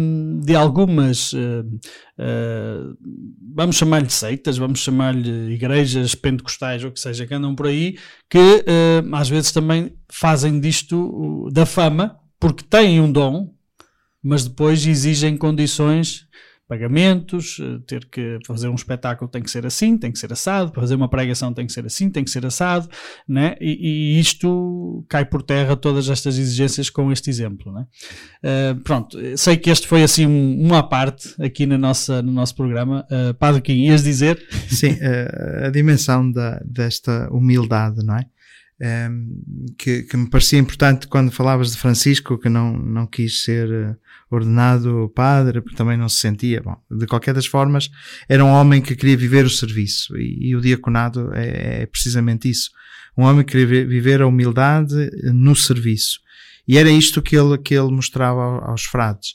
de 0.44 0.54
algumas 0.54 1.32
eh, 1.34 1.64
eh, 2.18 2.80
vamos 3.54 3.76
chamar-lhe 3.76 4.10
seitas 4.10 4.58
vamos 4.58 4.80
chamar-lhe 4.80 5.54
igrejas 5.54 6.14
pentecostais 6.14 6.84
ou 6.84 6.90
que 6.90 7.00
seja 7.00 7.26
que 7.26 7.34
andam 7.34 7.54
por 7.54 7.66
aí 7.66 7.96
que 8.28 8.64
eh, 8.66 9.02
às 9.12 9.28
vezes 9.28 9.52
também 9.52 9.92
fazem 10.10 10.60
disto 10.60 10.96
uh, 10.96 11.50
da 11.50 11.64
fama 11.64 12.16
porque 12.38 12.64
têm 12.64 13.00
um 13.00 13.10
dom 13.10 13.52
mas 14.22 14.44
depois 14.44 14.86
exigem 14.86 15.36
condições, 15.36 16.26
pagamentos, 16.68 17.58
eh, 17.60 17.78
ter 17.86 18.06
que 18.06 18.38
fazer 18.46 18.68
um 18.68 18.74
espetáculo 18.74 19.30
tem 19.30 19.42
que 19.42 19.50
ser 19.50 19.66
assim, 19.66 19.98
tem 19.98 20.10
que 20.10 20.18
ser 20.18 20.32
assado, 20.32 20.70
para 20.70 20.80
fazer 20.80 20.94
uma 20.94 21.08
pregação 21.08 21.52
tem 21.52 21.66
que 21.66 21.72
ser 21.72 21.84
assim, 21.84 22.08
tem 22.08 22.24
que 22.24 22.30
ser 22.30 22.46
assado, 22.46 22.88
né? 23.28 23.56
e, 23.60 24.16
e 24.16 24.20
isto 24.20 25.04
cai 25.08 25.24
por 25.24 25.42
terra 25.42 25.76
todas 25.76 26.08
estas 26.08 26.38
exigências 26.38 26.88
com 26.88 27.12
este 27.12 27.28
exemplo. 27.28 27.72
Né? 27.72 27.86
Eh, 28.42 28.74
pronto, 28.84 29.18
sei 29.36 29.56
que 29.56 29.70
este 29.70 29.86
foi 29.86 30.02
assim 30.02 30.26
um, 30.26 30.64
uma 30.64 30.82
parte 30.82 31.34
aqui 31.42 31.66
na 31.66 31.76
nossa, 31.76 32.22
no 32.22 32.32
nosso 32.32 32.54
programa. 32.54 33.06
Uh, 33.10 33.34
Padre 33.34 33.60
Kim, 33.60 33.86
ias 33.86 34.02
dizer? 34.02 34.42
Sim, 34.68 34.98
a, 35.02 35.66
a 35.66 35.70
dimensão 35.70 36.30
da, 36.30 36.60
desta 36.64 37.28
humildade, 37.30 38.04
não 38.04 38.16
é? 38.16 38.26
Em, 38.80 39.74
que, 39.78 40.02
que 40.02 40.16
me 40.16 40.28
parecia 40.28 40.58
importante 40.58 41.06
quando 41.06 41.30
falavas 41.30 41.70
de 41.70 41.78
Francisco, 41.78 42.38
que 42.38 42.48
não, 42.48 42.76
não 42.76 43.06
quis 43.06 43.44
ser 43.44 43.70
eh, 43.70 43.96
ordenado 44.36 45.12
padre, 45.14 45.60
porque 45.60 45.76
também 45.76 45.96
não 45.96 46.08
se 46.08 46.18
sentia. 46.18 46.60
Bom, 46.62 46.76
de 46.90 47.06
qualquer 47.06 47.34
das 47.34 47.46
formas, 47.46 47.88
era 48.28 48.44
um 48.44 48.48
homem 48.50 48.80
que 48.80 48.96
queria 48.96 49.16
viver 49.16 49.44
o 49.44 49.50
serviço, 49.50 50.16
e, 50.16 50.48
e 50.50 50.56
o 50.56 50.60
diaconado 50.60 51.30
é, 51.34 51.82
é 51.82 51.86
precisamente 51.86 52.48
isso. 52.48 52.70
Um 53.16 53.24
homem 53.24 53.44
que 53.44 53.52
queria 53.52 53.66
vi- 53.66 53.84
viver 53.84 54.22
a 54.22 54.26
humildade 54.26 54.94
no 55.32 55.54
serviço. 55.54 56.18
E 56.66 56.78
era 56.78 56.90
isto 56.90 57.20
que 57.20 57.36
ele, 57.36 57.58
que 57.58 57.74
ele 57.74 57.90
mostrava 57.90 58.40
ao- 58.40 58.70
aos 58.70 58.84
frades. 58.84 59.34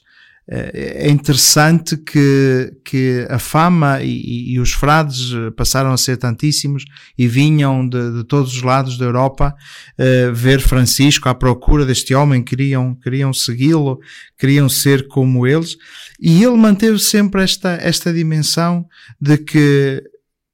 É 0.50 1.08
é 1.08 1.10
interessante 1.10 1.98
que, 1.98 2.74
que 2.84 3.28
a 3.30 3.38
fama 3.38 4.02
e, 4.02 4.54
e 4.54 4.60
os 4.60 4.72
frades 4.72 5.34
eh, 5.34 5.52
passaram 5.52 5.92
a 5.92 5.98
ser 5.98 6.18
tantíssimos 6.18 6.86
e 7.18 7.28
vinham 7.28 7.88
de, 7.88 8.18
de 8.18 8.24
todos 8.24 8.56
os 8.56 8.62
lados 8.62 8.98
da 8.98 9.06
Europa 9.06 9.54
eh, 9.98 10.32
ver 10.34 10.62
Francisco 10.62 11.30
à 11.30 11.36
procura 11.36 11.86
deste 11.86 12.16
homem, 12.16 12.44
queriam, 12.44 12.96
queriam 12.96 13.34
segui-lo, 13.34 14.00
queriam 14.38 14.70
ser 14.70 15.08
como 15.08 15.46
eles, 15.46 15.76
e 16.20 16.44
ele 16.44 16.58
manteve 16.58 17.00
sempre 17.00 17.44
esta, 17.44 17.78
esta 17.82 18.14
dimensão 18.14 18.86
de 19.20 19.38
que 19.38 20.02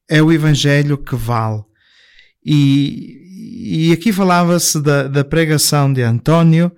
é 0.10 0.22
o 0.22 0.32
Evangelho 0.32 0.98
que 0.98 1.16
vale. 1.16 1.62
E, 2.46 3.90
e 3.90 3.92
aqui 3.94 4.12
falava-se 4.12 4.82
da, 4.82 5.08
da 5.08 5.24
pregação 5.24 5.92
de 5.92 6.02
António 6.02 6.72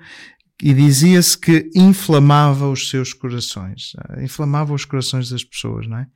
e 0.61 0.73
dizia-se 0.73 1.37
que 1.37 1.69
inflamava 1.75 2.69
os 2.69 2.89
seus 2.89 3.13
corações, 3.13 3.91
ah, 3.97 4.23
inflamava 4.23 4.73
os 4.73 4.85
corações 4.85 5.29
das 5.29 5.43
pessoas, 5.43 5.87
não 5.87 5.97
é? 5.97 6.07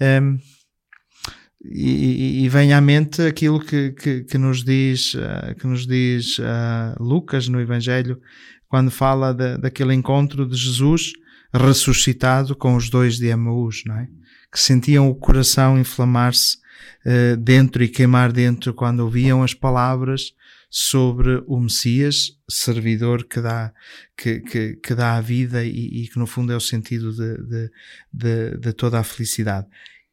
Ehm, 0.00 0.38
e, 1.64 2.44
e 2.44 2.48
vem 2.48 2.72
à 2.72 2.80
mente 2.80 3.20
aquilo 3.22 3.58
que, 3.58 3.90
que, 3.90 4.22
que 4.22 4.38
nos 4.38 4.62
diz, 4.64 5.16
ah, 5.16 5.54
que 5.54 5.66
nos 5.66 5.86
diz 5.86 6.38
ah, 6.40 6.96
Lucas 7.00 7.48
no 7.48 7.60
Evangelho, 7.60 8.20
quando 8.68 8.90
fala 8.90 9.34
da, 9.34 9.56
daquele 9.56 9.94
encontro 9.94 10.46
de 10.46 10.56
Jesus 10.56 11.12
ressuscitado 11.52 12.54
com 12.54 12.76
os 12.76 12.90
dois 12.90 13.16
de 13.16 13.26
Emaús, 13.26 13.82
não 13.86 13.96
é? 13.96 14.06
Que 14.52 14.60
sentiam 14.60 15.08
o 15.08 15.14
coração 15.14 15.78
inflamar-se 15.78 16.58
eh, 17.04 17.36
dentro 17.36 17.82
e 17.82 17.88
queimar 17.88 18.32
dentro 18.32 18.74
quando 18.74 19.00
ouviam 19.00 19.42
as 19.42 19.54
palavras 19.54 20.32
sobre 20.70 21.42
o 21.46 21.58
Messias, 21.58 22.38
servidor 22.48 23.24
que 23.24 23.40
dá, 23.40 23.72
que, 24.16 24.40
que, 24.40 24.76
que 24.76 24.94
dá 24.94 25.16
a 25.16 25.20
vida 25.20 25.64
e, 25.64 26.02
e 26.02 26.08
que 26.08 26.18
no 26.18 26.26
fundo 26.26 26.52
é 26.52 26.56
o 26.56 26.60
sentido 26.60 27.12
de, 27.12 27.36
de, 27.42 27.70
de, 28.12 28.58
de 28.58 28.72
toda 28.72 28.98
a 28.98 29.04
felicidade. 29.04 29.66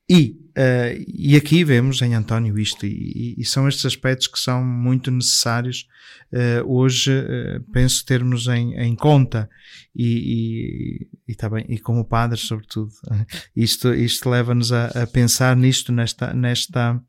E, 0.07 0.37
eh, 0.55 1.03
e 1.07 1.35
aqui 1.35 1.63
vemos 1.63 1.99
em 2.03 2.13
António 2.13 2.59
isto, 2.59 2.85
e, 2.85 3.35
e 3.39 3.43
são 3.43 3.67
estes 3.67 3.85
aspectos 3.87 4.27
que 4.27 4.39
são 4.39 4.63
muito 4.63 5.09
necessários 5.09 5.87
eh, 6.31 6.61
hoje, 6.63 7.11
eh, 7.11 7.59
penso, 7.73 8.05
termos 8.05 8.47
em, 8.47 8.75
em 8.75 8.95
conta, 8.95 9.49
e, 9.95 11.07
e, 11.27 11.31
e, 11.31 11.35
tá 11.35 11.49
bem, 11.49 11.65
e 11.67 11.79
como 11.79 12.05
padres, 12.05 12.41
sobretudo. 12.41 12.91
Isto, 13.55 13.95
isto 13.95 14.29
leva-nos 14.29 14.71
a, 14.71 14.85
a 14.87 15.07
pensar 15.07 15.55
nisto, 15.55 15.91
nesta, 15.91 16.33
nesta, 16.35 17.01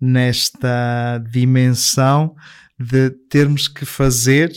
nesta 0.00 1.18
dimensão 1.30 2.36
de 2.78 3.10
termos 3.28 3.68
que 3.68 3.84
fazer, 3.84 4.52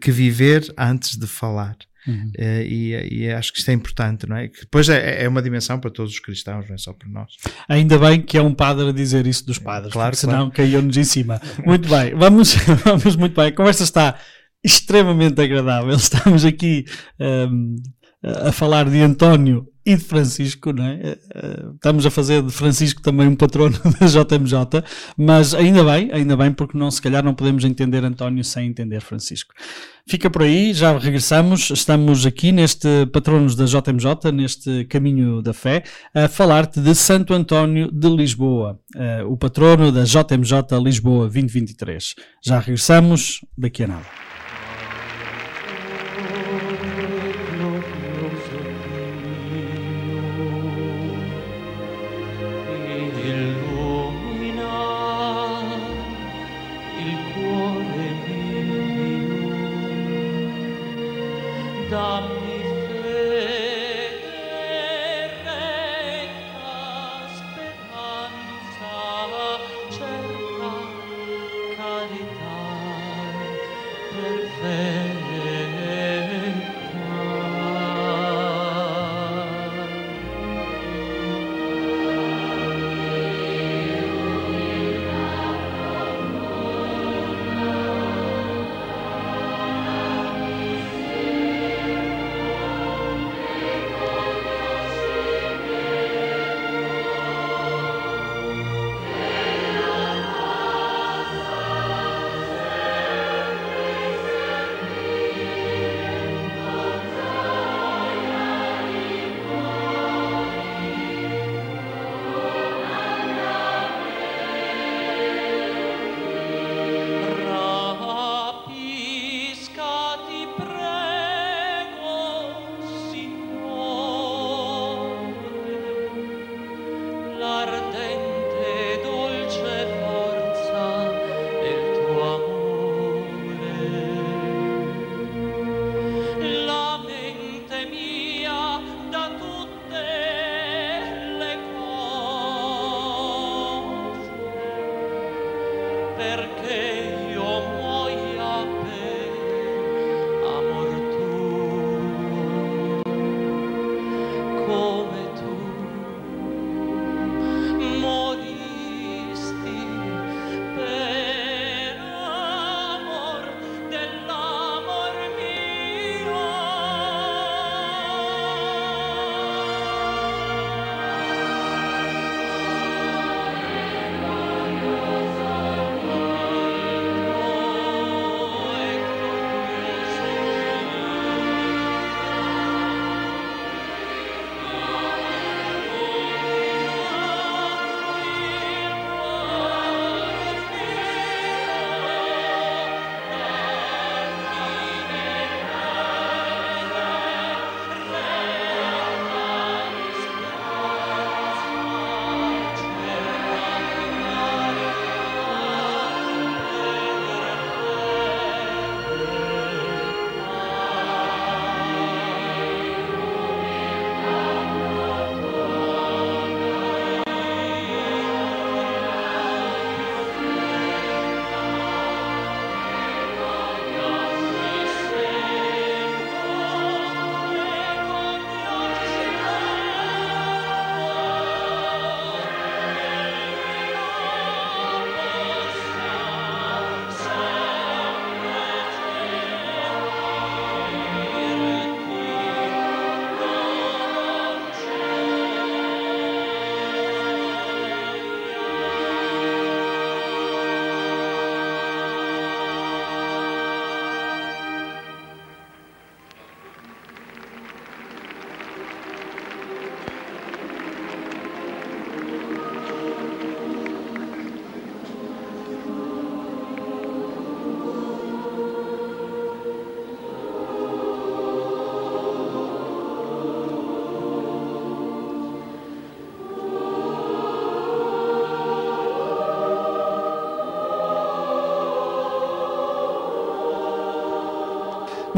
que 0.00 0.10
viver 0.10 0.72
antes 0.78 1.16
de 1.16 1.26
falar. 1.26 1.76
Uhum. 2.06 2.32
Eh, 2.38 2.66
e, 2.66 3.20
e 3.20 3.30
acho 3.30 3.52
que 3.52 3.58
isto 3.58 3.70
é 3.70 3.74
importante, 3.74 4.26
não 4.26 4.36
é? 4.36 4.48
Que 4.48 4.60
depois 4.60 4.88
é, 4.88 5.24
é 5.24 5.28
uma 5.28 5.42
dimensão 5.42 5.78
para 5.78 5.90
todos 5.90 6.12
os 6.12 6.18
cristãos, 6.18 6.66
não 6.66 6.74
é 6.74 6.78
só 6.78 6.92
para 6.92 7.08
nós. 7.08 7.32
Ainda 7.68 7.98
bem 7.98 8.22
que 8.22 8.38
é 8.38 8.42
um 8.42 8.54
padre 8.54 8.88
a 8.88 8.92
dizer 8.92 9.26
isso 9.26 9.44
dos 9.46 9.58
padres, 9.58 9.92
Claro, 9.92 10.16
porque 10.16 10.26
senão 10.26 10.50
caiu-nos 10.50 10.96
em 10.96 11.04
cima. 11.04 11.40
Muito 11.64 11.88
bem, 11.88 12.14
vamos, 12.14 12.54
vamos 12.84 13.16
muito 13.16 13.36
bem. 13.36 13.48
A 13.48 13.52
conversa 13.52 13.82
está 13.82 14.18
extremamente 14.64 15.40
agradável. 15.40 15.94
Estamos 15.94 16.44
aqui 16.44 16.86
hum, 17.18 17.76
a 18.22 18.52
falar 18.52 18.88
de 18.88 19.00
António 19.00 19.66
e 19.92 19.96
de 19.96 20.04
Francisco, 20.04 20.72
não 20.72 20.84
é? 20.84 20.94
Eh, 21.02 21.18
eh, 21.34 21.64
Estamos 21.74 22.06
a 22.06 22.10
fazer 22.10 22.42
de 22.42 22.50
Francisco 22.50 23.00
também 23.02 23.28
um 23.28 23.36
patrono 23.36 23.76
da 23.98 24.06
JMJ, 24.06 24.84
mas 25.16 25.54
ainda 25.54 25.82
bem, 25.84 26.10
ainda 26.12 26.36
bem, 26.36 26.52
porque 26.52 26.76
não, 26.76 26.90
se 26.90 27.00
calhar 27.00 27.24
não 27.24 27.34
podemos 27.34 27.64
entender 27.64 28.04
António 28.04 28.44
sem 28.44 28.68
entender 28.68 29.00
Francisco. 29.00 29.54
Fica 30.06 30.28
por 30.28 30.42
aí, 30.42 30.72
já 30.72 30.96
regressamos. 30.98 31.70
Estamos 31.70 32.26
aqui 32.26 32.52
neste 32.52 33.06
Patronos 33.12 33.54
da 33.54 33.64
JMJ, 33.64 34.32
neste 34.32 34.84
Caminho 34.86 35.40
da 35.42 35.52
Fé, 35.52 35.84
a 36.14 36.28
falar-te 36.28 36.80
de 36.80 36.94
Santo 36.94 37.32
António 37.32 37.90
de 37.92 38.08
Lisboa, 38.08 38.80
eh, 38.96 39.22
o 39.24 39.36
patrono 39.36 39.92
da 39.92 40.04
JMJ 40.04 40.78
Lisboa 40.82 41.28
2023. 41.28 42.14
Já 42.44 42.58
regressamos 42.58 43.40
daqui 43.56 43.84
a 43.84 43.88
nada. 43.88 44.29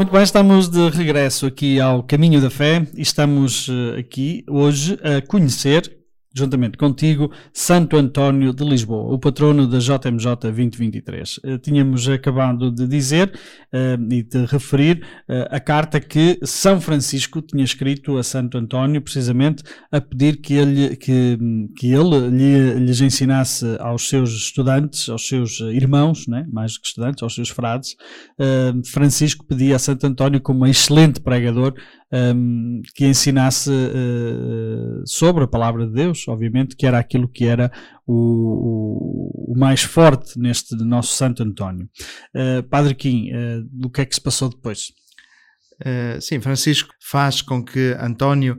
Muito 0.03 0.11
bem, 0.11 0.23
estamos 0.23 0.67
de 0.67 0.89
regresso 0.89 1.45
aqui 1.45 1.79
ao 1.79 2.03
Caminho 2.03 2.41
da 2.41 2.49
Fé 2.49 2.85
e 2.93 3.01
estamos 3.01 3.69
eh, 3.69 3.99
aqui 4.01 4.43
hoje 4.49 4.99
a 5.01 5.25
conhecer 5.25 6.03
juntamente 6.35 6.77
contigo, 6.77 7.31
Santo 7.53 7.95
António 7.95 8.51
de 8.51 8.65
Lisboa, 8.65 9.13
o 9.13 9.19
patrono 9.19 9.67
da 9.67 9.77
JMJ 9.77 10.35
2023. 10.41 11.39
Eh, 11.43 11.57
tínhamos 11.59 12.09
acabado 12.09 12.71
de 12.71 12.87
dizer 12.87 13.31
uh, 13.73 14.13
e 14.13 14.23
de 14.23 14.45
referir 14.45 15.03
uh, 15.27 15.47
a 15.49 15.59
carta 15.59 15.99
que 15.99 16.39
São 16.43 16.79
Francisco 16.79 17.41
tinha 17.41 17.63
escrito 17.63 18.17
a 18.17 18.23
Santo 18.23 18.57
António, 18.57 19.01
precisamente 19.01 19.63
a 19.91 19.99
pedir 19.99 20.37
que 20.37 20.53
ele, 20.53 20.95
que, 20.95 21.37
que 21.77 21.91
ele 21.91 22.29
lhe, 22.29 22.73
lhes 22.85 23.01
ensinasse 23.01 23.65
aos 23.79 24.07
seus 24.07 24.31
estudantes, 24.31 25.09
aos 25.09 25.27
seus 25.27 25.59
irmãos, 25.59 26.27
né? 26.27 26.45
mais 26.51 26.77
que 26.77 26.87
estudantes, 26.87 27.23
aos 27.23 27.33
seus 27.33 27.49
frades. 27.49 27.95
Uh, 28.39 28.85
Francisco 28.87 29.45
pedia 29.45 29.75
a 29.75 29.79
Santo 29.79 30.05
António, 30.05 30.39
como 30.39 30.63
um 30.63 30.67
excelente 30.67 31.19
pregador, 31.19 31.73
um, 32.13 32.81
que 32.93 33.07
ensinasse 33.07 33.71
sobre 35.05 35.45
a 35.45 35.47
palavra 35.47 35.87
de 35.87 35.93
Deus, 35.93 36.27
obviamente, 36.27 36.75
que 36.75 36.85
era 36.85 36.99
aquilo 36.99 37.27
que 37.27 37.45
era 37.45 37.71
o, 38.05 39.53
o, 39.53 39.57
mais 39.57 39.83
forte 39.83 40.37
neste 40.37 40.75
nosso 40.75 41.15
Santo 41.15 41.43
António. 41.43 41.89
Uh, 42.35 42.63
Padre 42.63 42.95
Kim, 42.95 43.31
uh, 43.31 43.85
o 43.85 43.89
que 43.89 44.01
é 44.01 44.05
que 44.05 44.15
se 44.15 44.21
passou 44.21 44.49
depois? 44.49 44.91
sim, 46.21 46.39
Francisco 46.39 46.93
faz 47.01 47.41
com 47.41 47.61
que 47.61 47.93
António 47.99 48.57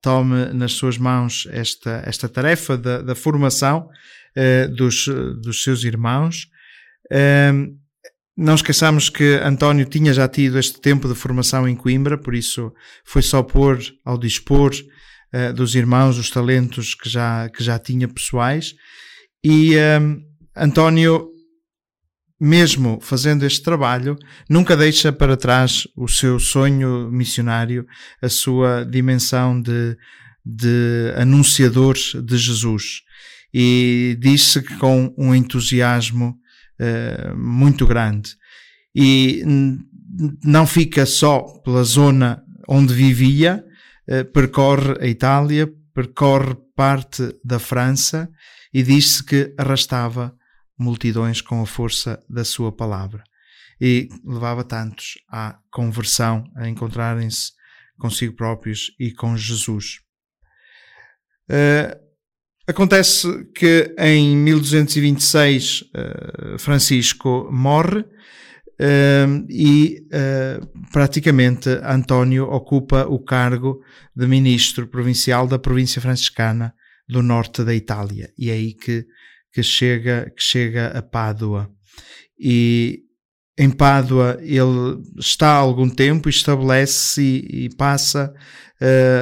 tome 0.00 0.52
nas 0.52 0.74
suas 0.74 0.96
mãos 0.96 1.48
esta, 1.50 2.02
esta 2.06 2.28
tarefa 2.28 2.76
da, 2.76 3.02
da 3.02 3.14
formação 3.16 3.88
dos, 4.76 5.08
dos 5.42 5.60
seus 5.64 5.82
irmãos. 5.82 6.46
Não 8.36 8.54
esqueçamos 8.54 9.08
que 9.08 9.40
António 9.42 9.86
tinha 9.86 10.12
já 10.12 10.28
tido 10.28 10.56
este 10.56 10.80
tempo 10.80 11.08
de 11.08 11.14
formação 11.16 11.66
em 11.66 11.74
Coimbra, 11.74 12.16
por 12.16 12.32
isso 12.32 12.72
foi 13.04 13.22
só 13.22 13.42
pôr 13.42 13.80
ao 14.04 14.16
dispor 14.16 14.70
uh, 15.34 15.52
dos 15.52 15.74
irmãos 15.74 16.18
os 16.18 16.30
talentos 16.30 16.94
que 16.94 17.08
já, 17.08 17.48
que 17.48 17.62
já 17.62 17.78
tinha 17.78 18.08
pessoais. 18.08 18.74
E 19.44 19.76
um, 19.76 20.20
António, 20.56 21.28
mesmo 22.40 22.98
fazendo 23.00 23.44
este 23.44 23.62
trabalho, 23.62 24.16
nunca 24.48 24.76
deixa 24.76 25.12
para 25.12 25.36
trás 25.36 25.86
o 25.96 26.08
seu 26.08 26.38
sonho 26.38 27.10
missionário, 27.10 27.86
a 28.20 28.28
sua 28.28 28.84
dimensão 28.84 29.60
de, 29.60 29.96
de 30.44 31.12
anunciador 31.16 31.94
de 32.24 32.36
Jesus. 32.36 33.02
E 33.54 34.16
disse 34.20 34.60
que 34.60 34.76
com 34.76 35.14
um 35.16 35.34
entusiasmo 35.34 36.36
uh, 36.80 37.36
muito 37.36 37.86
grande. 37.86 38.36
E 38.94 39.44
não 40.42 40.66
fica 40.66 41.06
só 41.06 41.44
pela 41.64 41.84
zona 41.84 42.42
onde 42.68 42.92
vivia, 42.92 43.64
percorre 44.32 44.96
a 45.00 45.06
Itália, 45.06 45.72
percorre 45.94 46.56
parte 46.74 47.36
da 47.44 47.58
França 47.58 48.30
e 48.72 48.82
diz-se 48.82 49.22
que 49.24 49.54
arrastava 49.58 50.34
multidões 50.78 51.40
com 51.40 51.60
a 51.60 51.66
força 51.66 52.22
da 52.28 52.44
sua 52.44 52.70
palavra 52.70 53.22
e 53.80 54.08
levava 54.24 54.64
tantos 54.64 55.14
à 55.30 55.58
conversão, 55.70 56.44
a 56.56 56.68
encontrarem-se 56.68 57.52
consigo 57.98 58.34
próprios 58.34 58.92
e 58.98 59.12
com 59.12 59.36
Jesus. 59.36 60.00
Uh, 61.50 62.08
Acontece 62.68 63.46
que 63.54 63.94
em 63.98 64.36
1226 64.36 65.80
uh, 65.80 66.58
Francisco 66.58 67.48
morre 67.50 68.04
uh, 68.80 69.46
e 69.48 70.06
uh, 70.06 70.88
praticamente 70.90 71.68
António 71.82 72.44
ocupa 72.44 73.06
o 73.06 73.18
cargo 73.18 73.80
de 74.14 74.26
ministro 74.26 74.86
provincial 74.86 75.46
da 75.46 75.58
província 75.58 76.00
franciscana 76.00 76.74
do 77.08 77.22
norte 77.22 77.64
da 77.64 77.74
Itália 77.74 78.32
e 78.38 78.50
é 78.50 78.54
aí 78.54 78.74
que, 78.74 79.04
que, 79.52 79.62
chega, 79.62 80.30
que 80.36 80.42
chega 80.42 80.88
a 80.88 81.02
Pádua. 81.02 81.70
E 82.38 83.00
em 83.58 83.70
Pádua 83.70 84.38
ele 84.40 85.02
está 85.18 85.52
há 85.52 85.56
algum 85.56 85.88
tempo, 85.88 86.28
estabelece-se 86.28 87.22
e, 87.22 87.64
e, 87.64 87.76
passa 87.76 88.32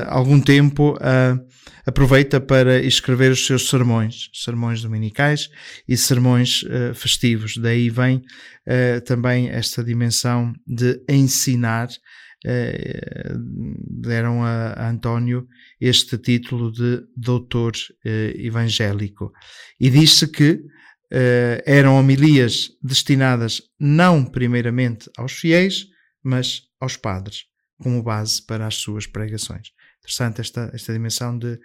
algum 0.09 0.39
tempo 0.39 0.99
a 1.01 1.39
aproveita 1.87 2.41
para 2.41 2.83
escrever 2.83 3.31
os 3.31 3.47
seus 3.47 3.69
sermões, 3.69 4.29
sermões 4.35 4.83
dominicais 4.83 5.49
e 5.87 5.97
sermões 5.97 6.65
uh, 6.65 6.93
festivos. 6.93 7.57
Daí 7.57 7.89
vem 7.89 8.17
uh, 8.17 9.01
também 9.05 9.49
esta 9.49 9.85
dimensão 9.85 10.53
de 10.67 11.01
ensinar. 11.09 11.89
Uh, 12.45 13.39
deram 14.03 14.45
a, 14.45 14.73
a, 14.73 14.91
António 14.91 15.49
este 15.81 16.19
título 16.19 16.71
de 16.71 17.03
doutor 17.17 17.73
evangélico. 18.05 19.33
E 19.81 19.91
diz-se 19.91 20.29
que 20.29 20.63
eram 21.65 21.97
homilias 21.97 22.69
destinadas 22.83 23.63
não 23.81 24.25
primeiramente 24.25 25.11
aos 25.17 25.33
fiéis, 25.33 25.87
mas 26.23 26.63
aos 26.79 26.97
padres, 26.97 27.45
como 27.79 28.03
base 28.03 28.45
para 28.45 28.67
as 28.67 28.77
suas 28.77 29.07
pregações 29.07 29.73
interessante 30.07 30.41
esta, 30.41 30.71
esta 30.73 30.93
dimensão 30.93 31.37
de, 31.37 31.59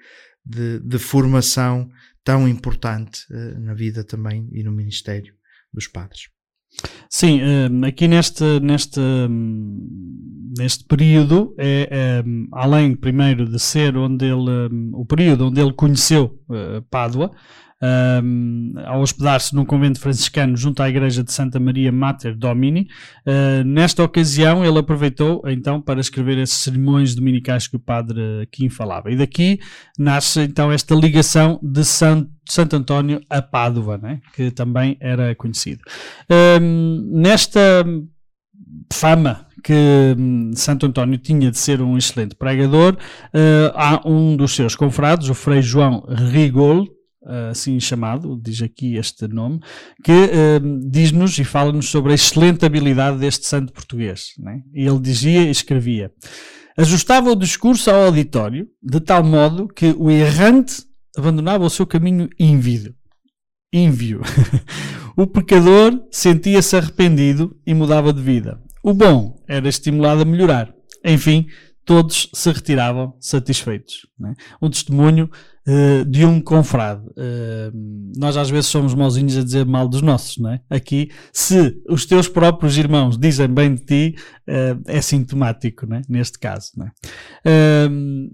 de, 0.43 0.79
de 0.79 0.97
formação 0.97 1.87
tão 2.23 2.47
importante 2.47 3.21
uh, 3.31 3.59
na 3.59 3.73
vida 3.73 4.03
também 4.03 4.49
e 4.51 4.63
no 4.63 4.71
ministério 4.71 5.33
dos 5.71 5.87
padres. 5.87 6.23
Sim, 7.09 7.41
eh, 7.41 7.87
aqui 7.87 8.07
neste, 8.07 8.59
neste, 8.61 9.01
neste 10.57 10.85
período, 10.85 11.53
é, 11.57 11.89
é, 11.91 12.23
além 12.53 12.95
primeiro 12.95 13.45
de 13.45 13.59
ser 13.59 13.97
onde 13.97 14.25
ele, 14.25 14.69
o 14.93 15.05
período 15.05 15.47
onde 15.47 15.59
ele 15.59 15.73
conheceu 15.73 16.39
Pádua, 16.89 17.29
um, 18.23 18.73
a 18.85 18.97
hospedar-se 18.97 19.55
num 19.55 19.65
convento 19.65 19.99
franciscano 19.99 20.55
junto 20.55 20.81
à 20.83 20.89
igreja 20.89 21.23
de 21.23 21.31
Santa 21.31 21.59
Maria 21.59 21.91
Mater 21.91 22.35
Domini. 22.35 22.87
Uh, 23.25 23.63
nesta 23.63 24.03
ocasião, 24.03 24.63
ele 24.63 24.77
aproveitou 24.77 25.41
então 25.47 25.81
para 25.81 25.99
escrever 25.99 26.37
esses 26.37 26.57
sermões 26.57 27.15
dominicais 27.15 27.67
que 27.67 27.75
o 27.75 27.79
padre 27.79 28.47
Kim 28.51 28.69
falava. 28.69 29.11
E 29.11 29.15
daqui 29.15 29.59
nasce 29.97 30.41
então 30.41 30.71
esta 30.71 30.93
ligação 30.95 31.59
de 31.61 31.83
Santo 31.83 32.29
Santo 32.49 32.75
António 32.75 33.21
a 33.29 33.41
Pádua, 33.41 33.97
né? 33.97 34.19
que 34.33 34.51
também 34.51 34.97
era 34.99 35.33
conhecido. 35.35 35.81
Um, 36.61 37.09
nesta 37.13 37.85
fama 38.91 39.47
que 39.63 40.15
hum, 40.17 40.51
Santo 40.55 40.85
António 40.85 41.17
tinha 41.17 41.49
de 41.51 41.57
ser 41.57 41.81
um 41.81 41.97
excelente 41.97 42.35
pregador, 42.35 42.93
uh, 42.93 43.71
há 43.73 44.01
um 44.05 44.35
dos 44.35 44.55
seus 44.55 44.75
confrades, 44.75 45.29
o 45.29 45.33
Frei 45.33 45.61
João 45.61 46.05
Rigol, 46.09 46.87
assim 47.49 47.79
chamado, 47.79 48.39
diz 48.41 48.61
aqui 48.61 48.95
este 48.95 49.27
nome, 49.27 49.59
que 50.03 50.11
uh, 50.11 50.89
diz-nos 50.89 51.37
e 51.37 51.43
fala-nos 51.43 51.89
sobre 51.89 52.11
a 52.11 52.15
excelente 52.15 52.65
habilidade 52.65 53.17
deste 53.17 53.45
santo 53.45 53.71
português. 53.71 54.33
Né? 54.39 54.61
Ele 54.73 54.99
dizia 54.99 55.43
e 55.43 55.51
escrevia: 55.51 56.11
ajustava 56.77 57.31
o 57.31 57.35
discurso 57.35 57.91
ao 57.91 58.05
auditório 58.05 58.67
de 58.81 58.99
tal 58.99 59.23
modo 59.23 59.67
que 59.67 59.95
o 59.97 60.09
errante 60.09 60.83
abandonava 61.17 61.65
o 61.65 61.69
seu 61.69 61.85
caminho 61.85 62.29
ínvido. 62.39 62.95
Ínvio. 63.71 64.21
o 65.15 65.27
pecador 65.27 66.01
sentia-se 66.11 66.75
arrependido 66.75 67.55
e 67.65 67.73
mudava 67.73 68.11
de 68.11 68.21
vida. 68.21 68.59
O 68.83 68.93
bom 68.93 69.41
era 69.47 69.69
estimulado 69.69 70.23
a 70.23 70.25
melhorar. 70.25 70.73
Enfim, 71.05 71.47
todos 71.85 72.29
se 72.33 72.51
retiravam 72.51 73.15
satisfeitos. 73.19 74.07
Né? 74.19 74.33
Um 74.61 74.69
testemunho 74.69 75.29
uh, 75.67 76.05
de 76.05 76.25
um 76.25 76.39
confrade. 76.41 77.01
Uh, 77.09 78.11
nós 78.17 78.37
às 78.37 78.49
vezes 78.49 78.67
somos 78.67 78.93
mauzinhos 78.93 79.37
a 79.37 79.43
dizer 79.43 79.65
mal 79.65 79.87
dos 79.87 80.01
nossos, 80.01 80.37
não 80.37 80.51
é? 80.51 80.61
Aqui, 80.69 81.09
se 81.31 81.81
os 81.89 82.05
teus 82.05 82.27
próprios 82.27 82.77
irmãos 82.77 83.17
dizem 83.17 83.47
bem 83.47 83.75
de 83.75 83.85
ti, 83.85 84.15
uh, 84.47 84.81
é 84.87 85.01
sintomático, 85.01 85.85
não 85.85 85.97
é? 85.97 86.01
Neste 86.07 86.39
caso, 86.39 86.71
não 86.77 86.87
é? 86.87 86.91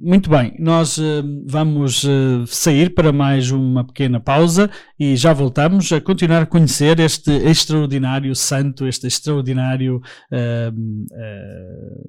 muito 0.01 0.29
bem, 0.29 0.53
nós 0.59 0.99
vamos 1.45 2.05
sair 2.47 2.93
para 2.93 3.11
mais 3.11 3.51
uma 3.51 3.85
pequena 3.85 4.19
pausa 4.19 4.69
e 4.99 5.15
já 5.15 5.33
voltamos 5.33 5.91
a 5.91 6.01
continuar 6.01 6.41
a 6.43 6.45
conhecer 6.45 6.99
este 6.99 7.31
extraordinário 7.31 8.35
santo, 8.35 8.85
este 8.85 9.07
extraordinário 9.07 10.01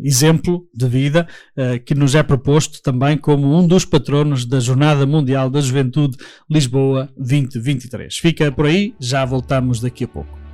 exemplo 0.00 0.66
de 0.74 0.88
vida 0.88 1.26
que 1.84 1.94
nos 1.94 2.14
é 2.14 2.22
proposto 2.22 2.82
também 2.82 3.16
como 3.16 3.56
um 3.56 3.66
dos 3.66 3.84
patronos 3.84 4.44
da 4.44 4.60
Jornada 4.60 5.06
Mundial 5.08 5.50
da 5.50 5.60
Juventude 5.60 6.16
Lisboa 6.48 7.08
2023. 7.16 8.16
Fica 8.16 8.52
por 8.52 8.66
aí, 8.66 8.94
já 9.00 9.24
voltamos 9.24 9.80
daqui 9.80 10.04
a 10.04 10.08
pouco. 10.08 10.47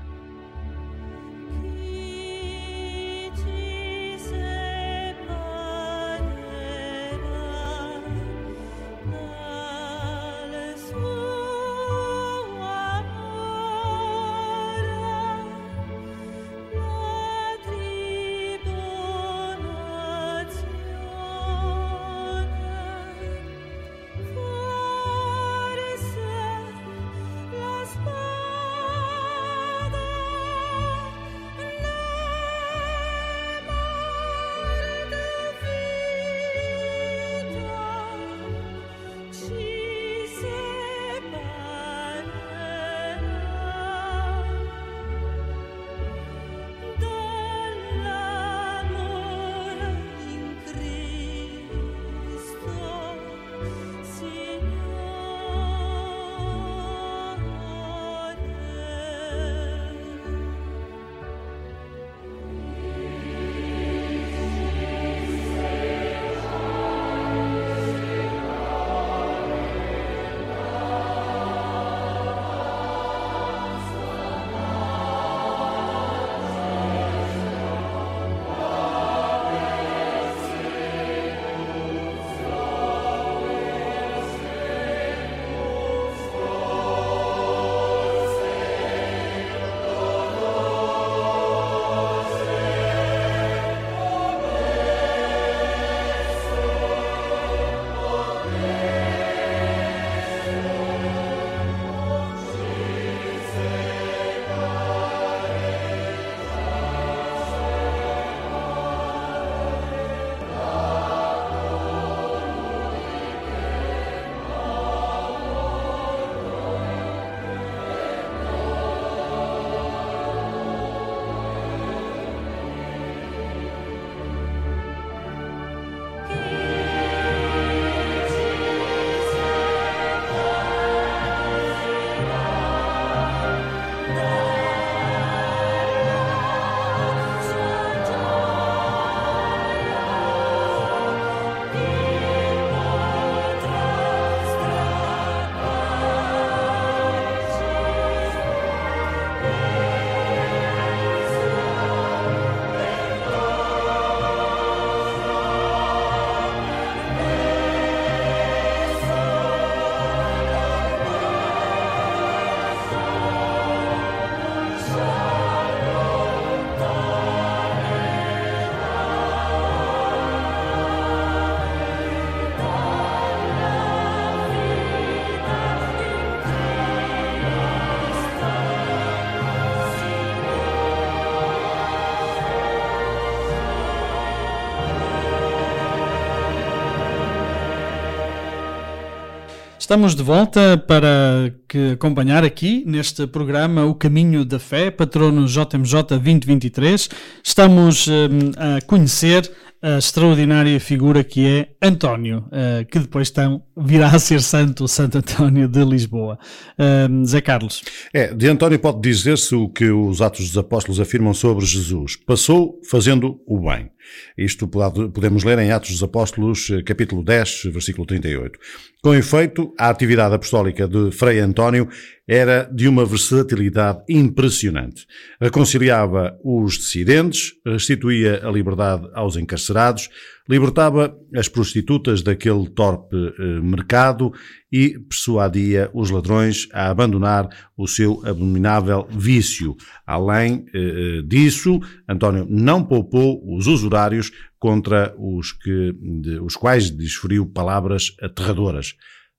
Estamos 189.85 190.15
de 190.15 190.23
volta 190.23 190.79
para 190.79 191.53
acompanhar 191.93 192.43
aqui 192.43 192.83
neste 192.87 193.27
programa 193.27 193.85
O 193.85 193.95
Caminho 193.95 194.43
da 194.43 194.59
Fé, 194.59 194.91
patrono 194.91 195.47
JMJ 195.47 196.05
2023. 196.09 197.11
Estamos 197.45 198.09
hum, 198.09 198.53
a 198.57 198.81
conhecer 198.87 199.53
a 199.83 199.99
extraordinária 199.99 200.81
figura 200.81 201.23
que 201.23 201.47
é 201.47 201.69
António, 201.87 202.47
uh, 202.47 202.87
que 202.91 202.99
depois 202.99 203.31
tão, 203.31 203.63
virá 203.77 204.09
a 204.09 204.19
ser 204.19 204.41
santo, 204.41 204.89
Santo 204.89 205.19
António 205.19 205.69
de 205.69 205.85
Lisboa. 205.85 206.39
Uh, 206.79 207.23
Zé 207.27 207.43
Carlos. 207.43 207.83
É, 208.15 208.33
de 208.33 208.49
António 208.49 208.79
pode 208.79 209.03
dizer-se 209.03 209.55
o 209.55 209.69
que 209.69 209.91
os 209.91 210.23
Atos 210.23 210.49
dos 210.49 210.57
Apóstolos 210.57 210.99
afirmam 210.99 211.35
sobre 211.35 211.67
Jesus. 211.67 212.17
Passou 212.17 212.81
fazendo 212.89 213.39
o 213.47 213.61
bem. 213.61 213.91
Isto 214.37 214.69
podemos 214.69 215.45
ler 215.45 215.59
em 215.59 215.71
Atos 215.71 215.91
dos 215.91 216.03
Apóstolos, 216.03 216.71
eh, 216.71 216.83
capítulo 216.83 217.23
10, 217.23 217.65
versículo 217.73 218.07
38. 218.07 218.59
Com 219.03 219.15
efeito, 219.15 219.75
a 219.79 219.91
atividade 219.91 220.35
apostólica 220.35 220.89
de 220.89 221.11
Frei 221.11 221.39
António 221.39 221.89
era 222.27 222.65
de 222.73 222.89
uma 222.89 223.05
versatilidade 223.05 224.03
impressionante. 224.09 225.07
Reconciliava 225.39 226.39
os 226.43 226.79
dissidentes, 226.79 227.53
restituía 227.67 228.41
a 228.43 228.51
liberdade 228.51 229.07
aos 229.13 229.37
encarcerados, 229.37 230.09
libertava 230.49 231.15
as 231.35 231.49
prostitutas 231.49 232.23
daquele 232.23 232.69
torpe 232.71 233.17
eh, 233.17 233.61
mercado 233.61 234.33
e 234.77 234.99
persuadia 234.99 235.89
os 235.95 236.11
ladrões 236.11 236.67
a 236.73 236.91
abandonar 236.91 237.49
o 237.77 237.87
seu 237.87 238.21
abominável 238.27 239.07
vício. 239.09 239.77
Além 240.05 240.67
eh, 240.75 240.79
eh 241.21 241.23
disso, 241.23 241.81
António 242.09 242.45
não 242.51 242.83
poupou 242.83 243.41
os 243.57 243.69
usurários 243.69 244.33
contra 244.59 245.15
os, 245.17 245.53
que, 245.53 245.93
de, 246.23 246.41
os 246.41 246.57
quais 246.57 246.91
desferiu 246.91 247.47
palavras 247.47 248.17
aterradoras. 248.21 248.97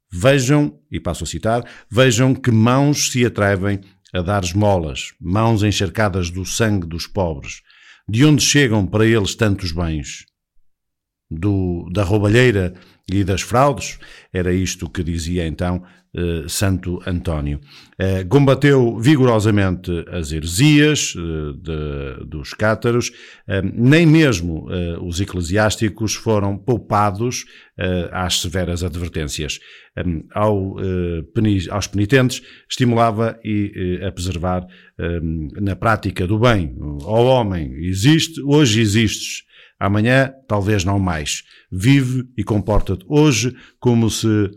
Vejam, 0.09 0.79
e 0.89 1.01
passo 1.01 1.25
a 1.25 1.27
citar, 1.27 1.65
vejam 1.91 2.33
que 2.33 2.49
mãos 2.49 3.11
se 3.11 3.25
atrevem 3.25 3.81
a 4.13 4.21
dar 4.21 4.41
esmolas, 4.41 5.11
mãos 5.19 5.63
encharcadas 5.63 6.29
do 6.29 6.45
sangue 6.45 6.87
dos 6.87 7.07
pobres. 7.07 7.61
De 8.07 8.23
onde 8.23 8.41
chegam 8.41 8.87
para 8.87 9.05
eles 9.05 9.35
tantos 9.35 9.73
bens? 9.73 10.23
Do, 11.29 11.89
da 11.91 12.03
roubalheira 12.03 12.73
e 13.11 13.23
das 13.23 13.41
fraudes? 13.41 13.99
Era 14.33 14.53
isto 14.53 14.89
que 14.89 15.03
dizia 15.03 15.45
então 15.47 15.83
eh, 16.17 16.45
Santo 16.47 17.01
António. 17.05 17.59
Eh, 17.99 18.23
combateu 18.23 18.97
vigorosamente 18.97 19.91
as 20.09 20.31
heresias 20.31 21.13
eh, 21.13 21.21
de, 21.61 22.25
dos 22.25 22.53
cátaros, 22.53 23.11
nem 23.73 24.05
mesmo 24.05 24.65
os 25.01 25.19
eclesiásticos 25.19 26.15
foram 26.15 26.57
poupados 26.57 27.43
às 28.11 28.39
severas 28.39 28.83
advertências. 28.83 29.59
Ao, 30.33 30.75
aos 31.71 31.87
penitentes, 31.87 32.41
estimulava 32.69 33.37
e 33.43 33.99
a 34.05 34.11
preservar 34.11 34.65
na 35.61 35.75
prática 35.75 36.25
do 36.25 36.39
bem. 36.39 36.75
Ó 37.03 37.23
homem, 37.25 37.73
existe, 37.85 38.41
hoje 38.41 38.81
existes, 38.81 39.43
amanhã 39.79 40.33
talvez 40.47 40.83
não 40.83 40.99
mais. 40.99 41.43
Vive 41.71 42.23
e 42.37 42.43
comporta-te 42.43 43.05
hoje 43.07 43.55
como 43.79 44.09
se 44.09 44.49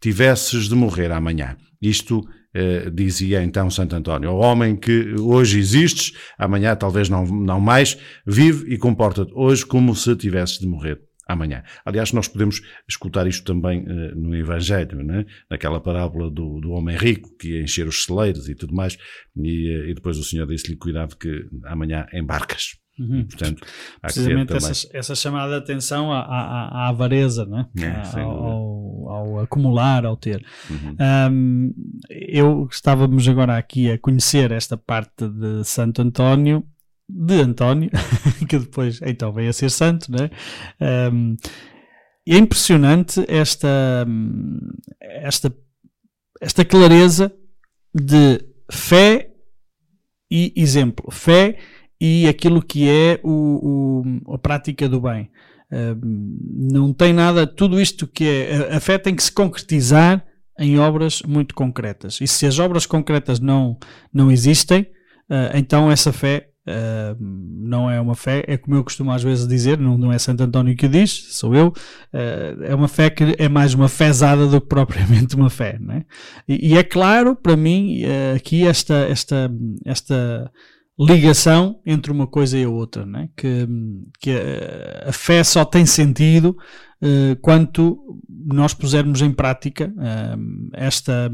tivesses 0.00 0.68
de 0.68 0.74
morrer 0.74 1.12
amanhã. 1.12 1.56
Isto 1.80 2.22
eh, 2.54 2.90
dizia 2.90 3.42
então 3.42 3.70
Santo 3.70 3.96
António. 3.96 4.30
O 4.30 4.38
homem 4.38 4.76
que 4.76 5.14
hoje 5.18 5.58
existes, 5.58 6.12
amanhã 6.38 6.76
talvez 6.76 7.08
não, 7.08 7.24
não 7.24 7.60
mais, 7.60 7.96
vive 8.26 8.72
e 8.72 8.76
comporta-te 8.76 9.32
hoje 9.34 9.64
como 9.64 9.94
se 9.94 10.14
tivesses 10.16 10.58
de 10.58 10.66
morrer 10.66 11.00
amanhã. 11.26 11.62
Aliás, 11.84 12.12
nós 12.12 12.28
podemos 12.28 12.60
escutar 12.88 13.26
isto 13.26 13.44
também 13.44 13.80
uh, 13.82 14.14
no 14.14 14.36
Evangelho, 14.36 15.02
né? 15.02 15.24
naquela 15.50 15.80
parábola 15.80 16.30
do, 16.30 16.60
do 16.60 16.72
homem 16.72 16.96
rico 16.96 17.34
que 17.38 17.52
ia 17.52 17.62
encher 17.62 17.86
os 17.86 18.04
celeiros 18.04 18.48
e 18.48 18.54
tudo 18.54 18.74
mais, 18.74 18.98
e, 19.36 19.70
uh, 19.70 19.88
e 19.88 19.94
depois 19.94 20.18
o 20.18 20.24
Senhor 20.24 20.46
disse-lhe: 20.46 20.76
Cuidado, 20.76 21.16
que 21.16 21.46
amanhã 21.64 22.06
embarcas. 22.12 22.81
Uhum. 22.98 23.20
E, 23.20 23.24
portanto, 23.24 23.66
Precisamente 24.00 24.54
essa, 24.54 24.88
essa, 24.92 25.14
chamada 25.14 25.52
de 25.52 25.58
atenção 25.58 26.12
à, 26.12 26.20
à, 26.20 26.68
à 26.68 26.88
avareza, 26.88 27.46
não 27.46 27.60
é? 27.60 27.68
é 27.78 28.20
ao, 28.20 29.08
ao, 29.08 29.40
acumular, 29.40 30.04
ao 30.04 30.16
ter. 30.16 30.44
Uhum. 30.68 30.96
Um, 31.30 31.74
eu 32.10 32.68
estávamos 32.70 33.26
agora 33.26 33.56
aqui 33.56 33.90
a 33.90 33.98
conhecer 33.98 34.52
esta 34.52 34.76
parte 34.76 35.26
de 35.26 35.64
Santo 35.64 36.02
António, 36.02 36.64
de 37.08 37.40
António, 37.40 37.90
que 38.48 38.58
depois 38.58 39.00
então 39.02 39.32
veio 39.32 39.50
a 39.50 39.54
ser 39.54 39.70
santo, 39.70 40.10
não 40.10 40.24
é? 40.24 41.10
Um, 41.10 41.36
é 42.26 42.36
impressionante 42.36 43.24
esta, 43.26 44.06
esta, 45.00 45.52
esta 46.40 46.64
clareza 46.64 47.32
de 47.92 48.40
fé 48.70 49.32
e 50.30 50.52
exemplo. 50.56 51.10
Fé 51.10 51.58
e 51.58 51.81
aquilo 52.28 52.62
que 52.62 52.88
é 52.88 53.20
o, 53.22 54.02
o 54.26 54.34
a 54.34 54.38
prática 54.38 54.88
do 54.88 55.00
bem. 55.00 55.30
Uh, 55.70 55.98
não 56.02 56.92
tem 56.92 57.12
nada, 57.12 57.46
tudo 57.46 57.80
isto 57.80 58.06
que 58.06 58.24
é, 58.24 58.74
a, 58.76 58.80
fé 58.80 58.98
tem 58.98 59.14
que 59.14 59.22
se 59.22 59.32
concretizar 59.32 60.24
em 60.58 60.78
obras 60.78 61.22
muito 61.22 61.54
concretas. 61.54 62.20
E 62.20 62.26
se 62.26 62.46
as 62.46 62.58
obras 62.58 62.84
concretas 62.84 63.40
não, 63.40 63.78
não 64.12 64.30
existem, 64.30 64.82
uh, 65.30 65.54
então 65.54 65.90
essa 65.90 66.12
fé 66.12 66.52
Uh, 66.64 67.18
não 67.20 67.90
é 67.90 68.00
uma 68.00 68.14
fé, 68.14 68.44
é 68.46 68.56
como 68.56 68.76
eu 68.76 68.84
costumo 68.84 69.10
às 69.10 69.20
vezes 69.20 69.48
dizer, 69.48 69.78
não, 69.78 69.98
não 69.98 70.12
é 70.12 70.18
Santo 70.18 70.44
António 70.44 70.76
que 70.76 70.86
diz, 70.86 71.10
sou 71.30 71.56
eu, 71.56 71.68
uh, 71.68 72.62
é 72.62 72.72
uma 72.72 72.86
fé 72.86 73.10
que 73.10 73.34
é 73.36 73.48
mais 73.48 73.74
uma 73.74 73.88
fezada 73.88 74.46
do 74.46 74.60
que 74.60 74.68
propriamente 74.68 75.34
uma 75.34 75.50
fé. 75.50 75.76
Né? 75.80 76.04
E, 76.46 76.68
e 76.70 76.78
é 76.78 76.84
claro, 76.84 77.34
para 77.34 77.56
mim, 77.56 78.04
uh, 78.04 78.36
aqui 78.36 78.64
esta, 78.64 78.94
esta, 79.08 79.50
esta 79.84 80.52
ligação 80.98 81.80
entre 81.86 82.12
uma 82.12 82.26
coisa 82.26 82.58
e 82.58 82.64
a 82.64 82.68
outra, 82.68 83.06
né? 83.06 83.28
que, 83.36 83.66
que 84.20 84.30
a, 84.30 85.08
a, 85.08 85.12
fé 85.12 85.42
só 85.42 85.64
tem 85.64 85.86
sentido 85.86 86.56
uh, 87.02 87.36
quanto 87.40 88.20
nós 88.28 88.74
pusermos 88.74 89.22
em 89.22 89.32
prática 89.32 89.92
uh, 89.96 90.70
esta, 90.72 91.30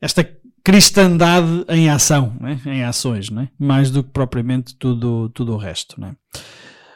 esta 0.00 0.24
cristandade 0.64 1.64
em 1.68 1.88
ação, 1.88 2.36
né? 2.40 2.60
em 2.66 2.84
ações, 2.84 3.30
né? 3.30 3.48
mais 3.58 3.90
do 3.90 4.02
que 4.02 4.10
propriamente 4.10 4.74
tudo, 4.76 5.28
tudo 5.30 5.54
o 5.54 5.58
resto. 5.58 6.00
Né? 6.00 6.14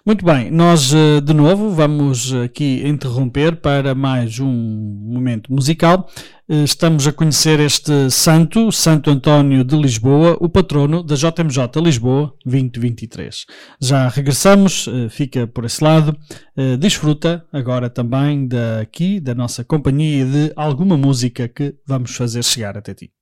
Muito 0.05 0.25
bem, 0.25 0.51
nós 0.51 0.93
eh, 0.93 1.21
de 1.21 1.33
novo 1.33 1.71
vamos 1.71 2.35
aqui 2.35 2.83
interromper 2.85 3.55
para 3.55 3.95
mais 3.95 4.41
um 4.41 4.51
momento 4.51 5.53
musical. 5.53 6.11
Eh, 6.49 6.65
estamos 6.65 7.07
a 7.07 7.13
conhecer 7.13 7.61
este 7.61 8.11
santo, 8.11 8.73
Santo 8.73 9.11
António 9.11 9.63
de 9.63 9.77
Lisboa, 9.77 10.37
o 10.41 10.49
patrono 10.49 11.05
da 11.05 11.15
JMJ 11.15 11.81
Lisboa 11.81 12.35
2023. 12.45 13.47
Já 13.81 14.09
regressamos, 14.09 14.89
eh, 14.89 15.09
fica 15.09 15.47
por 15.47 15.65
esse 15.65 15.83
lado. 15.85 16.17
Desfruta 16.81 17.47
agora 17.53 17.89
também 17.89 18.49
daqui, 18.49 19.21
da 19.21 19.37
nossa 19.37 19.63
companhia 19.63 20.23
e 20.23 20.25
de 20.25 20.53
alguma 20.57 20.97
música 20.97 21.47
que 21.47 21.77
vamos 21.87 22.17
fazer 22.17 22.43
chegar 22.43 22.77
até 22.77 22.93
ti. 22.93 23.13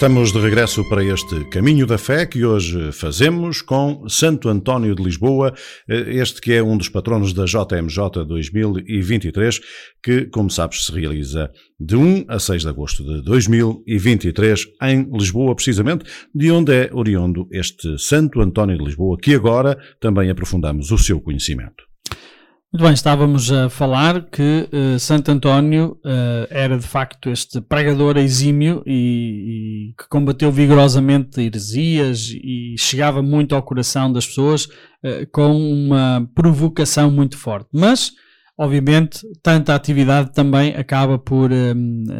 Estamos 0.00 0.32
de 0.32 0.40
regresso 0.40 0.82
para 0.88 1.04
este 1.04 1.44
caminho 1.50 1.86
da 1.86 1.98
fé 1.98 2.24
que 2.24 2.42
hoje 2.42 2.90
fazemos 2.90 3.60
com 3.60 4.08
Santo 4.08 4.48
António 4.48 4.94
de 4.94 5.02
Lisboa, 5.02 5.52
eh, 5.86 6.14
este 6.14 6.40
que 6.40 6.54
é 6.54 6.62
um 6.62 6.78
dos 6.78 6.88
patronos 6.88 7.34
da 7.34 7.44
JMJ 7.44 8.24
2023, 8.26 9.60
que, 10.02 10.24
como 10.24 10.48
sabes, 10.48 10.86
se 10.86 10.92
realiza 10.92 11.50
de 11.78 11.96
1 11.96 12.24
a 12.28 12.38
6 12.38 12.62
de 12.62 12.68
agosto 12.70 13.04
de 13.04 13.22
2023 13.22 14.68
em 14.84 15.06
Lisboa, 15.12 15.54
precisamente, 15.54 16.06
de 16.34 16.50
onde 16.50 16.72
é 16.72 16.90
oriundo 16.94 17.46
este 17.52 17.98
Santo 17.98 18.40
António 18.40 18.78
de 18.78 18.84
Lisboa, 18.84 19.18
que 19.20 19.34
agora 19.34 19.78
também 20.00 20.30
aprofundamos 20.30 20.90
o 20.90 20.96
seu 20.96 21.20
conhecimento. 21.20 21.89
Muito 22.72 22.84
bem, 22.84 22.92
estávamos 22.92 23.50
a 23.50 23.68
falar 23.68 24.30
que 24.30 24.68
uh, 24.72 24.96
Santo 25.00 25.32
António 25.32 25.98
uh, 26.04 26.46
era 26.50 26.78
de 26.78 26.86
facto 26.86 27.28
este 27.28 27.60
pregador 27.60 28.16
exímio 28.16 28.80
e, 28.86 29.88
e, 29.90 29.94
que 30.00 30.08
combateu 30.08 30.52
vigorosamente 30.52 31.40
heresias 31.40 32.28
e 32.30 32.76
chegava 32.78 33.24
muito 33.24 33.56
ao 33.56 33.62
coração 33.64 34.12
das 34.12 34.24
pessoas 34.24 34.66
uh, 34.66 35.26
com 35.32 35.50
uma 35.50 36.30
provocação 36.32 37.10
muito 37.10 37.36
forte. 37.36 37.70
Mas, 37.74 38.12
obviamente, 38.56 39.18
tanta 39.42 39.74
atividade 39.74 40.32
também 40.32 40.72
acaba 40.76 41.18
por 41.18 41.50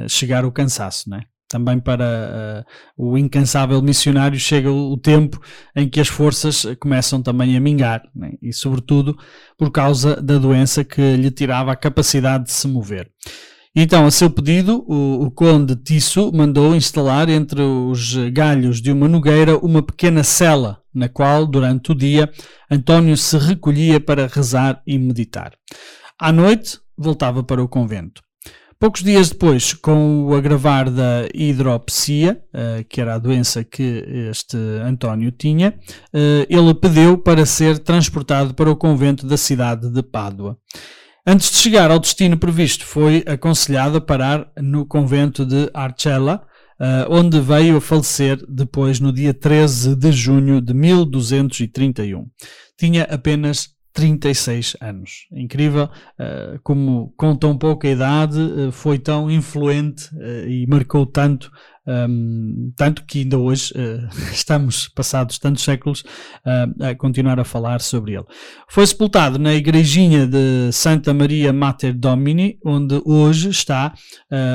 chegar 0.08 0.42
ao 0.42 0.50
cansaço, 0.50 1.08
não 1.08 1.18
é? 1.18 1.29
Também 1.50 1.80
para 1.80 2.64
uh, 2.96 3.10
o 3.10 3.18
incansável 3.18 3.82
missionário 3.82 4.38
chega 4.38 4.70
o, 4.70 4.96
tempo 4.96 5.40
em 5.74 5.88
que 5.88 6.00
as 6.00 6.06
forças 6.06 6.64
começam 6.78 7.20
também 7.20 7.56
a 7.56 7.60
mingar, 7.60 8.02
né? 8.14 8.34
e 8.40 8.52
sobretudo 8.52 9.18
por 9.58 9.72
causa 9.72 10.22
da 10.22 10.38
doença 10.38 10.84
que 10.84 11.16
lhe 11.16 11.30
tirava 11.30 11.72
a 11.72 11.76
capacidade 11.76 12.44
de 12.44 12.52
se 12.52 12.68
mover. 12.68 13.10
Então, 13.74 14.06
a 14.06 14.10
seu 14.12 14.30
pedido, 14.30 14.84
o, 14.86 15.24
o 15.24 15.30
conde 15.30 15.74
Tisso 15.74 16.30
mandou 16.32 16.74
instalar 16.74 17.28
entre 17.28 17.62
os 17.62 18.14
galhos 18.32 18.80
de 18.80 18.92
uma 18.92 19.08
nogueira 19.08 19.58
uma 19.58 19.82
pequena 19.82 20.22
cela, 20.22 20.78
na 20.94 21.08
qual, 21.08 21.46
durante 21.46 21.90
o 21.90 21.94
dia, 21.94 22.30
António 22.70 23.16
se 23.16 23.36
recolhia 23.36 24.00
para 24.00 24.28
rezar 24.28 24.80
e 24.86 24.96
meditar. 24.98 25.52
À 26.18 26.32
noite, 26.32 26.78
voltava 26.96 27.42
para 27.42 27.62
o 27.62 27.68
convento. 27.68 28.22
Poucos 28.80 29.02
dias 29.02 29.28
depois, 29.28 29.74
com 29.74 30.24
o 30.24 30.34
agravar 30.34 30.90
da 30.90 31.28
hidropsia, 31.34 32.42
uh, 32.54 32.82
que 32.88 32.98
era 32.98 33.14
a 33.14 33.18
doença 33.18 33.62
que 33.62 33.82
este 34.30 34.56
António 34.56 35.30
tinha, 35.30 35.78
uh, 36.14 36.46
ele 36.48 36.72
pediu 36.72 37.18
para 37.18 37.44
ser 37.44 37.78
transportado 37.80 38.54
para 38.54 38.70
o 38.70 38.76
convento 38.76 39.26
da 39.26 39.36
cidade 39.36 39.90
de 39.90 40.02
Pádua. 40.02 40.56
Antes 41.26 41.50
de 41.50 41.58
chegar 41.58 41.90
ao 41.90 41.98
destino 41.98 42.38
previsto, 42.38 42.86
foi 42.86 43.22
aconselhado 43.26 43.98
a 43.98 44.00
parar 44.00 44.50
no 44.56 44.86
convento 44.86 45.44
de 45.44 45.70
Arcella, 45.74 46.42
uh, 46.80 47.14
onde 47.14 47.38
veio 47.38 47.76
a 47.76 47.80
falecer 47.82 48.42
depois 48.48 48.98
no 48.98 49.12
dia 49.12 49.34
13 49.34 49.94
de 49.94 50.10
junho 50.10 50.58
de 50.58 50.72
1231. 50.72 52.24
Tinha 52.78 53.02
apenas 53.02 53.68
36 54.00 54.76
anos. 54.80 55.26
Incrível 55.30 55.84
uh, 55.84 56.58
como 56.62 57.12
com 57.18 57.36
tão 57.36 57.56
pouca 57.56 57.86
idade 57.86 58.38
uh, 58.40 58.72
foi 58.72 58.98
tão 58.98 59.30
influente 59.30 60.08
uh, 60.14 60.48
e 60.48 60.66
marcou 60.66 61.04
tanto, 61.04 61.50
um, 61.86 62.72
tanto 62.76 63.04
que 63.04 63.20
ainda 63.20 63.36
hoje 63.36 63.74
estamos 64.32 64.88
passados 64.88 65.38
tantos 65.38 65.64
séculos 65.64 66.02
a 66.80 66.94
continuar 66.94 67.38
a 67.40 67.44
falar 67.44 67.80
sobre 67.80 68.14
ele. 68.14 68.24
Foi 68.68 68.86
sepultado 68.86 69.38
na 69.38 69.54
igrejinha 69.54 70.26
de 70.26 70.70
Santa 70.72 71.12
Maria 71.12 71.52
Mater 71.52 71.92
Domini, 71.92 72.58
onde 72.64 73.00
hoje 73.04 73.50
está 73.50 73.92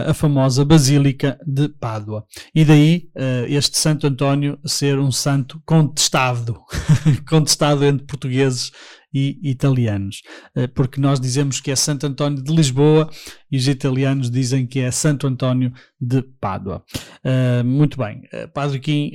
a 0.07 0.13
famosa 0.13 0.63
Basílica 0.63 1.38
de 1.45 1.67
Pádua. 1.67 2.26
E 2.53 2.63
daí 2.63 3.09
este 3.49 3.77
Santo 3.77 4.07
António 4.07 4.57
ser 4.65 4.97
um 4.99 5.11
santo 5.11 5.61
contestado, 5.65 6.61
contestado 7.27 7.84
entre 7.84 8.05
portugueses 8.05 8.72
e 9.16 9.40
italianos, 9.50 10.22
eh, 10.54 10.68
porque 10.68 11.00
nós 11.00 11.22
dizemos 11.22 11.62
que 11.62 11.72
é 11.72 11.76
Santo 11.76 12.06
António 12.06 12.44
de 12.44 12.54
Lisboa 12.54 13.10
e 13.50 13.56
os 13.56 13.66
italianos 13.66 14.30
dizem 14.30 14.68
que 14.68 14.82
é 14.82 14.92
Santo 14.92 15.26
António 15.26 15.72
de 16.00 16.22
Pádua. 16.22 16.84
Uh, 17.24 17.64
muito 17.64 17.98
bem, 17.98 18.24
uh, 18.34 18.52
Padre 18.54 18.80
Kim, 18.80 19.14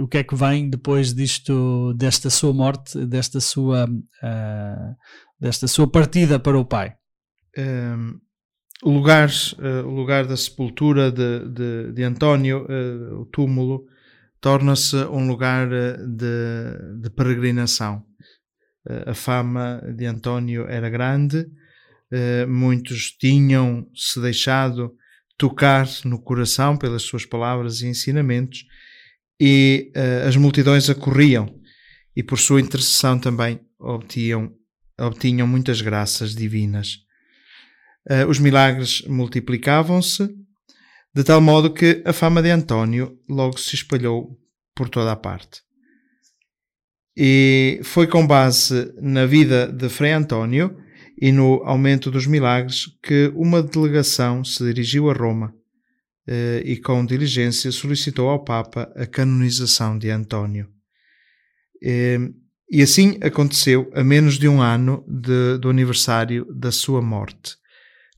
o 0.00 0.08
que 0.08 0.18
é 0.18 0.24
que 0.24 0.34
vem 0.34 0.70
depois 0.70 1.12
disto, 1.12 1.92
desta 1.92 2.30
sua 2.30 2.54
morte, 2.54 3.04
desta 3.04 3.38
sua, 3.38 3.86
desta 5.38 5.68
sua 5.68 5.86
partida 5.86 6.38
para 6.38 6.58
o 6.58 6.64
Pai? 6.64 6.94
Um, 7.58 7.62
ehm, 7.62 8.14
o, 8.82 8.90
lugar, 8.90 9.28
o 9.84 9.90
lugar 9.90 10.26
da 10.26 10.36
sepultura 10.36 11.12
de, 11.12 11.48
de, 11.50 11.92
de 11.92 12.02
António, 12.02 12.66
o 13.20 13.26
túmulo, 13.26 13.84
torna-se 14.40 14.96
um 15.06 15.26
lugar 15.26 15.68
de, 15.68 17.00
de 17.00 17.10
peregrinação 17.10 18.02
eh, 18.02 18.13
a 19.06 19.14
fama 19.14 19.82
de 19.96 20.04
António 20.04 20.66
era 20.68 20.90
grande, 20.90 21.46
eh, 22.12 22.46
muitos 22.46 23.10
tinham 23.12 23.88
se 23.94 24.20
deixado 24.20 24.94
tocar 25.38 25.88
no 26.04 26.20
coração 26.20 26.76
pelas 26.76 27.02
suas 27.02 27.24
palavras 27.24 27.80
e 27.80 27.86
ensinamentos, 27.86 28.64
e 29.40 29.90
eh, 29.94 30.24
as 30.26 30.36
multidões 30.36 30.88
acorriam 30.90 31.60
e 32.14 32.22
por 32.22 32.38
sua 32.38 32.60
intercessão 32.60 33.18
também 33.18 33.60
obtinham, 33.78 34.52
obtinham 35.00 35.46
muitas 35.46 35.80
graças 35.80 36.34
divinas. 36.34 36.98
Os 38.28 38.38
milagres 38.38 39.00
multiplicavam-se, 39.06 40.28
de 41.14 41.24
tal 41.24 41.40
modo 41.40 41.72
que 41.72 42.02
a 42.04 42.12
fama 42.12 42.42
de 42.42 42.50
António 42.50 43.18
logo 43.26 43.58
se 43.58 43.74
espalhou 43.74 44.38
por 44.74 44.90
toda 44.90 45.10
a 45.10 45.16
parte. 45.16 45.62
E 47.16 47.80
foi 47.84 48.08
com 48.08 48.26
base 48.26 48.92
na 49.00 49.24
vida 49.24 49.70
de 49.70 49.88
Frei 49.88 50.12
António 50.12 50.76
e 51.20 51.30
no 51.30 51.62
aumento 51.64 52.10
dos 52.10 52.26
milagres 52.26 52.86
que 53.00 53.32
uma 53.36 53.62
delegação 53.62 54.42
se 54.42 54.64
dirigiu 54.64 55.08
a 55.08 55.14
Roma 55.14 55.54
eh, 56.26 56.62
e 56.64 56.76
com 56.76 57.06
diligência 57.06 57.70
solicitou 57.70 58.28
ao 58.28 58.42
Papa 58.42 58.92
a 58.96 59.06
canonização 59.06 59.96
de 59.96 60.10
António. 60.10 60.68
E 62.70 62.82
assim 62.82 63.18
aconteceu 63.22 63.90
a 63.94 64.02
menos 64.02 64.38
de 64.38 64.48
um 64.48 64.60
ano 64.60 65.04
de, 65.06 65.58
do 65.58 65.68
aniversário 65.68 66.46
da 66.52 66.72
sua 66.72 67.00
morte. 67.00 67.56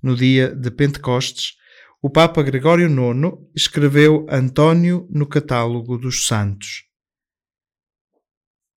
No 0.02 0.16
dia 0.16 0.54
de 0.54 0.70
Pentecostes, 0.70 1.54
o 2.00 2.08
Papa 2.08 2.42
Gregório 2.42 2.86
IX 2.86 3.36
escreveu 3.54 4.24
António 4.30 5.06
no 5.10 5.26
catálogo 5.26 5.98
dos 5.98 6.26
santos 6.26 6.85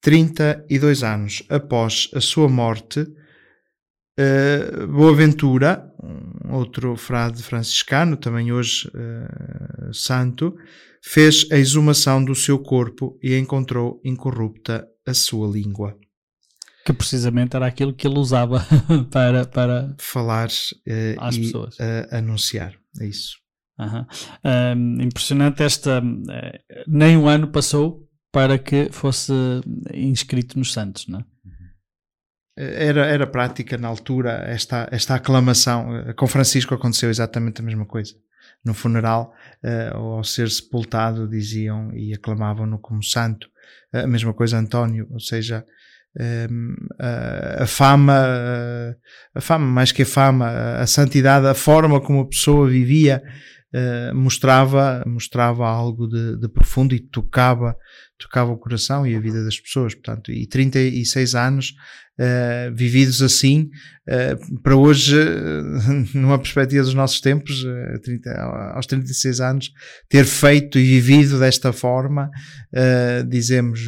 32 0.01 1.03
anos 1.03 1.43
após 1.49 2.09
a 2.13 2.21
sua 2.21 2.47
morte, 2.47 3.01
uh, 3.01 4.87
Boaventura, 4.87 5.91
outro 6.49 6.95
frade 6.95 7.43
franciscano, 7.43 8.15
também 8.15 8.51
hoje 8.51 8.87
uh, 8.87 9.93
santo, 9.93 10.55
fez 11.03 11.47
a 11.51 11.57
exumação 11.57 12.23
do 12.23 12.33
seu 12.33 12.59
corpo 12.59 13.17
e 13.21 13.35
encontrou 13.37 14.01
incorrupta 14.03 14.87
a 15.05 15.13
sua 15.13 15.47
língua. 15.47 15.97
Que 16.85 16.93
precisamente 16.93 17.55
era 17.55 17.67
aquilo 17.67 17.93
que 17.93 18.07
ele 18.07 18.17
usava 18.17 18.65
para, 19.11 19.45
para 19.45 19.95
falar 19.99 20.47
uh, 20.47 21.19
às 21.19 21.35
e 21.35 21.41
pessoas. 21.41 21.77
anunciar. 22.11 22.73
É 23.01 23.05
isso. 23.05 23.37
Uhum. 23.77 25.01
impressionante 25.01 25.63
esta. 25.63 26.03
nem 26.85 27.15
um 27.15 27.29
ano 27.29 27.47
passou 27.49 28.08
para 28.31 28.57
que 28.57 28.89
fosse 28.91 29.33
inscrito 29.93 30.57
nos 30.57 30.73
Santos, 30.73 31.07
não 31.07 31.19
é? 31.19 31.25
Era, 32.61 33.05
era 33.05 33.25
prática 33.25 33.77
na 33.77 33.87
altura 33.87 34.43
esta, 34.45 34.89
esta 34.91 35.15
aclamação. 35.15 35.87
Com 36.17 36.27
Francisco 36.27 36.75
aconteceu 36.75 37.09
exatamente 37.09 37.61
a 37.61 37.63
mesma 37.63 37.85
coisa. 37.85 38.13
No 38.65 38.73
funeral, 38.73 39.33
uh, 39.63 39.95
ao 39.95 40.23
ser 40.25 40.49
sepultado, 40.49 41.29
diziam 41.29 41.93
e 41.95 42.13
aclamavam-no 42.13 42.77
como 42.77 43.01
santo. 43.01 43.47
A 43.93 44.05
mesma 44.05 44.33
coisa 44.33 44.57
António, 44.57 45.07
ou 45.09 45.21
seja, 45.21 45.65
um, 46.51 46.75
a, 46.99 47.63
a, 47.63 47.67
fama, 47.67 48.13
a 49.33 49.39
fama, 49.39 49.65
mais 49.65 49.93
que 49.93 50.01
a 50.01 50.05
fama, 50.05 50.49
a 50.79 50.85
santidade, 50.85 51.47
a 51.47 51.53
forma 51.53 52.01
como 52.01 52.21
a 52.21 52.27
pessoa 52.27 52.67
vivia, 52.67 53.23
uh, 53.73 54.15
mostrava, 54.15 55.03
mostrava 55.05 55.67
algo 55.67 56.07
de, 56.07 56.37
de, 56.37 56.49
profundo 56.49 56.93
e 56.93 56.99
tocava, 56.99 57.75
tocava 58.19 58.51
o 58.51 58.57
coração 58.57 59.07
e 59.07 59.15
a 59.15 59.19
vida 59.19 59.43
das 59.43 59.59
pessoas. 59.59 59.95
Portanto, 59.95 60.31
e 60.31 60.45
36 60.45 61.35
anos 61.35 61.73
uh, 62.19 62.75
vividos 62.75 63.21
assim, 63.21 63.69
uh, 64.07 64.61
para 64.61 64.75
hoje, 64.75 65.15
numa 66.13 66.37
perspectiva 66.37 66.83
dos 66.83 66.93
nossos 66.93 67.21
tempos, 67.21 67.65
30, 68.03 68.31
aos 68.75 68.85
36 68.85 69.39
anos, 69.39 69.71
ter 70.09 70.25
feito 70.25 70.77
e 70.77 70.83
vivido 70.83 71.39
desta 71.39 71.71
forma, 71.73 72.29
dizemos, 73.27 73.79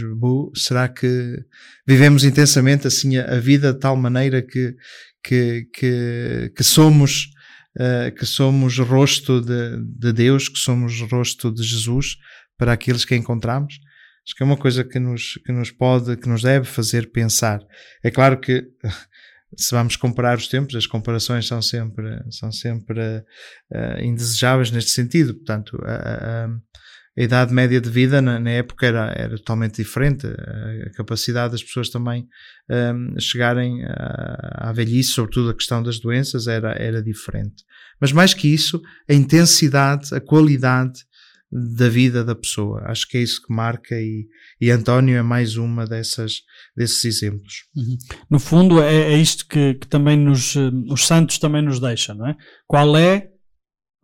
será 0.55 0.87
que 0.87 1.37
vivemos 1.85 2.23
intensamente 2.23 2.87
assim 2.87 3.17
a, 3.17 3.35
a 3.35 3.39
vida 3.39 3.73
de 3.73 3.79
tal 3.79 3.95
maneira 3.95 4.41
que, 4.41 4.75
que, 5.23 5.67
que, 5.73 6.53
que 6.55 6.63
somos 6.63 7.29
uh, 7.77 8.13
que 8.15 8.25
somos 8.25 8.77
rosto 8.79 9.41
de, 9.41 9.77
de, 9.83 10.13
Deus, 10.13 10.49
que 10.49 10.57
somos 10.57 10.99
rosto 11.01 11.51
de 11.51 11.63
Jesus, 11.63 12.17
para 12.57 12.73
aqueles 12.73 13.05
que 13.05 13.15
encontramos. 13.15 13.79
Acho 14.25 14.35
que 14.35 14.43
é 14.43 14.45
uma 14.45 14.57
coisa 14.57 14.83
que 14.83 14.99
nos, 14.99 15.33
que 15.45 15.51
nos 15.51 15.71
pode, 15.71 16.15
que 16.17 16.29
nos 16.29 16.43
deve 16.43 16.65
fazer 16.65 17.11
pensar. 17.11 17.59
É 18.03 18.11
claro 18.11 18.39
que 18.39 18.67
se 19.57 19.71
vamos 19.71 19.95
comparar 19.95 20.37
os 20.37 20.47
tempos, 20.47 20.75
as 20.75 20.85
comparações 20.85 21.47
são 21.47 21.61
sempre, 21.61 22.21
são 22.29 22.51
sempre 22.51 22.99
uh, 22.99 24.01
indesejáveis 24.01 24.71
neste 24.71 24.91
sentido. 24.91 25.33
Portanto, 25.33 25.77
a, 25.83 25.93
a, 25.93 26.45
a 27.17 27.23
idade 27.23 27.53
média 27.53 27.81
de 27.81 27.89
vida 27.89 28.21
na, 28.21 28.39
na, 28.39 28.51
época 28.51 28.85
era, 28.85 29.11
era 29.17 29.35
totalmente 29.37 29.77
diferente. 29.77 30.27
A 30.27 30.91
capacidade 30.95 31.51
das 31.53 31.63
pessoas 31.63 31.89
também 31.89 32.27
um, 32.69 33.19
chegarem 33.19 33.83
à, 33.85 34.69
à 34.69 34.71
velhice, 34.71 35.11
sobretudo 35.11 35.49
a 35.49 35.55
questão 35.55 35.81
das 35.81 35.99
doenças, 35.99 36.47
era, 36.47 36.73
era 36.73 37.01
diferente. 37.01 37.63
Mas 37.99 38.11
mais 38.11 38.33
que 38.33 38.47
isso, 38.47 38.81
a 39.09 39.13
intensidade, 39.13 40.13
a 40.15 40.21
qualidade 40.21 41.01
da 41.51 41.89
vida 41.89 42.23
da 42.23 42.33
pessoa. 42.33 42.83
Acho 42.85 43.07
que 43.07 43.17
é 43.17 43.21
isso 43.21 43.41
que 43.41 43.53
marca 43.53 43.95
e, 43.95 44.27
e 44.59 44.71
António 44.71 45.17
é 45.17 45.21
mais 45.21 45.57
uma 45.57 45.85
dessas, 45.85 46.43
desses 46.75 47.03
exemplos. 47.03 47.65
Uhum. 47.75 47.97
No 48.29 48.39
fundo, 48.39 48.81
é, 48.81 49.13
é 49.13 49.17
isto 49.17 49.45
que, 49.47 49.73
que, 49.73 49.87
também 49.87 50.17
nos, 50.17 50.55
eh, 50.55 50.71
os 50.89 51.05
santos 51.05 51.37
também 51.37 51.61
nos 51.61 51.79
deixam, 51.79 52.15
não 52.15 52.27
é? 52.27 52.37
Qual 52.65 52.95
é, 52.95 53.29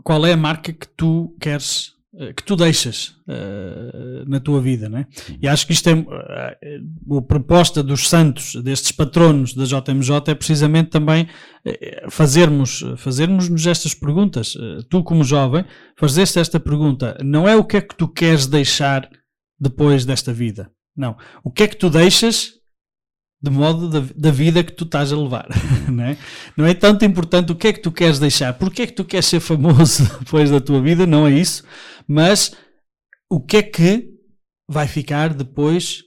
qual 0.03 0.25
é 0.25 0.33
a 0.33 0.37
marca 0.37 0.73
que 0.73 0.87
tu 0.89 1.35
queres 1.39 1.96
que 2.35 2.43
tu 2.43 2.55
deixas 2.55 3.09
uh, 3.27 4.27
na 4.27 4.39
tua 4.39 4.59
vida, 4.59 4.89
né? 4.89 5.05
E 5.39 5.47
acho 5.47 5.67
que 5.67 5.73
isto 5.73 5.87
é 5.87 5.93
uh, 5.93 7.17
a 7.17 7.21
proposta 7.21 7.83
dos 7.83 8.09
santos, 8.09 8.55
destes 8.55 8.91
patronos 8.91 9.53
da 9.53 9.65
JMJ, 9.65 10.31
é 10.31 10.35
precisamente 10.35 10.89
também 10.89 11.23
uh, 11.23 12.09
fazermos, 12.09 12.83
fazermos-nos 12.97 13.67
estas 13.67 13.93
perguntas. 13.93 14.57
tu, 14.89 15.03
como 15.03 15.23
jovem, 15.23 15.63
fazeste 15.95 16.39
esta 16.39 16.59
pergunta. 16.59 17.17
Não 17.23 17.47
é 17.47 17.55
o 17.55 17.63
que 17.63 17.77
é 17.77 17.81
que 17.81 17.95
tu 17.95 18.07
queres 18.07 18.47
deixar 18.47 19.07
depois 19.59 20.03
desta 20.03 20.33
vida. 20.33 20.71
Não. 20.95 21.15
O 21.43 21.51
que 21.51 21.63
é 21.63 21.67
que 21.67 21.77
tu 21.77 21.89
deixas 21.89 22.57
de 23.41 23.51
modo 23.51 23.87
da, 23.87 24.03
da, 24.15 24.31
vida 24.31 24.63
que 24.63 24.71
tu 24.71 24.83
estás 24.83 25.13
a 25.13 25.17
levar. 25.17 25.47
Não 25.87 26.03
é? 26.03 26.17
não 26.55 26.65
é 26.65 26.73
tanto 26.73 27.05
importante 27.05 27.51
o 27.51 27.55
que 27.55 27.67
é 27.67 27.73
que 27.73 27.81
tu 27.81 27.91
queres 27.91 28.19
deixar, 28.19 28.53
porque 28.53 28.81
é 28.81 28.87
que 28.87 28.93
tu 28.93 29.05
queres 29.05 29.25
ser 29.25 29.39
famoso 29.39 30.03
depois 30.19 30.49
da 30.49 30.59
tua 30.59 30.81
vida, 30.81 31.07
não 31.07 31.25
é 31.25 31.31
isso, 31.31 31.63
mas 32.07 32.55
o 33.29 33.39
que 33.39 33.57
é 33.57 33.63
que 33.63 34.17
vai 34.67 34.87
ficar 34.87 35.33
depois 35.33 36.03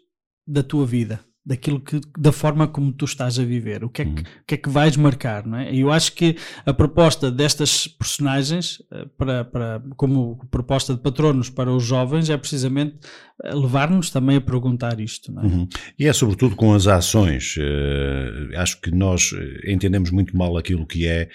da 0.46 0.62
tua 0.62 0.86
vida 0.86 1.24
daquilo 1.44 1.80
que 1.80 2.00
da 2.18 2.32
forma 2.32 2.68
como 2.68 2.92
tu 2.92 3.06
estás 3.06 3.38
a 3.38 3.44
viver, 3.44 3.82
o 3.82 3.88
que 3.88 4.02
é 4.02 4.04
que, 4.04 4.10
uhum. 4.10 4.24
que, 4.46 4.54
é 4.54 4.58
que 4.58 4.68
vais 4.68 4.96
marcar, 4.96 5.46
não 5.46 5.58
é? 5.58 5.72
E 5.72 5.80
eu 5.80 5.90
acho 5.90 6.12
que 6.12 6.36
a 6.66 6.72
proposta 6.72 7.30
destas 7.30 7.88
personagens 7.88 8.82
eh, 8.92 9.06
para, 9.16 9.44
para 9.44 9.82
como 9.96 10.38
proposta 10.50 10.94
de 10.94 11.00
patronos 11.00 11.48
para 11.48 11.72
os 11.72 11.82
jovens 11.82 12.28
é 12.28 12.36
precisamente 12.36 12.96
eh, 13.42 13.54
levar-nos 13.54 14.10
também 14.10 14.36
a 14.36 14.40
perguntar 14.40 15.00
isto, 15.00 15.32
não 15.32 15.42
é? 15.42 15.46
Uhum. 15.46 15.68
E 15.98 16.06
é 16.06 16.12
sobretudo 16.12 16.54
com 16.54 16.74
as 16.74 16.86
ações. 16.86 17.56
Uh, 17.56 18.56
acho 18.56 18.80
que 18.80 18.90
nós 18.90 19.30
entendemos 19.66 20.10
muito 20.10 20.36
mal 20.36 20.58
aquilo 20.58 20.86
que 20.86 21.06
é 21.06 21.28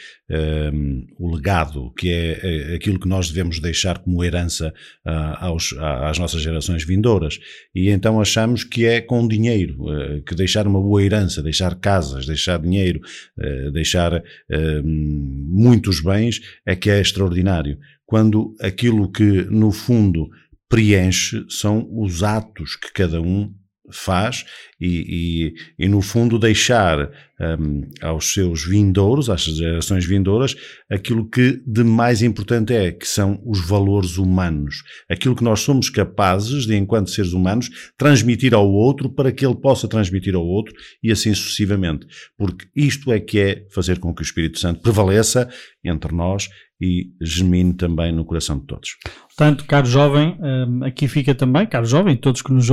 um, 0.72 1.06
o 1.18 1.36
legado, 1.36 1.92
que 1.98 2.12
é 2.12 2.76
aquilo 2.76 3.00
que 3.00 3.08
nós 3.08 3.30
devemos 3.30 3.60
deixar 3.60 4.00
como 4.00 4.24
herança 4.24 4.74
uh, 5.06 5.10
aos, 5.40 5.74
às 5.80 6.20
nossas 6.20 6.42
gerações 6.42 6.84
vindouras. 6.86 7.40
E 7.74 7.90
então 7.90 8.22
achamos 8.22 8.64
que 8.64 8.86
é 8.86 9.02
com 9.02 9.28
dinheiro 9.28 9.95
que 10.26 10.36
deixar 10.36 10.68
uma 10.68 10.82
boa 10.82 11.04
herança, 11.04 11.42
deixar 11.42 11.76
casas, 11.76 12.26
deixar 12.26 12.60
dinheiro, 12.60 13.00
eh, 13.40 13.72
deixar 13.72 14.14
eh, 14.14 14.82
muitos 14.84 16.02
bens, 16.02 16.42
é 16.66 16.76
que 16.76 16.90
é 16.90 17.00
extraordinário. 17.00 17.78
Quando 18.06 18.56
aquilo 18.62 19.12
que, 19.12 19.46
no 19.50 19.72
fundo, 19.72 20.30
preenche 20.70 21.46
são 21.50 21.88
os 21.92 22.24
atos 22.24 22.76
que 22.76 22.92
cada 22.94 23.22
um 23.22 23.54
faz 23.92 24.46
e, 24.80 25.54
e, 25.80 25.86
e, 25.86 25.88
no 25.88 26.02
fundo 26.02 26.38
deixar 26.38 27.10
um, 27.40 27.90
aos 28.02 28.34
seus 28.34 28.66
vindouros, 28.66 29.30
às 29.30 29.44
gerações 29.44 30.06
vindouras, 30.06 30.56
aquilo 30.90 31.30
que 31.30 31.62
de 31.66 31.84
mais 31.84 32.22
importante 32.22 32.74
é, 32.74 32.92
que 32.92 33.08
são 33.08 33.42
os 33.46 33.66
valores 33.66 34.18
humanos. 34.18 34.84
Aquilo 35.10 35.36
que 35.36 35.44
nós 35.44 35.62
somos 35.62 35.90
capazes 35.90 36.66
de, 36.66 36.76
enquanto 36.76 37.10
seres 37.10 37.34
humanos, 37.34 37.70
transmitir 37.98 38.54
ao 38.54 38.70
outro 38.70 39.10
para 39.10 39.32
que 39.32 39.46
ele 39.46 39.56
possa 39.56 39.88
transmitir 39.88 40.36
ao 40.36 40.46
outro 40.46 40.74
e 41.02 41.12
assim 41.12 41.34
sucessivamente. 41.34 42.06
Porque 42.38 42.68
isto 42.76 43.12
é 43.12 43.20
que 43.20 43.40
é 43.40 43.68
fazer 43.74 44.00
com 44.00 44.14
que 44.14 44.22
o 44.22 44.24
Espírito 44.24 44.60
Santo 44.60 44.82
prevaleça 44.82 45.50
entre 45.84 46.14
nós 46.14 46.50
e 46.82 47.12
gemine 47.22 47.74
também 47.74 48.12
no 48.12 48.26
coração 48.26 48.60
de 48.60 48.66
todos. 48.66 48.98
Portanto, 49.38 49.66
caro 49.66 49.86
jovem, 49.86 50.40
hum, 50.42 50.86
aqui 50.86 51.10
fica 51.10 51.36
também, 51.36 51.68
caro 51.68 51.86
jovem, 51.86 52.16
todos 52.16 52.42
que 52.42 52.54
nos, 52.54 52.70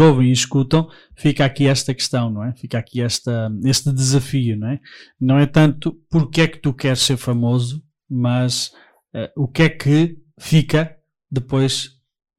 ouvem 0.00 0.30
e 0.30 0.32
escutam, 0.32 0.88
fica 1.14 1.44
aqui 1.44 1.66
esta 1.66 1.92
questão, 1.92 2.30
não 2.30 2.42
é? 2.42 2.54
Fica 2.56 2.78
aqui 2.78 3.02
esta, 3.02 3.52
este 3.62 3.92
desafio, 3.92 4.56
não 4.56 4.68
é? 4.68 4.80
Não 5.20 5.38
é 5.38 5.44
tanto 5.44 5.94
porque 6.08 6.40
é 6.40 6.48
que 6.48 6.58
tu 6.58 6.72
queres 6.72 7.00
ser 7.00 7.18
famoso, 7.18 7.82
mas 8.08 8.68
uh, 9.14 9.28
o 9.36 9.46
que 9.46 9.64
é 9.64 9.68
que 9.68 10.16
fica 10.40 10.96
depois 11.30 11.90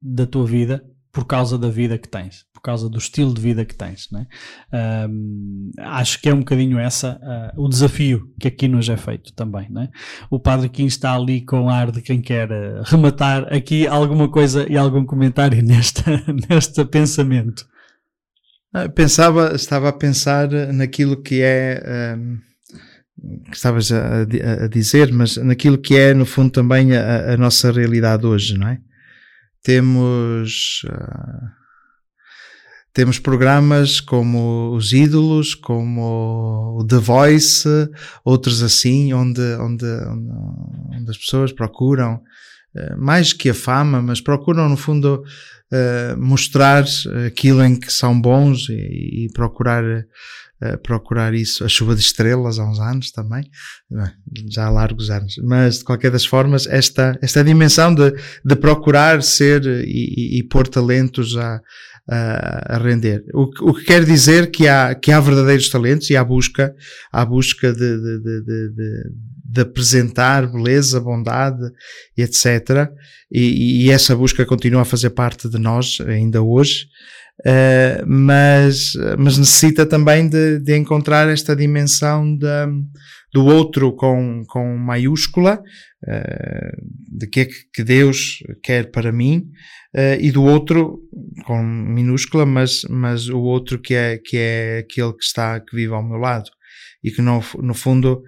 da 0.02 0.26
tua 0.26 0.46
vida 0.46 0.84
por 1.12 1.24
causa 1.24 1.56
da 1.56 1.68
vida 1.68 1.96
que 1.96 2.08
tens, 2.08 2.44
causa 2.64 2.88
do 2.88 2.96
estilo 2.96 3.34
de 3.34 3.40
vida 3.40 3.64
que 3.64 3.74
tens. 3.74 4.08
Né? 4.10 4.26
Um, 5.08 5.70
acho 5.78 6.20
que 6.20 6.30
é 6.30 6.34
um 6.34 6.38
bocadinho 6.38 6.78
essa 6.78 7.20
uh, 7.56 7.62
o 7.62 7.68
desafio 7.68 8.32
que 8.40 8.48
aqui 8.48 8.66
nos 8.66 8.88
é 8.88 8.96
feito 8.96 9.34
também. 9.34 9.70
Né? 9.70 9.90
O 10.30 10.40
Padre 10.40 10.70
Kim 10.70 10.86
está 10.86 11.14
ali 11.14 11.42
com 11.42 11.68
ar 11.68 11.92
de 11.92 12.00
quem 12.00 12.22
quer 12.22 12.50
uh, 12.50 12.82
rematar 12.84 13.52
aqui 13.52 13.86
alguma 13.86 14.30
coisa 14.30 14.66
e 14.70 14.78
algum 14.78 15.04
comentário 15.04 15.60
nesta, 15.62 16.10
neste 16.48 16.82
pensamento. 16.86 17.66
Ah, 18.72 18.88
pensava, 18.88 19.54
estava 19.54 19.90
a 19.90 19.92
pensar 19.92 20.48
naquilo 20.72 21.22
que 21.22 21.42
é. 21.42 22.16
Um, 22.16 22.38
que 23.48 23.56
estavas 23.56 23.92
a, 23.92 24.22
a, 24.22 24.66
dizer, 24.66 25.12
mas 25.12 25.36
naquilo 25.36 25.78
que 25.78 25.96
é, 25.96 26.12
no 26.12 26.26
fundo, 26.26 26.50
também 26.50 26.94
a, 26.96 27.34
a 27.34 27.36
nossa 27.36 27.70
realidade 27.70 28.26
hoje, 28.26 28.58
não 28.58 28.68
é? 28.68 28.78
Temos. 29.62 30.82
Uh, 30.84 31.63
temos 32.94 33.18
programas 33.18 34.00
como 34.00 34.72
os 34.72 34.92
Ídolos, 34.92 35.52
como 35.56 36.78
o 36.78 36.86
The 36.86 36.98
Voice, 36.98 37.68
outros 38.24 38.62
assim, 38.62 39.12
onde, 39.12 39.42
onde, 39.56 39.84
onde 40.96 41.10
as 41.10 41.18
pessoas 41.18 41.52
procuram 41.52 42.14
uh, 42.14 42.96
mais 42.96 43.32
que 43.32 43.50
a 43.50 43.54
fama, 43.54 44.00
mas 44.00 44.20
procuram 44.20 44.68
no 44.68 44.76
fundo 44.76 45.24
uh, 45.72 46.16
mostrar 46.16 46.84
aquilo 47.26 47.64
em 47.64 47.74
que 47.74 47.92
são 47.92 48.18
bons 48.18 48.68
e, 48.68 49.24
e 49.24 49.32
procurar 49.34 49.82
procurar 50.82 51.34
isso, 51.34 51.62
a 51.62 51.68
chuva 51.68 51.94
de 51.94 52.00
estrelas 52.00 52.58
há 52.58 52.64
uns 52.64 52.78
anos 52.78 53.10
também, 53.10 53.44
já 54.50 54.64
há 54.64 54.70
largos 54.70 55.10
anos, 55.10 55.34
mas 55.42 55.80
de 55.80 55.84
qualquer 55.84 56.10
das 56.10 56.24
formas, 56.24 56.66
esta, 56.66 57.18
esta 57.20 57.44
dimensão 57.44 57.94
de, 57.94 58.14
de 58.42 58.56
procurar 58.56 59.22
ser 59.22 59.62
e, 59.66 59.82
e, 59.84 60.38
e 60.38 60.42
pôr 60.44 60.66
talentos 60.66 61.36
a, 61.36 61.60
a, 62.08 62.76
a 62.76 62.78
render. 62.78 63.24
O, 63.32 63.44
o, 63.70 63.74
que 63.74 63.84
quer 63.84 64.04
dizer 64.04 64.50
que 64.50 64.68
há, 64.68 64.94
que 64.94 65.10
há 65.10 65.20
verdadeiros 65.20 65.68
talentos 65.68 66.10
e 66.10 66.16
há 66.16 66.24
busca, 66.24 66.74
há 67.12 67.24
busca 67.24 67.72
de, 67.72 67.78
de, 67.78 68.20
de, 68.20 68.70
de, 69.44 69.60
apresentar 69.60 70.50
beleza, 70.50 71.00
bondade 71.00 71.62
etc. 72.16 72.90
E, 73.30 73.86
e, 73.86 73.90
essa 73.90 74.14
busca 74.14 74.44
continua 74.44 74.82
a 74.82 74.86
fazer 74.86 75.10
parte 75.10 75.48
de 75.48 75.58
nós 75.58 75.98
ainda 76.06 76.42
hoje. 76.42 76.86
Uh, 77.40 78.06
mas, 78.06 78.92
mas 79.18 79.36
necessita 79.36 79.84
também 79.84 80.28
de, 80.28 80.60
de 80.60 80.76
encontrar 80.76 81.28
esta 81.28 81.54
dimensão 81.54 82.36
do 82.36 83.44
outro 83.44 83.92
com, 83.92 84.44
com 84.46 84.76
maiúscula, 84.76 85.60
uh, 86.06 87.18
de 87.18 87.26
que 87.26 87.40
é 87.40 87.48
que 87.74 87.82
Deus 87.82 88.38
quer 88.62 88.90
para 88.92 89.10
mim, 89.10 89.50
uh, 89.96 90.20
e 90.20 90.30
do 90.30 90.44
outro 90.44 91.00
com 91.44 91.60
minúscula, 91.60 92.46
mas, 92.46 92.82
mas 92.88 93.28
o 93.28 93.40
outro 93.40 93.80
que 93.80 93.94
é, 93.94 94.18
que 94.18 94.36
é 94.36 94.78
aquele 94.78 95.12
que 95.12 95.24
está, 95.24 95.58
que 95.58 95.74
vive 95.74 95.92
ao 95.92 96.06
meu 96.06 96.18
lado. 96.18 96.48
E 97.02 97.10
que 97.10 97.20
no, 97.20 97.44
no 97.58 97.74
fundo 97.74 98.22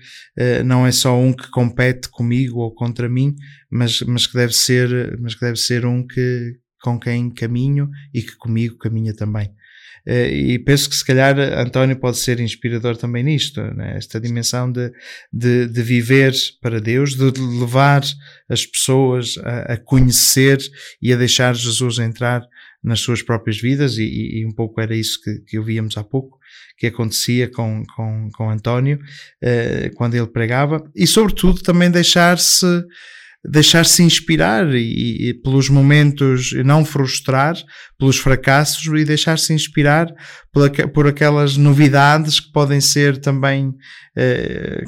não 0.67 0.87
é 0.87 0.93
só 0.93 1.19
um 1.19 1.33
que 1.33 1.51
compete 1.51 2.11
comigo 2.11 2.59
ou 2.59 2.75
contra 2.75 3.09
mim, 3.09 3.35
mas, 3.71 4.03
mas, 4.03 4.27
que, 4.27 4.35
deve 4.35 4.53
ser, 4.53 5.19
mas 5.19 5.35
que 5.35 5.41
deve 5.41 5.57
ser 5.57 5.87
um 5.87 6.07
que, 6.07 6.53
com 6.87 7.01
quem 7.01 7.29
caminho 7.31 7.91
e 8.15 8.23
que 8.23 8.37
comigo 8.37 8.79
caminha 8.79 9.13
também. 9.13 9.51
Eh, 10.07 10.31
e 10.31 10.59
penso 10.61 10.89
que 10.89 10.95
se 10.95 11.05
calhar 11.05 11.37
António 11.37 11.99
pode 11.99 12.19
ser 12.19 12.39
inspirador 12.39 12.97
também 12.97 13.25
nisto, 13.25 13.61
né? 13.61 13.97
esta 13.97 14.21
dimensão 14.21 14.71
de, 14.71 14.93
de, 15.33 15.67
de, 15.67 15.83
viver 15.83 16.33
para 16.63 16.81
Deus, 16.81 17.17
de 17.17 17.25
levar 17.59 18.05
as 18.49 18.65
pessoas 18.65 19.37
a, 19.39 19.73
a, 19.73 19.77
conhecer 19.77 20.59
e 21.03 21.13
a 21.13 21.17
deixar 21.17 21.57
Jesus 21.57 21.99
entrar 21.99 22.47
nas 22.85 23.01
suas 23.01 23.21
próprias 23.21 23.61
vidas, 23.61 23.99
e, 23.99 24.05
e 24.39 24.47
um 24.47 24.53
pouco 24.53 24.81
era 24.81 24.95
isso 24.95 25.21
que, 25.21 25.41
que 25.41 25.59
ouvíamos 25.59 25.97
há 25.97 26.05
pouco, 26.05 26.39
que 26.79 26.87
acontecia 26.87 27.51
com, 27.51 27.83
com, 27.97 28.31
com 28.33 28.49
António, 28.49 29.01
eh, 29.43 29.91
quando 29.97 30.15
ele 30.15 30.29
pregava, 30.29 30.89
e 30.95 31.05
sobretudo 31.05 31.63
também 31.63 31.91
deixar-se 31.91 32.85
deixar-se 33.45 34.03
inspirar 34.03 34.75
e, 34.75 35.31
e, 35.31 35.35
pelos 35.35 35.69
momentos, 35.69 36.53
não 36.65 36.85
frustrar 36.85 37.55
pelos 37.99 38.19
fracassos 38.19 38.85
e 38.99 39.05
deixar-se 39.05 39.53
inspirar 39.53 40.13
por, 40.93 41.07
aquelas 41.07 41.57
novidades 41.57 42.41
que 42.41 42.51
podem 42.51 42.81
ser 42.81 43.19
também 43.19 43.73
eh, 44.17 44.83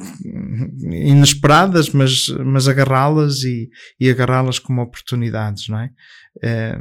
inesperadas, 0.90 1.90
mas, 1.90 2.28
mas 2.44 2.66
agarrá-las 2.66 3.42
e, 3.44 3.68
e 4.00 4.10
agarrá-las 4.10 4.58
como 4.58 4.82
oportunidades, 4.82 5.68
não 5.68 5.78
é? 5.78 5.90
Eh, 6.42 6.78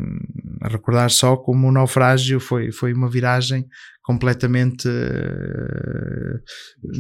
recordar 0.64 1.10
só 1.10 1.36
como 1.36 1.68
o 1.68 1.72
naufrágio 1.72 2.40
foi, 2.40 2.72
foi 2.72 2.94
uma 2.94 3.10
viragem 3.10 3.66
completamente 4.08 4.88
uh, 4.88 6.40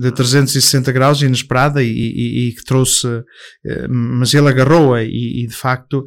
de 0.01 0.11
360 0.11 0.91
graus, 0.91 1.21
inesperada 1.21 1.81
e, 1.81 1.87
e, 1.87 2.49
e 2.49 2.51
que 2.53 2.65
trouxe, 2.65 3.07
uh, 3.07 3.23
mas 3.89 4.33
ele 4.33 4.49
agarrou-a 4.49 5.01
e, 5.01 5.43
e, 5.43 5.47
de 5.47 5.55
facto, 5.55 6.03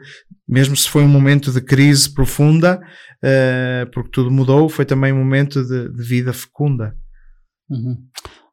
mesmo 0.46 0.76
se 0.76 0.90
foi 0.90 1.02
um 1.02 1.08
momento 1.08 1.50
de 1.50 1.62
crise 1.62 2.12
profunda, 2.12 2.78
uh, 3.24 3.90
porque 3.94 4.10
tudo 4.12 4.30
mudou, 4.30 4.68
foi 4.68 4.84
também 4.84 5.10
um 5.10 5.16
momento 5.16 5.64
de, 5.64 5.88
de 5.90 6.02
vida 6.02 6.34
fecunda. 6.34 6.94
Uhum. 7.70 7.96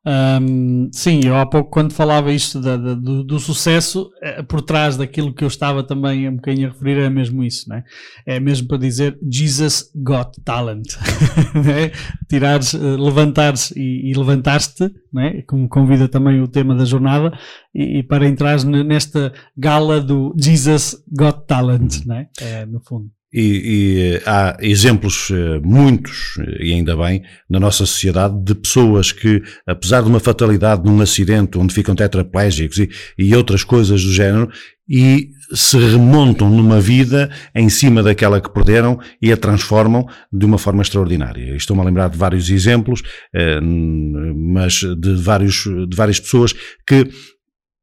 Um, 0.09 0.89
sim, 0.93 1.19
eu 1.25 1.35
há 1.35 1.45
pouco 1.45 1.69
quando 1.69 1.91
falava 1.91 2.31
isto 2.31 2.61
da, 2.61 2.77
da, 2.77 2.93
do, 2.93 3.25
do, 3.25 3.39
sucesso, 3.39 4.09
é, 4.21 4.41
por 4.41 4.61
trás 4.61 4.95
daquilo 4.95 5.33
que 5.33 5.43
eu 5.43 5.49
estava 5.49 5.83
também 5.83 6.29
um 6.29 6.37
bocadinho 6.37 6.69
a 6.69 6.71
referir 6.71 6.99
é 6.99 7.09
mesmo 7.09 7.43
isso, 7.43 7.67
né? 7.67 7.83
é 8.25 8.39
mesmo 8.39 8.69
para 8.69 8.77
dizer 8.77 9.19
Jesus 9.29 9.91
got 9.93 10.31
talent, 10.45 10.95
né? 11.53 11.91
tirares, 12.29 12.73
uh, 12.73 12.95
levantares 12.95 13.71
e, 13.71 14.09
e 14.09 14.13
levantaste, 14.13 14.89
né? 15.11 15.41
como 15.45 15.67
convida 15.67 16.07
também 16.07 16.39
o 16.39 16.47
tema 16.47 16.73
da 16.73 16.85
jornada, 16.85 17.37
e, 17.75 17.99
e 17.99 18.03
para 18.03 18.25
entrar 18.25 18.63
nesta 18.63 19.33
gala 19.57 19.99
do 19.99 20.33
Jesus 20.39 21.03
got 21.11 21.45
talent, 21.45 22.05
né? 22.05 22.27
É, 22.39 22.65
no 22.65 22.79
fundo. 22.79 23.16
E, 23.33 23.41
e, 23.41 24.21
há 24.25 24.57
exemplos 24.61 25.29
eh, 25.31 25.59
muitos, 25.61 26.37
e 26.61 26.73
ainda 26.73 26.95
bem, 26.95 27.23
na 27.49 27.59
nossa 27.59 27.85
sociedade 27.85 28.41
de 28.41 28.55
pessoas 28.55 29.11
que, 29.11 29.43
apesar 29.65 30.01
de 30.01 30.07
uma 30.07 30.19
fatalidade 30.19 30.85
num 30.85 31.01
acidente 31.01 31.57
onde 31.57 31.73
ficam 31.73 31.93
tetraplégicos 31.93 32.77
e, 32.77 32.89
e 33.17 33.35
outras 33.35 33.65
coisas 33.65 34.01
do 34.01 34.13
género, 34.13 34.49
e 34.89 35.31
se 35.53 35.77
remontam 35.77 36.49
numa 36.49 36.79
vida 36.79 37.29
em 37.53 37.67
cima 37.69 38.01
daquela 38.01 38.39
que 38.39 38.49
perderam 38.49 38.97
e 39.21 39.31
a 39.31 39.37
transformam 39.37 40.05
de 40.31 40.45
uma 40.45 40.57
forma 40.57 40.81
extraordinária. 40.81 41.55
Estou-me 41.55 41.81
a 41.81 41.85
lembrar 41.85 42.09
de 42.09 42.17
vários 42.17 42.49
exemplos, 42.49 43.03
eh, 43.33 43.59
mas 43.61 44.75
de, 44.75 45.15
vários, 45.15 45.63
de 45.63 45.95
várias 45.95 46.19
pessoas 46.19 46.53
que 46.87 47.09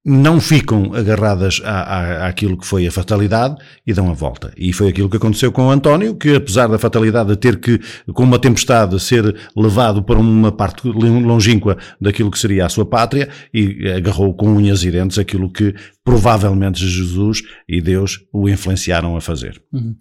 não 0.04 0.38
ficam 0.38 0.92
agarradas 0.94 1.62
à, 1.64 2.26
àquilo 2.26 2.58
que 2.58 2.66
foi 2.66 2.86
a 2.86 2.92
fatalidade 2.92 3.56
e 3.86 3.92
dão 3.94 4.10
a 4.10 4.12
volta. 4.12 4.52
E 4.56 4.72
foi 4.72 4.88
aquilo 4.88 5.08
que 5.08 5.16
aconteceu 5.16 5.50
com 5.50 5.66
o 5.66 5.70
António, 5.70 6.14
que 6.14 6.34
apesar 6.34 6.68
da 6.68 6.78
fatalidade 6.78 7.30
de 7.30 7.36
ter 7.36 7.58
que, 7.58 7.80
com 8.12 8.22
uma 8.22 8.38
tempestade, 8.38 9.00
ser 9.00 9.34
levado 9.56 10.02
para 10.02 10.18
uma 10.18 10.52
parte 10.52 10.86
longínqua 10.86 11.78
daquilo 11.98 12.30
que 12.30 12.38
seria 12.38 12.66
a 12.66 12.68
sua 12.68 12.84
pátria, 12.84 13.30
e 13.52 13.88
agarrou 13.90 14.34
com 14.34 14.48
unhas 14.48 14.84
e 14.84 14.90
dentes 14.90 15.18
aquilo 15.18 15.50
que 15.50 15.74
provavelmente 16.04 16.86
Jesus 16.86 17.42
e 17.66 17.80
Deus 17.80 18.20
o 18.30 18.46
influenciaram 18.46 19.16
a 19.16 19.22
fazer. 19.22 19.60
Uhum. 19.72 19.96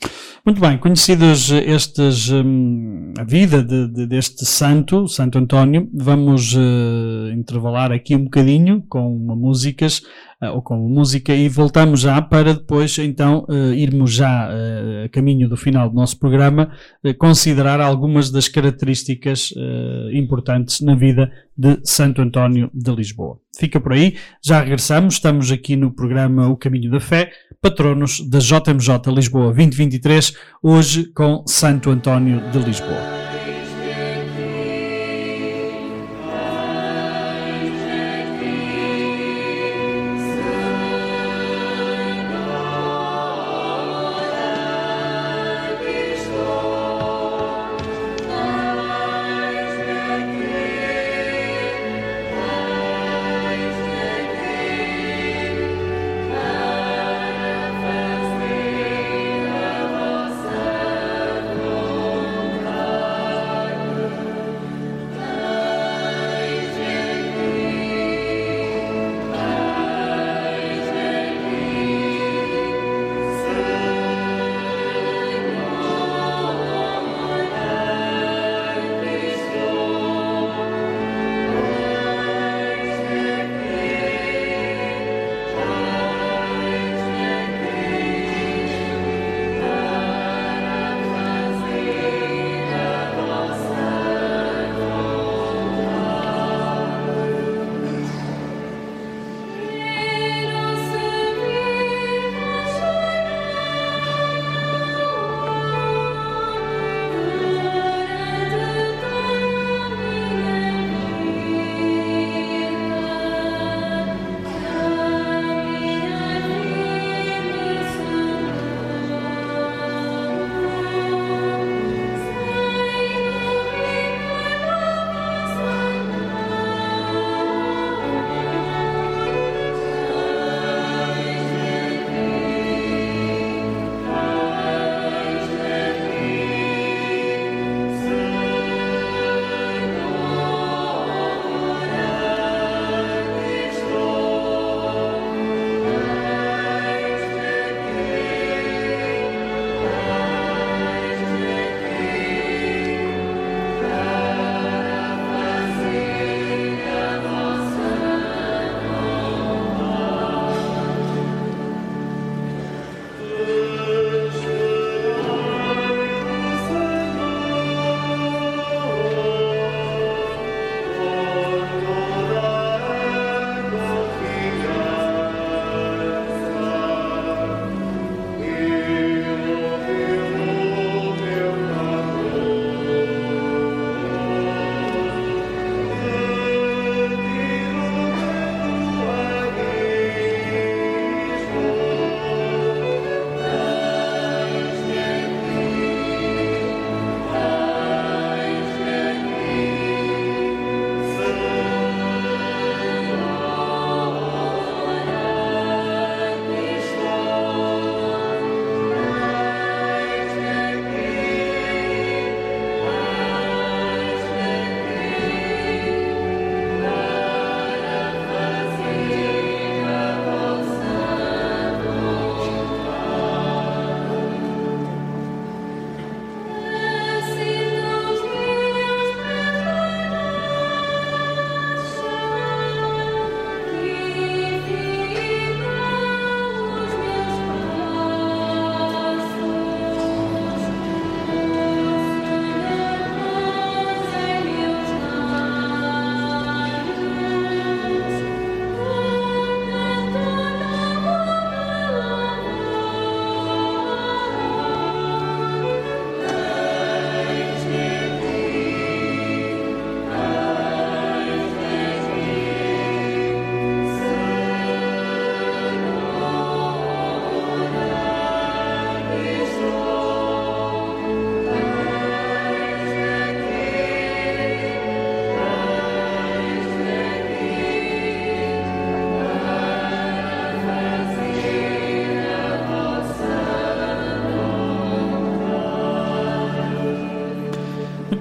Muito 0.45 0.59
bem, 0.59 0.77
conhecidos 0.77 1.49
estes, 1.49 2.30
hum, 2.30 3.13
a 3.17 3.23
vida 3.23 3.63
de, 3.63 3.88
de, 3.88 4.05
deste 4.05 4.45
santo, 4.45 5.07
Santo 5.07 5.38
António, 5.38 5.89
vamos 5.93 6.53
uh, 6.55 7.31
intervalar 7.34 7.93
aqui 7.93 8.15
um 8.15 8.25
bocadinho 8.25 8.84
com 8.89 9.15
uma 9.15 9.35
músicas 9.94 10.02
uh, 10.41 10.56
ou 10.56 10.61
com 10.61 10.78
música 10.78 11.34
e 11.34 11.48
voltamos 11.48 12.02
já 12.02 12.22
para 12.22 12.53
depois 12.53 12.98
então 12.98 13.45
uh, 13.49 13.74
irmos 13.74 14.14
já 14.14 14.49
uh, 14.49 15.06
a 15.06 15.10
caminho 15.10 15.48
do 15.48 15.57
final 15.57 15.90
do 15.90 15.95
nosso 15.95 16.18
programa 16.20 16.72
considerar 17.18 17.80
algumas 17.80 18.32
das 18.32 18.48
características 18.48 19.53
importantes 20.14 20.82
na 20.82 20.95
vida 20.95 21.32
de 21.57 21.80
Santo 21.84 22.22
António 22.22 22.70
de 22.74 22.91
Lisboa. 22.91 23.38
Fica 23.57 23.80
por 23.80 23.94
aí, 23.94 24.15
já 24.44 24.61
regressamos, 24.61 25.15
estamos 25.15 25.52
aqui 25.52 25.76
no 25.76 25.91
programa 25.91 26.48
O 26.49 26.57
Caminho 26.57 26.90
da 26.90 26.99
Fé, 26.99 27.32
patronos 27.61 28.22
da 28.28 28.40
JMJ 28.40 29.14
Lisboa 29.14 29.45
2023, 29.48 30.34
hoje 30.61 31.06
com 31.14 31.44
Santo 31.48 31.90
António 31.90 32.41
de 32.52 32.60
Lisboa. 32.60 33.22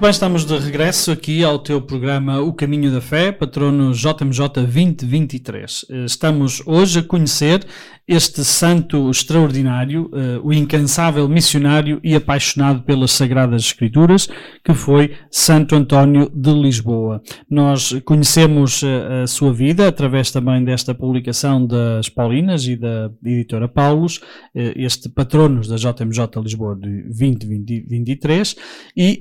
Bem, 0.03 0.11
estamos 0.11 0.45
de 0.45 0.59
regresso 0.59 1.13
aqui 1.13 1.45
ao 1.45 1.61
teu 1.61 1.81
programa 1.81 2.41
O 2.41 2.53
Caminho 2.53 2.91
da 2.91 3.01
Fé, 3.01 3.31
patrono 3.31 3.93
JMJ 3.93 4.49
2023. 4.49 5.87
Eh, 5.89 6.05
estamos 6.07 6.61
hoje 6.67 6.99
a 6.99 7.03
conhecer 7.05 7.65
este 8.07 8.45
santo 8.45 9.09
extraordinário, 9.11 10.11
uh, 10.13 10.47
o 10.47 10.53
incansável 10.53 11.29
missionário 11.29 12.01
e 12.03 12.17
apaixonado 12.17 12.83
pelas 12.83 13.13
Sagradas 13.13 13.63
Escrituras, 13.63 14.29
que 14.65 14.75
foi 14.75 15.13
Santo 15.31 15.77
António 15.77 16.29
de 16.35 16.53
Lisboa. 16.53 17.23
Nós 17.49 17.93
conhecemos 18.05 18.83
uh, 18.83 19.23
a 19.23 19.27
sua 19.29 19.53
vida 19.53 19.87
através 19.87 20.33
também 20.33 20.65
desta 20.65 20.93
publicação 20.93 21.65
das 21.65 22.09
Paulinas 22.09 22.67
e 22.67 22.75
da 22.75 23.09
editora 23.25 23.69
Paulos, 23.69 24.17
uh, 24.17 24.73
este 24.75 25.09
patronos 25.09 25.69
da 25.69 25.77
JMJ 25.77 26.43
Lisboa 26.43 26.75
de 26.75 27.05
2023, 27.05 28.57
e 28.97 29.21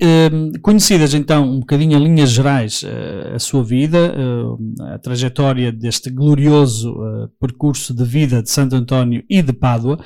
conhecidas 0.61 1.13
então 1.13 1.43
um 1.43 1.59
bocadinho 1.59 1.99
linhas 1.99 2.31
gerais 2.31 2.83
a 3.33 3.39
sua 3.39 3.63
vida, 3.63 4.13
a 4.93 4.97
trajetória 4.99 5.71
deste 5.71 6.09
glorioso 6.09 6.95
percurso 7.39 7.93
de 7.93 8.03
vida 8.03 8.41
de 8.41 8.49
Santo 8.49 8.70
Santo 8.71 8.95
António 8.95 9.23
e 9.29 9.41
de 9.41 9.53
Pádua, 9.53 9.99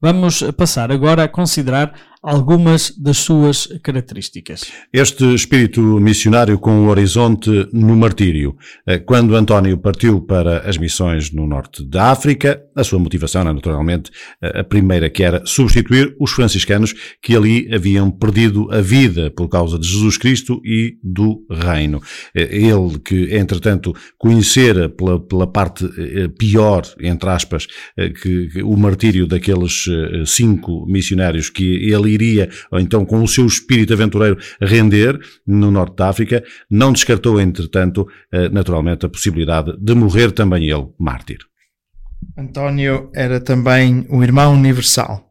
vamos 0.00 0.42
passar 0.56 0.92
agora 0.92 1.24
a 1.24 1.28
considerar 1.28 1.92
algumas 2.22 2.92
das 2.98 3.16
suas 3.16 3.66
características. 3.82 4.70
Este 4.92 5.34
espírito 5.34 5.80
missionário 5.80 6.58
com 6.58 6.86
o 6.86 6.88
horizonte 6.88 7.68
no 7.72 7.96
martírio. 7.96 8.56
Eh, 8.86 8.98
quando 8.98 9.34
António 9.34 9.78
partiu 9.78 10.20
para 10.20 10.58
as 10.68 10.76
missões 10.76 11.32
no 11.32 11.46
norte 11.46 11.82
da 11.82 12.10
África, 12.10 12.62
a 12.76 12.84
sua 12.84 12.98
motivação 12.98 13.40
era 13.40 13.54
naturalmente 13.54 14.10
eh, 14.42 14.60
a 14.60 14.64
primeira 14.64 15.08
que 15.08 15.22
era 15.22 15.42
substituir 15.46 16.14
os 16.20 16.32
franciscanos 16.32 16.94
que 17.22 17.34
ali 17.34 17.72
haviam 17.74 18.10
perdido 18.10 18.70
a 18.70 18.82
vida 18.82 19.30
por 19.30 19.48
causa 19.48 19.78
de 19.78 19.86
Jesus 19.86 20.18
Cristo 20.18 20.60
e 20.62 20.98
do 21.02 21.46
reino. 21.50 22.02
Eh, 22.34 22.66
ele 22.66 22.98
que, 22.98 23.34
entretanto, 23.34 23.94
conhecera 24.18 24.90
pela, 24.90 25.18
pela 25.18 25.46
parte 25.46 25.88
pior, 26.38 26.82
entre 27.00 27.30
aspas, 27.30 27.66
que, 27.96 28.62
o 28.62 28.76
martírio 28.76 29.26
daqueles 29.26 29.84
cinco 30.26 30.84
missionários 30.86 31.48
que 31.48 31.90
ele 31.90 32.09
iria, 32.10 32.50
ou 32.70 32.78
então 32.78 33.04
com 33.04 33.22
o 33.22 33.28
seu 33.28 33.46
espírito 33.46 33.92
aventureiro, 33.92 34.38
render 34.60 35.18
no 35.46 35.70
norte 35.70 35.96
da 35.96 36.08
África, 36.08 36.44
não 36.70 36.92
descartou, 36.92 37.40
entretanto, 37.40 38.06
eh, 38.32 38.48
naturalmente, 38.48 39.06
a 39.06 39.08
possibilidade 39.08 39.76
de 39.78 39.94
morrer 39.94 40.32
também 40.32 40.68
ele 40.68 40.88
mártir. 40.98 41.38
António 42.36 43.10
era 43.14 43.40
também 43.40 44.06
o 44.08 44.22
irmão 44.22 44.54
universal. 44.54 45.30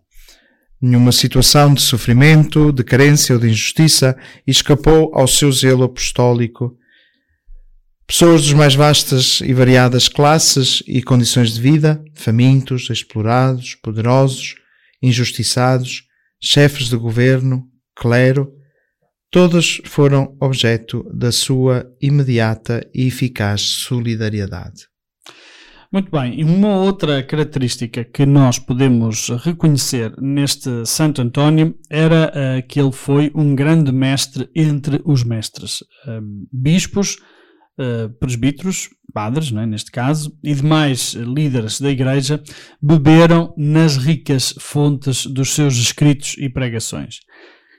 Nenhuma 0.82 1.12
situação 1.12 1.74
de 1.74 1.82
sofrimento, 1.82 2.72
de 2.72 2.84
carência 2.84 3.36
ou 3.36 3.42
de 3.42 3.50
injustiça 3.50 4.18
escapou 4.48 5.12
ao 5.14 5.28
seu 5.28 5.52
zelo 5.52 5.84
apostólico. 5.84 6.78
Pessoas 8.08 8.44
dos 8.44 8.54
mais 8.54 8.76
vastas 8.76 9.42
e 9.42 9.54
variadas 9.54 10.08
classes 10.08 10.82
e 10.88 11.02
condições 11.02 11.54
de 11.54 11.62
vida, 11.62 12.02
famintos, 12.16 12.90
explorados, 12.90 13.76
poderosos, 13.76 14.56
injustiçados, 15.02 16.04
chefes 16.42 16.90
de 16.90 16.96
governo, 16.96 17.68
clero, 17.96 18.52
todos 19.32 19.82
foram 19.86 20.36
objeto 20.40 21.04
da 21.14 21.32
sua 21.32 21.86
imediata 22.02 22.88
e 22.94 23.08
eficaz 23.08 23.62
solidariedade. 23.62 24.88
Muito 25.92 26.12
bem, 26.12 26.40
e 26.40 26.44
uma 26.44 26.76
outra 26.76 27.24
característica 27.24 28.04
que 28.04 28.24
nós 28.24 28.60
podemos 28.60 29.30
reconhecer 29.44 30.14
neste 30.22 30.86
Santo 30.86 31.20
António 31.20 31.76
era 31.90 32.32
uh, 32.32 32.68
que 32.68 32.80
ele 32.80 32.92
foi 32.92 33.32
um 33.34 33.56
grande 33.56 33.92
mestre 33.92 34.48
entre 34.56 35.02
os 35.04 35.24
mestres. 35.24 35.82
Uh, 36.06 36.48
bispos, 36.54 37.18
uh, 37.80 38.10
presbíteros, 38.20 38.90
padres, 39.14 39.52
é, 39.52 39.66
neste 39.66 39.92
caso, 39.92 40.38
e 40.44 40.54
demais 40.54 41.14
líderes 41.14 41.80
da 41.80 41.90
Igreja 41.90 42.42
beberam 42.82 43.54
nas 43.58 43.98
ricas 43.98 44.54
fontes 44.60 45.26
dos 45.26 45.54
seus 45.54 45.76
escritos 45.78 46.36
e 46.38 46.50
pregações. 46.50 47.20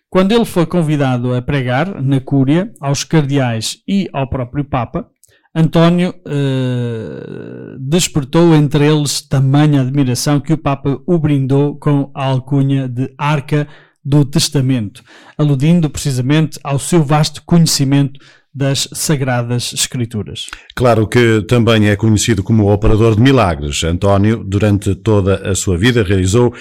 Quando 0.08 0.32
ele 0.32 0.44
foi 0.44 0.66
convidado 0.66 1.32
a 1.34 1.40
pregar 1.40 2.02
na 2.02 2.20
Cúria, 2.20 2.72
aos 2.80 3.04
cardeais 3.04 3.78
e 3.86 4.08
ao 4.12 4.28
próprio 4.28 4.64
Papa, 4.64 5.08
António 5.54 6.14
eh, 6.26 7.76
despertou 7.80 8.54
entre 8.54 8.86
eles 8.86 9.20
tamanha 9.20 9.80
admiração 9.80 10.38
que 10.38 10.52
o 10.52 10.58
Papa 10.58 11.00
o 11.04 11.18
brindou 11.18 11.76
com 11.76 12.10
a 12.14 12.24
alcunha 12.24 12.88
de 12.88 13.12
Arca 13.18 13.66
do 14.04 14.24
Testamento, 14.24 15.02
aludindo 15.36 15.90
precisamente 15.90 16.58
ao 16.62 16.78
seu 16.78 17.02
vasto 17.02 17.42
conhecimento 17.44 18.20
das 18.52 18.88
Sagradas 18.92 19.72
Escrituras. 19.72 20.48
Claro 20.74 21.06
que 21.06 21.42
também 21.42 21.88
é 21.88 21.96
conhecido 21.96 22.42
como 22.42 22.72
operador 22.72 23.14
de 23.14 23.22
milagres. 23.22 23.82
António, 23.84 24.42
durante 24.44 24.94
toda 24.94 25.48
a 25.48 25.54
sua 25.54 25.78
vida, 25.78 26.02
realizou 26.02 26.52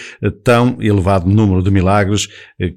tão 0.44 0.78
elevado 0.80 1.30
número 1.30 1.64
de 1.64 1.72
milagres 1.72 2.28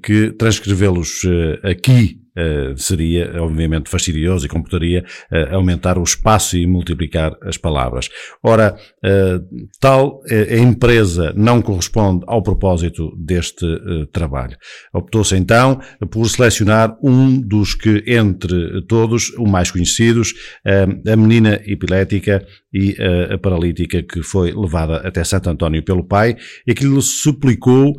que 0.01 0.31
transcrevê-los 0.31 1.21
eh, 1.25 1.71
aqui 1.71 2.22
Uh, 2.35 2.75
seria, 2.75 3.31
obviamente, 3.43 3.91
fastidioso 3.91 4.47
e 4.47 4.49
computaria 4.49 5.05
uh, 5.31 5.55
aumentar 5.55 5.99
o 5.99 6.03
espaço 6.03 6.57
e 6.57 6.65
multiplicar 6.65 7.37
as 7.43 7.57
palavras. 7.57 8.09
Ora, 8.41 8.75
uh, 9.05 9.67
tal 9.79 10.21
empresa 10.49 11.31
não 11.35 11.61
corresponde 11.61 12.23
ao 12.27 12.41
propósito 12.41 13.15
deste 13.15 13.65
trabalho. 14.11 14.57
Optou-se 14.91 15.35
então 15.35 15.79
por 16.09 16.25
selecionar 16.27 16.97
um 17.03 17.39
dos 17.39 17.75
que, 17.75 18.03
entre 18.07 18.81
todos, 18.87 19.29
o 19.37 19.45
mais 19.45 19.69
conhecidos, 19.69 20.33
a 20.65 21.15
menina 21.15 21.61
epilética 21.65 22.45
e 22.73 22.95
a 23.31 23.37
paralítica 23.37 24.01
que 24.01 24.23
foi 24.23 24.51
levada 24.51 24.97
até 24.97 25.23
Santo 25.23 25.49
António 25.49 25.83
pelo 25.83 26.03
pai 26.03 26.35
e 26.65 26.73
que 26.73 26.85
lhe 26.85 27.01
suplicou 27.01 27.93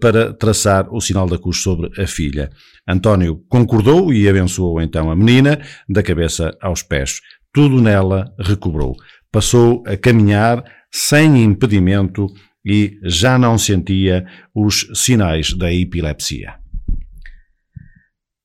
para 0.00 0.32
traçar 0.32 0.92
o 0.92 1.00
sinal 1.00 1.26
da 1.26 1.38
cruz 1.38 1.58
sobre 1.58 1.90
a 2.00 2.06
filha. 2.06 2.50
António 2.88 3.44
concordou 3.50 4.12
e 4.12 4.26
abençoou 4.26 4.80
então 4.80 5.10
a 5.10 5.16
menina, 5.16 5.60
da 5.86 6.02
cabeça 6.02 6.56
aos 6.60 6.82
pés. 6.82 7.20
Tudo 7.52 7.82
nela 7.82 8.32
recobrou. 8.38 8.96
Passou 9.30 9.82
a 9.86 9.96
caminhar 9.96 10.64
sem 10.90 11.44
impedimento 11.44 12.26
e 12.64 12.98
já 13.04 13.38
não 13.38 13.58
sentia 13.58 14.26
os 14.54 14.88
sinais 14.94 15.52
da 15.52 15.72
epilepsia. 15.72 16.54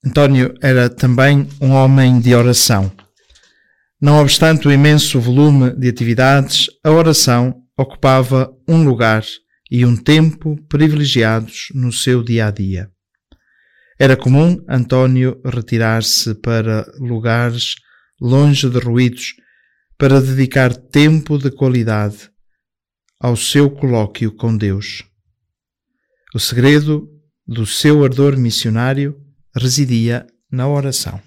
António 0.05 0.53
era 0.61 0.89
também 0.89 1.47
um 1.61 1.71
homem 1.71 2.19
de 2.19 2.35
oração. 2.35 2.91
Não 4.01 4.19
obstante 4.19 4.67
o 4.67 4.71
imenso 4.71 5.21
volume 5.21 5.73
de 5.77 5.87
atividades, 5.87 6.67
a 6.83 6.91
oração 6.91 7.61
ocupava 7.77 8.53
um 8.67 8.83
lugar 8.83 9.23
e 9.71 9.85
um 9.85 9.95
tempo 9.95 10.57
privilegiados 10.67 11.67
no 11.73 11.93
seu 11.93 12.21
dia 12.21 12.47
a 12.47 12.51
dia. 12.51 12.89
Era 14.03 14.17
comum 14.17 14.61
António 14.67 15.39
retirar-se 15.45 16.35
para 16.35 16.85
lugares 16.99 17.75
longe 18.19 18.69
de 18.69 18.77
ruídos 18.77 19.33
para 19.97 20.19
dedicar 20.19 20.75
tempo 20.75 21.37
de 21.37 21.49
qualidade 21.49 22.29
ao 23.17 23.37
seu 23.37 23.71
colóquio 23.71 24.35
com 24.35 24.57
Deus. 24.57 25.05
O 26.35 26.39
segredo 26.39 27.07
do 27.47 27.65
seu 27.65 28.03
ardor 28.03 28.35
missionário 28.35 29.15
residia 29.55 30.27
na 30.51 30.67
oração. 30.67 31.21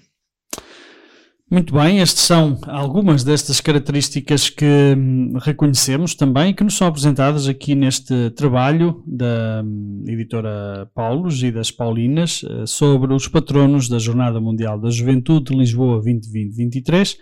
Muito 1.49 1.73
bem, 1.73 2.01
estas 2.01 2.19
são 2.19 2.59
algumas 2.67 3.23
destas 3.23 3.61
características 3.61 4.49
que 4.49 4.65
hum, 4.97 5.37
reconhecemos 5.39 6.13
também 6.13 6.53
que 6.53 6.61
nos 6.61 6.75
são 6.75 6.87
apresentadas 6.87 7.47
aqui 7.47 7.73
neste 7.73 8.31
trabalho 8.31 9.01
da 9.07 9.63
hum, 9.63 10.03
editora 10.05 10.91
Paulos 10.93 11.41
e 11.41 11.49
das 11.49 11.71
Paulinas 11.71 12.43
eh, 12.43 12.65
sobre 12.65 13.13
os 13.13 13.29
patronos 13.29 13.87
da 13.87 13.97
Jornada 13.97 14.41
Mundial 14.41 14.77
da 14.77 14.89
Juventude 14.89 15.53
de 15.53 15.57
Lisboa 15.57 16.01
2020-23. 16.03 17.15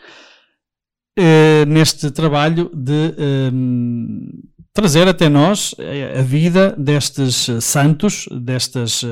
Eh, 1.19 1.65
neste 1.68 2.10
trabalho 2.10 2.72
de 2.73 3.14
hum, 3.53 4.41
trazer 4.76 5.07
até 5.07 5.30
nós 5.30 5.73
a 6.19 6.22
vida 6.22 6.76
destes 6.77 7.47
santos, 7.61 8.27
destas 8.43 9.03
uh, 9.03 9.10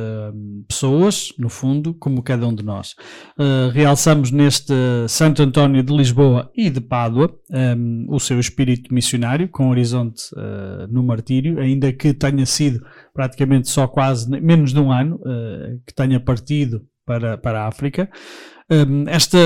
pessoas, 0.68 1.30
no 1.40 1.48
fundo, 1.48 1.94
como 1.94 2.22
cada 2.22 2.46
um 2.46 2.54
de 2.54 2.64
nós. 2.64 2.96
Realçamos 3.72 4.30
neste 4.30 4.74
Santo 5.08 5.42
António 5.42 5.82
de 5.82 5.96
Lisboa 5.96 6.52
e 6.54 6.70
de 6.70 6.82
Pádua 6.82 7.34
um, 7.50 8.06
o 8.10 8.20
seu 8.20 8.40
espírito 8.40 8.94
missionário, 8.94 9.48
com 9.48 9.70
horizonte 9.70 10.24
no 10.90 11.02
martírio, 11.02 11.60
ainda 11.60 11.94
que 11.94 12.14
tenha 12.14 12.46
sido 12.46 12.86
praticamente 13.14 13.70
só 13.70 13.88
quase 13.88 14.30
menos 14.30 14.74
de 14.74 14.80
um 14.80 14.92
ano 14.92 15.18
que 15.88 15.94
tenha 15.94 16.20
partido 16.20 16.86
para, 17.06 17.38
para 17.38 17.64
a 17.64 17.68
África. 17.68 18.10
Um, 18.74 19.04
esta 19.08 19.38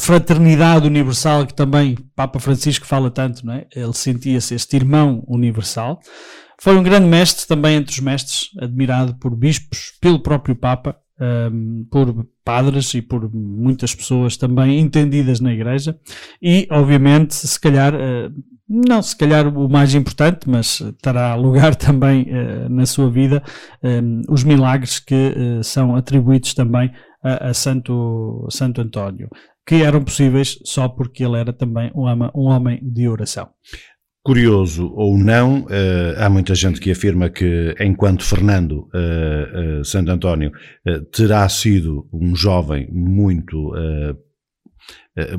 fraternidade 0.00 0.86
universal 0.86 1.44
que 1.44 1.54
também 1.54 1.96
Papa 2.14 2.38
Francisco 2.38 2.86
fala 2.86 3.10
tanto, 3.10 3.44
não 3.44 3.54
é? 3.54 3.66
ele 3.74 3.92
sentia-se 3.92 4.54
este 4.54 4.76
irmão 4.76 5.24
universal. 5.26 5.98
Foi 6.60 6.76
um 6.76 6.82
grande 6.82 7.06
mestre, 7.06 7.46
também 7.48 7.76
entre 7.76 7.92
os 7.92 8.00
mestres, 8.00 8.50
admirado 8.60 9.16
por 9.16 9.34
bispos, 9.34 9.92
pelo 10.00 10.20
próprio 10.20 10.54
Papa, 10.54 10.96
um, 11.20 11.84
por 11.90 12.26
padres 12.44 12.94
e 12.94 13.02
por 13.02 13.28
muitas 13.34 13.92
pessoas 13.92 14.36
também 14.36 14.78
entendidas 14.78 15.40
na 15.40 15.52
Igreja. 15.52 15.98
E, 16.40 16.68
obviamente, 16.70 17.34
se 17.34 17.58
calhar, 17.58 17.92
uh, 17.92 18.32
não 18.68 19.02
se 19.02 19.16
calhar 19.16 19.48
o 19.48 19.68
mais 19.68 19.94
importante, 19.96 20.48
mas 20.48 20.80
terá 21.02 21.34
lugar 21.34 21.74
também 21.76 22.26
na 22.68 22.84
sua 22.84 23.08
vida, 23.08 23.40
os 24.28 24.42
milagres 24.42 24.98
que 24.98 25.32
são 25.62 25.94
atribuídos 25.94 26.52
também 26.52 26.90
a, 27.26 27.48
a 27.50 27.54
Santo, 27.54 28.46
Santo 28.50 28.80
António, 28.80 29.28
que 29.66 29.82
eram 29.82 30.04
possíveis 30.04 30.58
só 30.64 30.88
porque 30.88 31.24
ele 31.24 31.38
era 31.38 31.52
também 31.52 31.90
um, 31.94 32.06
ama, 32.06 32.30
um 32.34 32.44
homem 32.44 32.78
de 32.82 33.08
oração. 33.08 33.48
Curioso 34.24 34.92
ou 34.94 35.16
não, 35.16 35.62
uh, 35.62 35.68
há 36.18 36.28
muita 36.28 36.54
gente 36.54 36.80
que 36.80 36.90
afirma 36.90 37.30
que, 37.30 37.74
enquanto 37.80 38.24
Fernando 38.24 38.88
uh, 38.92 39.80
uh, 39.80 39.84
Santo 39.84 40.10
António 40.10 40.50
terá 41.12 41.48
sido 41.48 42.08
um 42.12 42.34
jovem 42.34 42.88
muito 42.90 43.72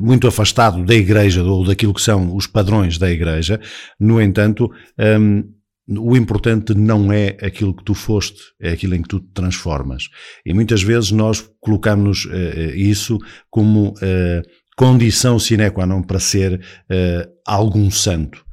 muito 0.00 0.26
afastado 0.26 0.84
da 0.84 0.94
igreja 0.94 1.40
ou 1.44 1.64
daquilo 1.64 1.94
que 1.94 2.02
são 2.02 2.34
os 2.34 2.48
padrões 2.48 2.98
da 2.98 3.08
igreja, 3.08 3.60
no 4.00 4.20
entanto, 4.20 4.68
um, 4.98 5.44
o 5.88 6.16
importante 6.16 6.74
não 6.74 7.12
é 7.12 7.36
aquilo 7.42 7.74
que 7.74 7.84
tu 7.84 7.94
foste, 7.94 8.40
é 8.60 8.72
aquilo 8.72 8.94
em 8.94 9.02
que 9.02 9.08
tu 9.08 9.20
te 9.20 9.28
transformas. 9.32 10.08
E 10.44 10.52
muitas 10.52 10.82
vezes 10.82 11.10
nós 11.10 11.48
colocamos 11.60 12.26
uh, 12.26 12.74
isso 12.74 13.18
como 13.50 13.90
uh, 13.90 14.42
condição 14.76 15.38
sine 15.38 15.70
qua 15.70 15.86
non 15.86 16.02
para 16.02 16.20
ser 16.20 16.60
uh, 16.60 17.28
algum 17.46 17.90
santo. 17.90 18.44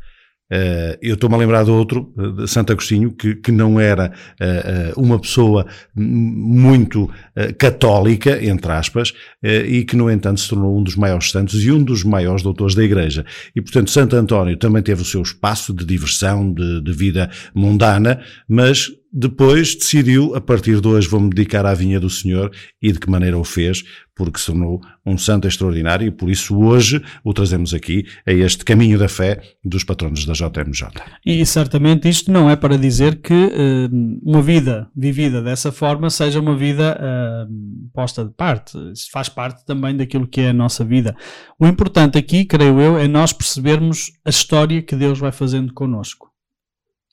Uh, 0.52 0.96
eu 1.02 1.16
estou-me 1.16 1.36
a 1.36 1.40
lembrar 1.40 1.64
de 1.64 1.72
outro, 1.72 2.14
de 2.38 2.48
Santo 2.48 2.72
Agostinho, 2.72 3.12
que, 3.12 3.36
que 3.36 3.52
não 3.52 3.80
era 3.80 4.12
uh, 4.40 5.00
uh, 5.00 5.04
uma 5.04 5.20
pessoa 5.20 5.66
muito 5.96 7.10
católica, 7.58 8.44
entre 8.44 8.72
aspas, 8.72 9.14
e 9.44 9.84
que, 9.84 9.96
no 9.96 10.10
entanto, 10.10 10.40
se 10.40 10.50
tornou 10.50 10.78
um 10.78 10.84
dos 10.84 10.96
maiores 10.96 11.32
santos 11.32 11.64
e 11.64 11.72
um 11.72 11.84
dos 11.84 12.04
maiores 12.04 12.44
doutores 12.44 12.76
da 12.76 12.84
Igreja. 12.84 13.26
E, 13.56 13.62
portanto, 13.62 13.92
Santo 13.92 14.16
António 14.16 14.58
também 14.58 14.82
teve 14.82 15.02
o 15.02 15.06
seu 15.06 15.22
espaço 15.22 15.74
de 15.74 15.86
diversão, 15.86 16.54
de, 16.54 16.82
de 16.82 16.92
vida 16.94 17.30
mundana, 17.54 18.22
mas 18.48 18.90
depois 19.12 19.76
decidiu, 19.76 20.36
a 20.36 20.42
partir 20.42 20.82
de 20.82 20.88
hoje 20.88 21.08
vou-me 21.08 21.30
dedicar 21.30 21.66
à 21.66 21.74
vinha 21.74 22.00
do 22.00 22.10
Senhor 22.10 22.52
e 22.82 22.92
de 22.92 23.00
que 23.00 23.10
maneira 23.10 23.38
o 23.38 23.44
fez, 23.44 23.84
porque 24.16 24.40
se 24.40 24.48
tornou 24.48 24.82
um 25.06 25.18
santo 25.18 25.48
extraordinário 25.48 26.08
e 26.08 26.12
por 26.12 26.30
isso 26.30 26.58
hoje 26.58 27.04
o 27.24 27.34
trazemos 27.34 27.74
aqui 27.74 28.06
a 28.26 28.32
este 28.32 28.64
caminho 28.64 28.98
da 28.98 29.08
fé 29.08 29.42
dos 29.64 29.84
patronos 29.84 30.26
da 30.26 30.34
JMJ. 30.34 30.88
E 31.26 31.46
certamente 31.46 32.08
isto 32.08 32.32
não 32.32 32.50
é 32.50 32.56
para 32.56 32.78
dizer 32.78 33.22
que 33.22 33.34
uh, 33.34 34.20
uma 34.24 34.42
vida 34.42 34.90
vivida 34.96 35.42
dessa 35.42 35.72
forma 35.72 36.10
seja 36.10 36.40
uma 36.40 36.56
vida 36.56 36.98
uh, 36.98 37.92
posta 37.94 38.24
de 38.24 38.34
parte. 38.34 38.78
Isso 38.92 39.10
faz 39.12 39.28
parte 39.28 39.66
também 39.66 39.96
daquilo 39.96 40.28
que 40.28 40.42
é 40.42 40.50
a 40.50 40.54
nossa 40.54 40.84
vida. 40.84 41.16
O 41.60 41.68
importante 41.68 42.18
aqui, 42.18 42.46
creio 42.46 42.80
eu, 42.80 42.98
é 42.98 43.08
nós 43.08 43.34
percebermos 43.34 44.12
a 44.26 44.30
história 44.30 44.82
que 44.82 44.96
Deus 44.96 45.20
vai 45.20 45.32
fazendo 45.32 45.74
connosco. 45.74 46.30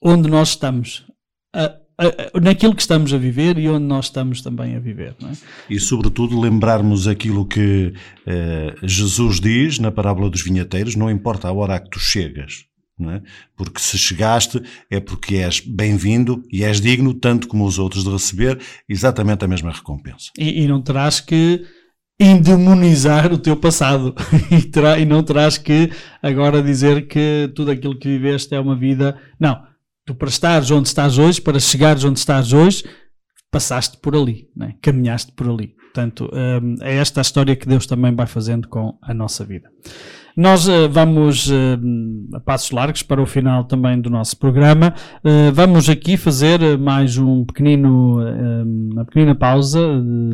Onde 0.02 0.28
nós 0.28 0.50
estamos. 0.50 1.06
Naquilo 2.40 2.74
que 2.74 2.82
estamos 2.82 3.12
a 3.12 3.18
viver 3.18 3.58
e 3.58 3.68
onde 3.68 3.84
nós 3.84 4.06
estamos 4.06 4.40
também 4.40 4.76
a 4.76 4.80
viver. 4.80 5.14
É? 5.22 5.32
E, 5.68 5.80
sobretudo, 5.80 6.40
lembrarmos 6.40 7.06
aquilo 7.06 7.46
que 7.46 7.92
eh, 8.26 8.74
Jesus 8.82 9.40
diz 9.40 9.78
na 9.78 9.90
parábola 9.90 10.30
dos 10.30 10.42
vinheteiros: 10.42 10.96
não 10.96 11.10
importa 11.10 11.48
a 11.48 11.52
hora 11.52 11.76
a 11.76 11.80
que 11.80 11.90
tu 11.90 11.98
chegas. 11.98 12.64
É? 13.00 13.20
Porque 13.56 13.80
se 13.80 13.98
chegaste 13.98 14.62
é 14.88 15.00
porque 15.00 15.36
és 15.36 15.58
bem-vindo 15.58 16.44
e 16.52 16.62
és 16.62 16.80
digno, 16.80 17.12
tanto 17.12 17.48
como 17.48 17.64
os 17.64 17.76
outros, 17.76 18.04
de 18.04 18.10
receber 18.10 18.60
exatamente 18.88 19.44
a 19.44 19.48
mesma 19.48 19.72
recompensa. 19.72 20.30
E, 20.38 20.62
e 20.62 20.68
não 20.68 20.80
terás 20.80 21.18
que 21.18 21.64
endemonizar 22.20 23.32
o 23.32 23.38
teu 23.38 23.56
passado 23.56 24.14
e, 24.52 24.62
terá, 24.62 25.00
e 25.00 25.04
não 25.04 25.24
terás 25.24 25.58
que 25.58 25.90
agora 26.22 26.62
dizer 26.62 27.08
que 27.08 27.50
tudo 27.56 27.72
aquilo 27.72 27.98
que 27.98 28.06
viveste 28.06 28.54
é 28.54 28.60
uma 28.60 28.76
vida. 28.76 29.18
Não 29.40 29.71
Tu, 30.04 30.14
para 30.14 30.28
estares 30.28 30.70
onde 30.70 30.88
estás 30.88 31.18
hoje, 31.18 31.40
para 31.40 31.60
chegares 31.60 32.04
onde 32.04 32.18
estás 32.18 32.52
hoje, 32.52 32.84
passaste 33.50 33.98
por 33.98 34.16
ali, 34.16 34.48
né? 34.56 34.76
caminhaste 34.82 35.32
por 35.32 35.48
ali. 35.48 35.74
Portanto, 35.92 36.30
hum, 36.32 36.76
é 36.80 36.96
esta 36.96 37.20
a 37.20 37.22
história 37.22 37.54
que 37.54 37.68
Deus 37.68 37.86
também 37.86 38.14
vai 38.14 38.26
fazendo 38.26 38.66
com 38.66 38.96
a 39.02 39.12
nossa 39.12 39.44
vida. 39.44 39.68
Nós 40.36 40.66
uh, 40.66 40.88
vamos 40.90 41.48
uh, 41.48 41.78
a 42.34 42.40
passos 42.40 42.70
largos 42.70 43.02
para 43.02 43.20
o 43.20 43.26
final 43.26 43.64
também 43.64 44.00
do 44.00 44.08
nosso 44.08 44.36
programa. 44.38 44.94
Uh, 45.22 45.52
vamos 45.52 45.90
aqui 45.90 46.16
fazer 46.16 46.78
mais 46.78 47.18
um 47.18 47.44
pequenino, 47.44 48.18
uma 48.92 49.04
pequenina 49.04 49.34
pausa 49.34 49.80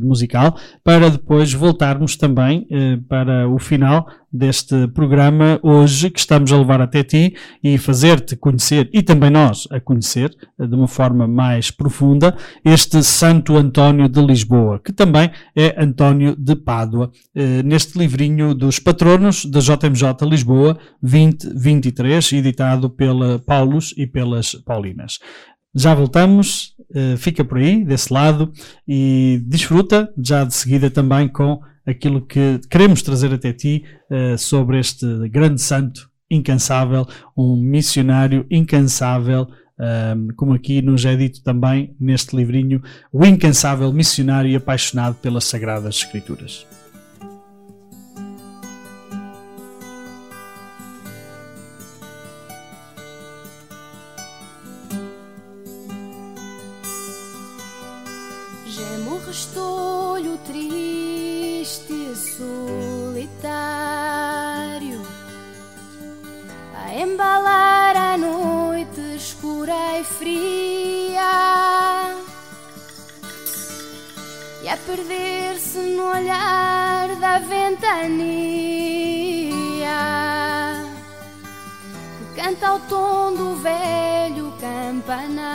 musical 0.01 0.57
para 0.85 1.11
depois 1.11 1.53
voltarmos 1.53 2.17
também 2.17 2.67
para 3.09 3.49
o 3.49 3.59
final 3.59 4.07
deste 4.33 4.87
programa 4.89 5.59
hoje 5.63 6.11
que 6.11 6.19
estamos 6.19 6.53
a 6.53 6.59
levar 6.59 6.81
até 6.81 7.03
ti 7.03 7.35
e 7.63 7.79
fazer-te 7.79 8.37
conhecer 8.37 8.89
e 8.93 9.03
também 9.03 9.31
nós 9.31 9.67
a 9.71 9.81
conhecer 9.81 10.31
de 10.59 10.75
uma 10.75 10.87
forma 10.87 11.27
mais 11.27 11.71
profunda 11.71 12.37
este 12.65 13.03
Santo 13.03 13.57
António 13.57 14.09
de 14.09 14.21
Lisboa, 14.21 14.81
que 14.85 14.93
também 14.93 15.31
é 15.61 15.75
António 15.83 16.37
de 16.37 16.55
Pádua, 16.55 17.11
neste 17.65 17.99
livrinho 17.99 18.55
dos 18.55 18.79
patronos 18.79 19.45
da 19.45 19.59
JMJ 19.59 20.25
Lisboa 20.29 20.79
2023, 21.03 22.33
editado 22.35 22.89
pela 22.89 23.41
Paulus 23.41 23.93
e 23.97 24.07
pelas 24.07 24.53
Paulinas. 24.65 25.19
Já 25.75 25.97
voltamos, 25.97 26.77
fica 27.19 27.45
por 27.45 27.59
aí, 27.59 27.85
desse 27.85 28.13
lado, 28.13 28.53
e 28.87 29.43
desfruta 29.47 30.09
já 30.17 30.45
de 30.45 30.55
seguida 30.55 30.89
também 30.91 31.27
com 31.27 31.61
aquilo 31.89 32.25
que 32.25 32.61
queremos 32.71 33.03
trazer 33.03 33.33
até 33.33 33.53
ti 33.53 33.83
uh, 34.11 34.37
sobre 34.37 34.79
este 34.79 35.07
grande 35.29 35.61
santo 35.61 36.09
incansável, 36.31 37.07
um 37.37 37.57
missionário 37.57 38.47
incansável, 38.51 39.49
um, 39.79 40.29
como 40.35 40.55
aqui 40.55 40.83
nos 40.83 41.05
é 41.05 41.15
dito 41.17 41.43
também 41.43 41.95
neste 42.01 42.35
livrinho, 42.37 42.83
o 43.13 43.25
incansável 43.25 43.93
missionário 43.93 44.51
e 44.51 44.57
apaixonado 44.57 45.15
pelas 45.17 45.45
Sagradas 45.45 45.97
Escrituras. 45.97 46.67
E 74.63 74.69
a 74.69 74.77
perder-se 74.87 75.79
no 75.79 76.11
olhar 76.11 77.09
da 77.17 77.39
ventania 77.39 78.29
que 82.19 82.25
canta 82.41 82.69
ao 82.69 82.79
tom 82.81 83.35
do 83.35 83.57
velho 83.57 84.53
campanário. 84.61 85.49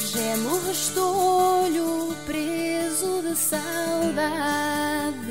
Gemo 0.00 0.50
o 0.50 0.66
restolho 0.66 2.16
preso 2.26 3.22
de 3.22 3.36
saudade, 3.36 5.29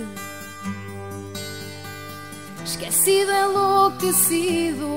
esquecido, 2.69 3.31
enlouquecido, 3.31 4.87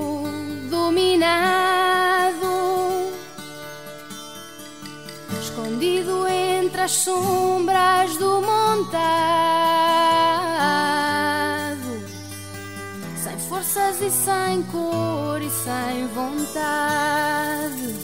dominado 0.70 2.32
escondido 5.40 6.27
entre 6.28 6.82
as 6.82 6.93
sombras 6.93 8.16
do 8.16 8.40
montado, 8.40 8.93
sem 13.23 13.39
força 13.49 13.73
pressas 13.73 14.01
e 14.03 14.11
sem 14.11 14.62
cor 14.65 15.40
e 15.40 15.51
sem 15.51 16.07
vontade. 16.09 17.97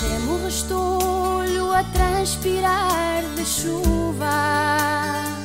Gemo 0.00 0.44
restolho 0.44 1.72
a 1.72 1.84
transpirar 1.84 3.22
de 3.36 3.44
chuva. 3.44 5.37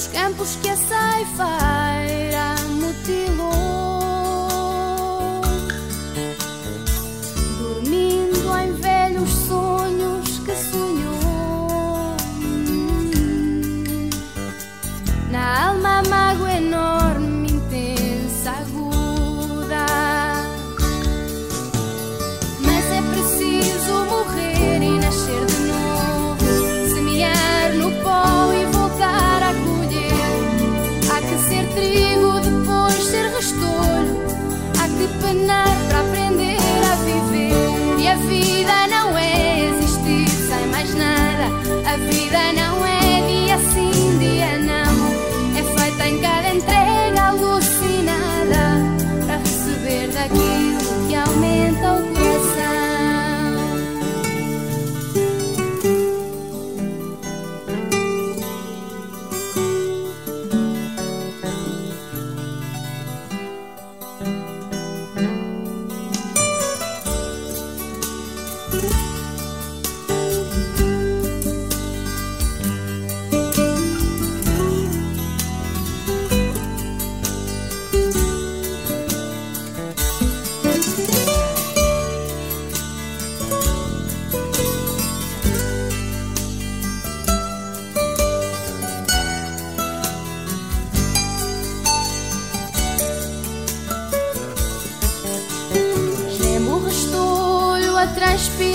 Nos 0.00 0.08
campos 0.08 0.56
que 0.62 0.70
a 0.70 0.76
ceifeira 0.76 2.54
mutilou. 2.70 3.89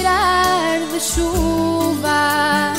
Transpirar 0.06 0.80
de 0.92 1.00
chuva. 1.00 2.74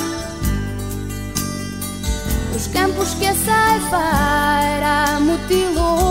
Os 2.55 2.67
campos 2.69 3.15
que 3.15 3.27
a 3.27 3.35
ceifeira 3.35 5.21
mutilou. 5.21 6.06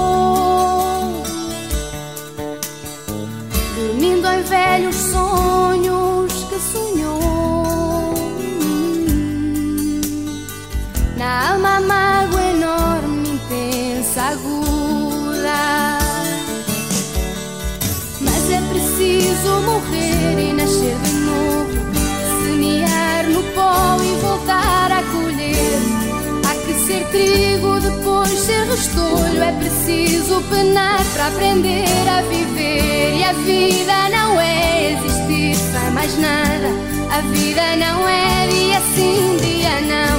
Penar 30.56 31.03
para 31.14 31.27
aprender 31.27 32.10
a 32.10 32.22
viver. 32.22 33.18
E 33.18 33.23
a 33.23 33.34
vida 33.34 34.10
não 34.10 34.40
é 34.40 34.94
existir 34.94 35.56
sem 35.56 35.91
mais 35.91 36.18
nada. 36.18 36.69
A 37.11 37.22
vida 37.22 37.76
não 37.76 38.07
é 38.07 38.48
dia 38.48 38.80
sim, 38.95 39.38
dia 39.38 39.82
não. 39.82 40.15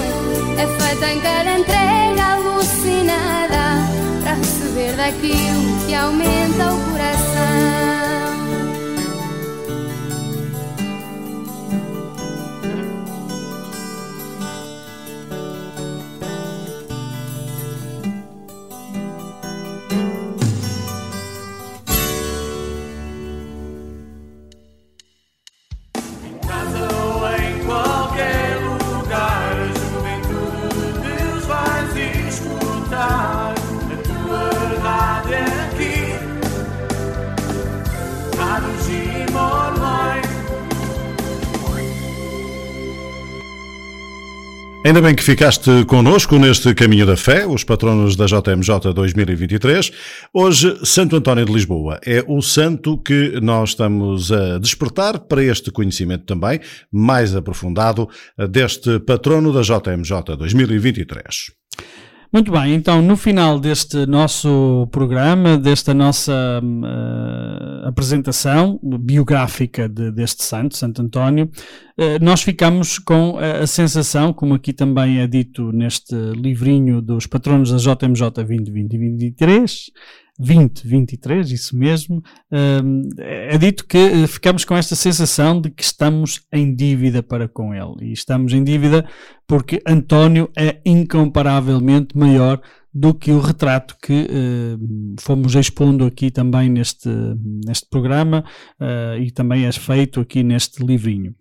É 0.63 0.67
feita 0.79 1.13
em 1.13 1.21
cada 1.21 1.59
entrega 1.59 2.25
alucinada 2.35 3.65
para 4.23 4.35
receber 4.35 4.93
daquilo 4.97 5.87
que 5.87 5.95
aumenta 5.95 6.73
o 6.73 6.96
Ainda 44.87 45.03
bem 45.03 45.17
que 45.17 45.25
ficaste 45.25 45.85
connosco 45.87 46.39
neste 46.39 46.73
Caminho 46.73 47.05
da 47.05 47.17
Fé, 47.17 47.45
os 47.45 47.65
patronos 47.65 48.15
da 48.15 48.27
JMJ 48.27 48.95
2023. 48.95 49.91
Hoje, 50.33 50.79
Santo 50.85 51.17
António 51.17 51.45
de 51.45 51.53
Lisboa 51.53 51.99
é 52.07 52.25
o 52.25 52.41
santo 52.41 52.97
que 52.97 53.41
nós 53.41 53.71
estamos 53.71 54.31
a 54.31 54.61
despertar 54.61 55.19
para 55.19 55.43
este 55.43 55.73
conhecimento 55.73 56.25
também, 56.25 56.61
mais 56.93 57.35
aprofundado, 57.35 58.09
deste 58.49 59.01
patrono 59.01 59.53
da 59.53 59.63
JMJ 59.63 60.37
2023. 60.39 61.66
Muito 62.33 62.51
bem, 62.51 62.75
então 62.75 63.01
no 63.01 63.17
final 63.17 63.59
deste 63.59 64.05
nosso 64.05 64.89
programa, 64.91 65.57
desta 65.57 65.95
nossa 65.95 66.61
eh, 66.61 67.89
apresentação 67.89 68.79
biográfica 68.83 69.89
de- 69.89 70.11
deste 70.11 70.43
santo, 70.43 70.77
Santo 70.77 71.01
António, 71.01 71.49
eh, 71.97 72.19
nós 72.19 72.43
ficamos 72.43 72.99
com 72.99 73.39
a, 73.39 73.63
a 73.63 73.67
sensação, 73.67 74.33
como 74.33 74.55
aqui 74.55 74.73
também 74.73 75.21
é 75.21 75.27
dito 75.27 75.71
neste 75.73 76.15
livrinho 76.15 77.01
dos 77.01 77.27
patronos 77.27 77.71
da 77.71 77.79
JMJ 77.79 78.31
2023, 78.45 79.91
2023, 80.39 81.51
isso 81.51 81.77
mesmo, 81.77 82.23
hum, 82.53 83.09
é 83.19 83.57
dito 83.57 83.87
que 83.87 83.97
eh, 83.97 84.27
ficamos 84.27 84.65
com 84.65 84.77
esta 84.77 84.95
sensação 84.95 85.61
de 85.61 85.71
que 85.71 85.83
estamos 85.83 86.43
em 86.53 86.75
dívida 86.75 87.23
para 87.23 87.49
com 87.49 87.75
ele. 87.75 88.11
E 88.11 88.13
estamos 88.13 88.53
em 88.53 88.63
dívida 88.63 89.09
porque 89.47 89.81
António 89.87 90.51
é 90.57 90.81
incomparavelmente 90.85 92.17
maior 92.17 92.61
do 92.93 93.13
que 93.13 93.31
o 93.31 93.41
retrato 93.41 93.95
que 94.03 94.27
eh, 94.29 94.77
fomos 95.21 95.55
expondo 95.55 96.07
aqui 96.07 96.31
também 96.31 96.71
neste, 96.71 97.11
neste 97.67 97.87
programa 97.91 98.43
eh, 98.81 99.19
e 99.21 99.31
também 99.31 99.67
é 99.67 99.73
feito 99.73 100.19
aqui 100.21 100.43
neste 100.43 100.83
livrinho. 100.83 101.35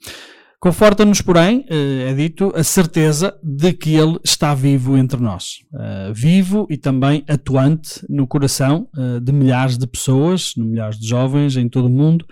Conforta-nos, 0.66 1.22
porém, 1.22 1.64
eh, 1.70 2.10
é 2.10 2.14
dito, 2.16 2.52
a 2.56 2.64
certeza 2.64 3.38
de 3.44 3.72
que 3.72 3.94
ele 3.94 4.18
está 4.24 4.56
vivo 4.56 4.98
entre 4.98 5.22
nós. 5.22 5.58
Eh, 5.72 6.12
vivo 6.12 6.66
e 6.72 6.76
também 6.76 7.24
atuante 7.30 8.04
no 8.10 8.26
coração 8.26 8.90
eh, 8.98 9.20
de 9.20 9.32
milhares 9.32 9.78
de 9.78 9.86
pessoas, 9.86 10.54
de 10.58 10.64
milhares 10.64 10.98
de 10.98 11.08
jovens 11.08 11.56
em 11.56 11.70
todo 11.70 11.86
o 11.86 11.90
mundo, 11.92 12.26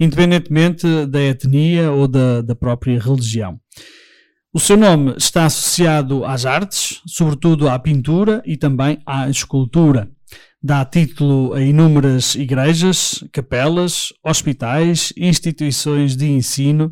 independentemente 0.00 1.04
da 1.04 1.20
etnia 1.20 1.92
ou 1.92 2.08
da, 2.08 2.40
da 2.40 2.54
própria 2.54 2.98
religião. 2.98 3.60
O 4.50 4.58
seu 4.58 4.78
nome 4.78 5.14
está 5.18 5.44
associado 5.44 6.24
às 6.24 6.46
artes, 6.46 7.02
sobretudo 7.06 7.68
à 7.68 7.78
pintura 7.78 8.42
e 8.46 8.56
também 8.56 8.96
à 9.04 9.28
escultura. 9.28 10.08
Dá 10.62 10.82
título 10.86 11.52
a 11.52 11.60
inúmeras 11.60 12.34
igrejas, 12.34 13.22
capelas, 13.30 14.08
hospitais, 14.24 15.12
instituições 15.18 16.16
de 16.16 16.30
ensino, 16.30 16.90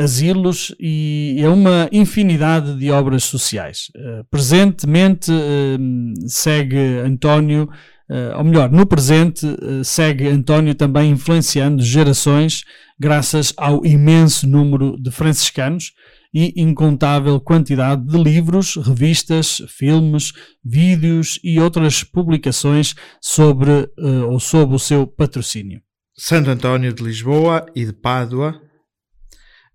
asilos 0.00 0.74
e 0.80 1.42
a 1.44 1.50
uma 1.50 1.88
infinidade 1.92 2.74
de 2.76 2.90
obras 2.90 3.24
sociais. 3.24 3.90
Uh, 3.94 4.24
presentemente 4.30 5.30
uh, 5.30 6.28
segue 6.28 6.98
António, 7.04 7.68
uh, 8.08 8.38
ou 8.38 8.44
melhor, 8.44 8.70
no 8.70 8.86
presente 8.86 9.46
segue 9.84 10.26
António 10.28 10.74
também 10.74 11.10
influenciando 11.10 11.82
gerações 11.82 12.64
graças 12.98 13.52
ao 13.56 13.84
imenso 13.84 14.46
número 14.46 14.96
de 15.00 15.10
franciscanos 15.10 15.92
e 16.32 16.62
incontável 16.62 17.40
quantidade 17.40 18.06
de 18.06 18.16
livros, 18.16 18.76
revistas, 18.76 19.60
filmes, 19.68 20.32
vídeos 20.64 21.40
e 21.42 21.58
outras 21.58 22.04
publicações 22.04 22.94
sobre 23.20 23.88
ou 24.28 24.38
sob 24.38 24.74
o 24.74 24.78
seu 24.78 25.08
patrocínio. 25.08 25.80
Santo 26.16 26.50
António 26.50 26.92
de 26.92 27.02
Lisboa 27.02 27.66
e 27.74 27.84
de 27.84 27.92
Pádua 27.92 28.60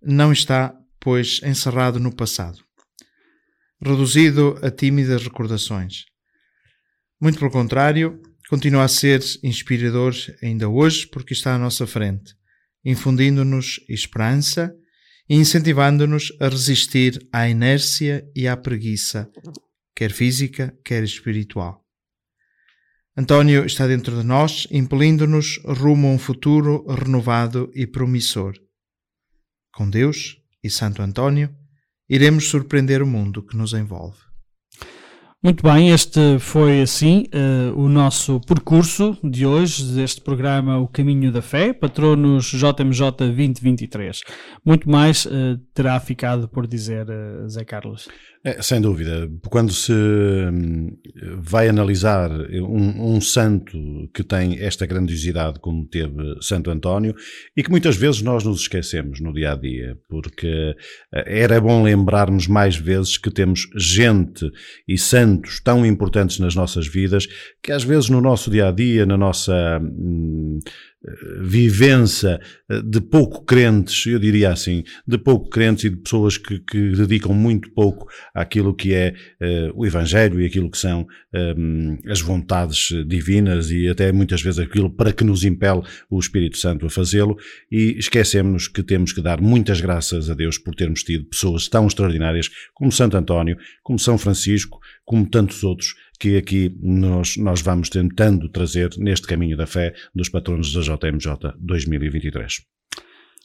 não 0.05 0.31
está, 0.31 0.73
pois, 0.99 1.41
encerrado 1.43 1.99
no 1.99 2.15
passado, 2.15 2.59
reduzido 3.81 4.57
a 4.61 4.69
tímidas 4.69 5.23
recordações. 5.23 6.05
Muito 7.19 7.39
pelo 7.39 7.51
contrário, 7.51 8.21
continua 8.49 8.83
a 8.83 8.87
ser 8.87 9.21
inspirador 9.43 10.13
ainda 10.43 10.69
hoje 10.69 11.07
porque 11.07 11.33
está 11.33 11.55
à 11.55 11.57
nossa 11.57 11.87
frente, 11.87 12.35
infundindo-nos 12.83 13.79
esperança 13.89 14.73
e 15.27 15.35
incentivando-nos 15.35 16.31
a 16.39 16.47
resistir 16.47 17.27
à 17.33 17.49
inércia 17.49 18.23
e 18.35 18.47
à 18.47 18.55
preguiça, 18.55 19.29
quer 19.95 20.11
física, 20.11 20.77
quer 20.83 21.03
espiritual. 21.03 21.83
António 23.17 23.65
está 23.65 23.87
dentro 23.87 24.17
de 24.17 24.23
nós, 24.23 24.67
impelindo-nos 24.69 25.57
rumo 25.65 26.07
a 26.07 26.11
um 26.11 26.19
futuro 26.19 26.85
renovado 26.85 27.71
e 27.73 27.87
promissor. 27.87 28.53
Com 29.75 29.89
Deus 29.89 30.37
e 30.63 30.69
Santo 30.69 31.01
António, 31.01 31.49
iremos 32.09 32.47
surpreender 32.47 33.01
o 33.01 33.07
mundo 33.07 33.43
que 33.43 33.57
nos 33.57 33.73
envolve. 33.73 34.17
Muito 35.43 35.61
bem, 35.61 35.91
este 35.91 36.39
foi 36.39 36.81
assim 36.81 37.25
uh, 37.25 37.77
o 37.77 37.89
nosso 37.89 38.39
percurso 38.39 39.17
de 39.21 39.45
hoje, 39.45 39.93
deste 39.93 40.21
programa 40.21 40.79
O 40.79 40.87
Caminho 40.87 41.29
da 41.31 41.41
Fé, 41.41 41.73
patronos 41.73 42.45
JMJ 42.45 43.11
2023. 43.17 44.21
Muito 44.65 44.89
mais 44.89 45.25
uh, 45.25 45.57
terá 45.73 45.99
ficado 45.99 46.47
por 46.47 46.65
dizer, 46.65 47.05
uh, 47.09 47.47
Zé 47.49 47.65
Carlos. 47.65 48.07
É, 48.45 48.61
sem 48.61 48.79
dúvida. 48.79 49.27
Quando 49.49 49.73
se 49.73 49.91
hum, 49.91 50.95
vai 51.39 51.67
analisar 51.67 52.29
um, 52.29 53.15
um, 53.15 53.19
santo 53.19 53.75
que 54.13 54.23
tem 54.23 54.59
esta 54.59 54.85
grandiosidade 54.85 55.59
como 55.59 55.87
teve 55.87 56.15
Santo 56.41 56.69
António 56.69 57.15
e 57.57 57.63
que 57.63 57.71
muitas 57.71 57.97
vezes 57.97 58.21
nós 58.21 58.43
nos 58.43 58.61
esquecemos 58.61 59.19
no 59.19 59.33
dia 59.33 59.53
a 59.53 59.55
dia, 59.55 59.97
porque 60.07 60.75
era 61.11 61.59
bom 61.59 61.81
lembrarmos 61.81 62.47
mais 62.47 62.77
vezes 62.77 63.17
que 63.17 63.31
temos 63.31 63.61
gente 63.75 64.47
e 64.87 64.95
santos 64.95 65.59
tão 65.59 65.83
importantes 65.83 66.37
nas 66.37 66.53
nossas 66.53 66.87
vidas 66.87 67.25
que 67.63 67.71
às 67.71 67.83
vezes 67.83 68.11
no 68.11 68.21
nosso 68.21 68.51
dia 68.51 68.67
a 68.67 68.71
dia, 68.71 69.07
na 69.07 69.17
nossa 69.17 69.79
hum, 69.81 70.59
vivência 71.41 72.39
eh, 72.69 72.81
de 72.81 72.99
pouco 73.01 73.43
crentes, 73.43 74.05
eu 74.05 74.19
diria 74.19 74.51
assim, 74.51 74.83
de 75.07 75.17
pouco 75.17 75.49
crentes 75.49 75.85
e 75.85 75.89
de 75.89 75.97
pessoas 75.97 76.37
que, 76.37 76.59
que 76.59 76.91
dedicam 76.91 77.33
muito 77.33 77.71
pouco 77.71 78.07
àquilo 78.33 78.75
que 78.75 78.93
é 78.93 79.13
uh, 79.41 79.71
o 79.75 79.85
Evangelho 79.85 80.41
e 80.41 80.45
aquilo 80.45 80.69
que 80.69 80.77
são 80.77 81.05
um, 81.33 81.97
as 82.07 82.21
vontades 82.21 82.89
divinas 83.07 83.69
e 83.71 83.87
até 83.87 84.11
muitas 84.11 84.41
vezes 84.41 84.59
aquilo 84.59 84.89
para 84.89 85.13
que 85.13 85.23
nos 85.23 85.43
impele 85.43 85.81
o 86.09 86.19
Espírito 86.19 86.57
Santo 86.57 86.85
a 86.85 86.89
fazê-lo. 86.89 87.37
E 87.71 87.95
esquecemos 87.97 88.67
que 88.67 88.83
temos 88.83 89.13
que 89.13 89.21
dar 89.21 89.41
muitas 89.41 89.81
graças 89.81 90.29
a 90.29 90.33
Deus 90.33 90.57
por 90.57 90.75
termos 90.75 91.03
tido 91.03 91.25
pessoas 91.25 91.67
tão 91.67 91.87
extraordinárias 91.87 92.49
como 92.73 92.91
Santo 92.91 93.17
António, 93.17 93.57
como 93.83 93.99
São 93.99 94.17
Francisco, 94.17 94.79
como 95.05 95.29
tantos 95.29 95.63
outros 95.63 95.93
que 96.19 96.37
aqui 96.37 96.75
nós, 96.81 97.37
nós 97.37 97.61
vamos 97.61 97.89
tentando 97.89 98.49
trazer 98.49 98.91
neste 98.97 99.27
caminho 99.27 99.57
da 99.57 99.67
fé 99.67 99.93
dos 100.13 100.29
patronos 100.29 100.73
da 100.73 100.81
JMJ 100.81 101.53
2023. 101.59 102.61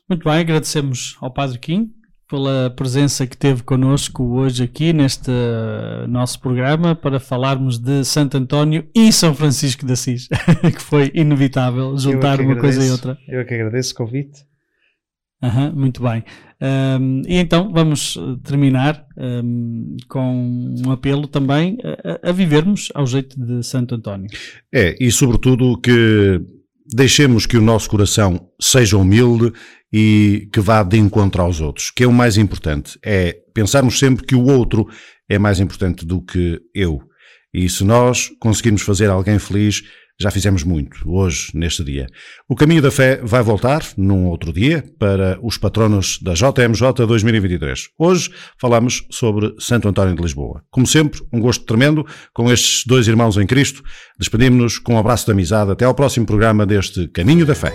Muito 0.08 0.24
bem, 0.24 0.38
agradecemos 0.38 1.16
ao 1.20 1.32
Padre 1.32 1.58
Kim 1.58 1.92
pela 2.30 2.70
presença 2.70 3.26
que 3.26 3.36
teve 3.36 3.64
connosco 3.64 4.22
hoje 4.22 4.62
aqui 4.62 4.92
neste 4.92 5.30
uh, 5.30 6.06
nosso 6.06 6.40
programa 6.40 6.94
para 6.94 7.18
falarmos 7.18 7.76
de 7.76 8.04
Santo 8.04 8.36
António 8.36 8.88
e 8.94 9.12
São 9.12 9.34
Francisco 9.34 9.84
de 9.84 9.92
Assis, 9.92 10.28
que 10.62 10.80
foi 10.80 11.10
inevitável 11.12 11.98
juntar 11.98 12.38
é 12.38 12.42
uma 12.42 12.52
agradeço, 12.52 12.60
coisa 12.60 12.86
e 12.86 12.90
outra. 12.90 13.18
Eu 13.26 13.40
é 13.40 13.44
que 13.44 13.54
agradeço 13.54 13.92
o 13.94 13.96
convite. 13.96 14.49
Uhum, 15.42 15.72
muito 15.74 16.02
bem. 16.02 16.22
Um, 16.60 17.22
e 17.26 17.36
então 17.36 17.72
vamos 17.72 18.18
eh, 18.18 18.36
terminar 18.44 19.06
um, 19.16 19.96
com 20.06 20.74
um 20.86 20.92
apelo 20.92 21.26
também 21.26 21.78
a, 22.22 22.28
a, 22.28 22.32
vivermos 22.32 22.90
ao 22.94 23.06
jeito 23.06 23.40
de 23.40 23.62
Santo 23.62 23.94
António. 23.94 24.28
É, 24.70 24.94
e 25.00 25.10
sobretudo 25.10 25.80
que 25.80 26.38
deixemos 26.92 27.46
que 27.46 27.56
o 27.56 27.62
nosso 27.62 27.88
coração 27.88 28.50
seja 28.60 28.98
humilde 28.98 29.50
e 29.90 30.48
que 30.52 30.60
vá 30.60 30.82
de 30.82 30.98
encontro 30.98 31.40
aos 31.40 31.60
outros, 31.60 31.90
que 31.90 32.04
é 32.04 32.06
o 32.06 32.12
mais 32.12 32.36
importante. 32.36 32.98
É 33.02 33.38
pensarmos 33.54 33.98
sempre 33.98 34.26
que 34.26 34.34
o 34.34 34.44
outro 34.44 34.86
é 35.26 35.38
mais 35.38 35.58
importante 35.58 36.04
do 36.04 36.20
que 36.20 36.60
eu. 36.74 37.00
E 37.54 37.68
se 37.70 37.82
nós 37.82 38.30
conseguirmos 38.38 38.82
fazer 38.82 39.08
alguém 39.08 39.38
feliz, 39.38 39.82
já 40.20 40.30
fizemos 40.30 40.62
muito 40.62 41.00
hoje, 41.10 41.50
neste 41.54 41.82
dia. 41.82 42.06
O 42.46 42.54
Caminho 42.54 42.82
da 42.82 42.90
Fé 42.90 43.20
vai 43.22 43.42
voltar 43.42 43.82
num 43.96 44.26
outro 44.26 44.52
dia 44.52 44.84
para 44.98 45.38
os 45.42 45.56
patronos 45.56 46.18
da 46.20 46.34
JMJ 46.34 47.06
2023. 47.06 47.88
Hoje 47.98 48.30
falamos 48.60 49.06
sobre 49.10 49.54
Santo 49.58 49.88
António 49.88 50.14
de 50.14 50.22
Lisboa. 50.22 50.62
Como 50.70 50.86
sempre, 50.86 51.22
um 51.32 51.40
gosto 51.40 51.64
tremendo 51.64 52.06
com 52.34 52.52
estes 52.52 52.84
dois 52.86 53.08
irmãos 53.08 53.38
em 53.38 53.46
Cristo. 53.46 53.82
Despedimos-nos 54.18 54.78
com 54.78 54.94
um 54.94 54.98
abraço 54.98 55.24
de 55.24 55.32
amizade. 55.32 55.70
Até 55.70 55.86
ao 55.86 55.94
próximo 55.94 56.26
programa 56.26 56.66
deste 56.66 57.08
Caminho 57.08 57.46
da 57.46 57.54
Fé. 57.54 57.72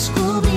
descubrir. 0.00 0.49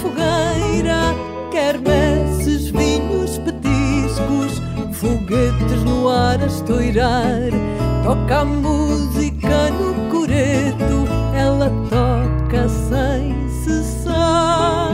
Fogueira, 0.00 1.14
quermesses, 1.50 2.70
vinhos, 2.70 3.38
petiscos, 3.38 4.60
foguetes 4.94 5.84
no 5.84 6.08
ar 6.08 6.40
a 6.42 6.46
estourar, 6.46 7.50
toca 8.02 8.40
a 8.40 8.44
música 8.44 9.70
no 9.70 10.10
coreto, 10.10 11.06
ela 11.36 11.70
toca 11.88 12.68
sem 12.68 13.48
cessar. 13.62 14.89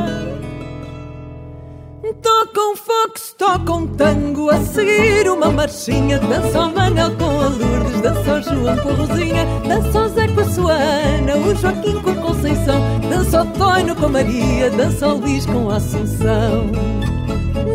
Tocam 2.26 2.74
fox, 2.74 3.36
tocam 3.38 3.86
tango 3.86 4.50
A 4.50 4.58
seguir 4.58 5.30
uma 5.30 5.48
marchinha 5.48 6.18
Dança 6.18 6.60
o 6.60 6.74
Manel 6.74 7.12
com 7.12 7.24
a 7.24 7.48
Lourdes 7.48 8.00
Dança 8.00 8.34
o 8.34 8.42
João 8.42 8.76
com 8.78 8.88
a 8.88 8.94
Rosinha 8.94 9.46
Dança 9.68 10.00
o 10.00 10.08
Zé 10.08 10.26
com 10.26 10.40
a 10.40 10.44
sua 10.46 10.72
Ana 10.72 11.36
O 11.36 11.54
Joaquim 11.54 12.02
com 12.02 12.10
a 12.10 12.14
Conceição 12.16 12.80
Dança 13.08 13.42
o 13.42 13.46
Toino 13.52 13.94
com 13.94 14.06
a 14.06 14.08
Maria 14.08 14.70
Dança 14.70 15.06
o 15.06 15.18
Luís 15.18 15.46
com 15.46 15.70
a 15.70 15.76
Assunção. 15.76 16.66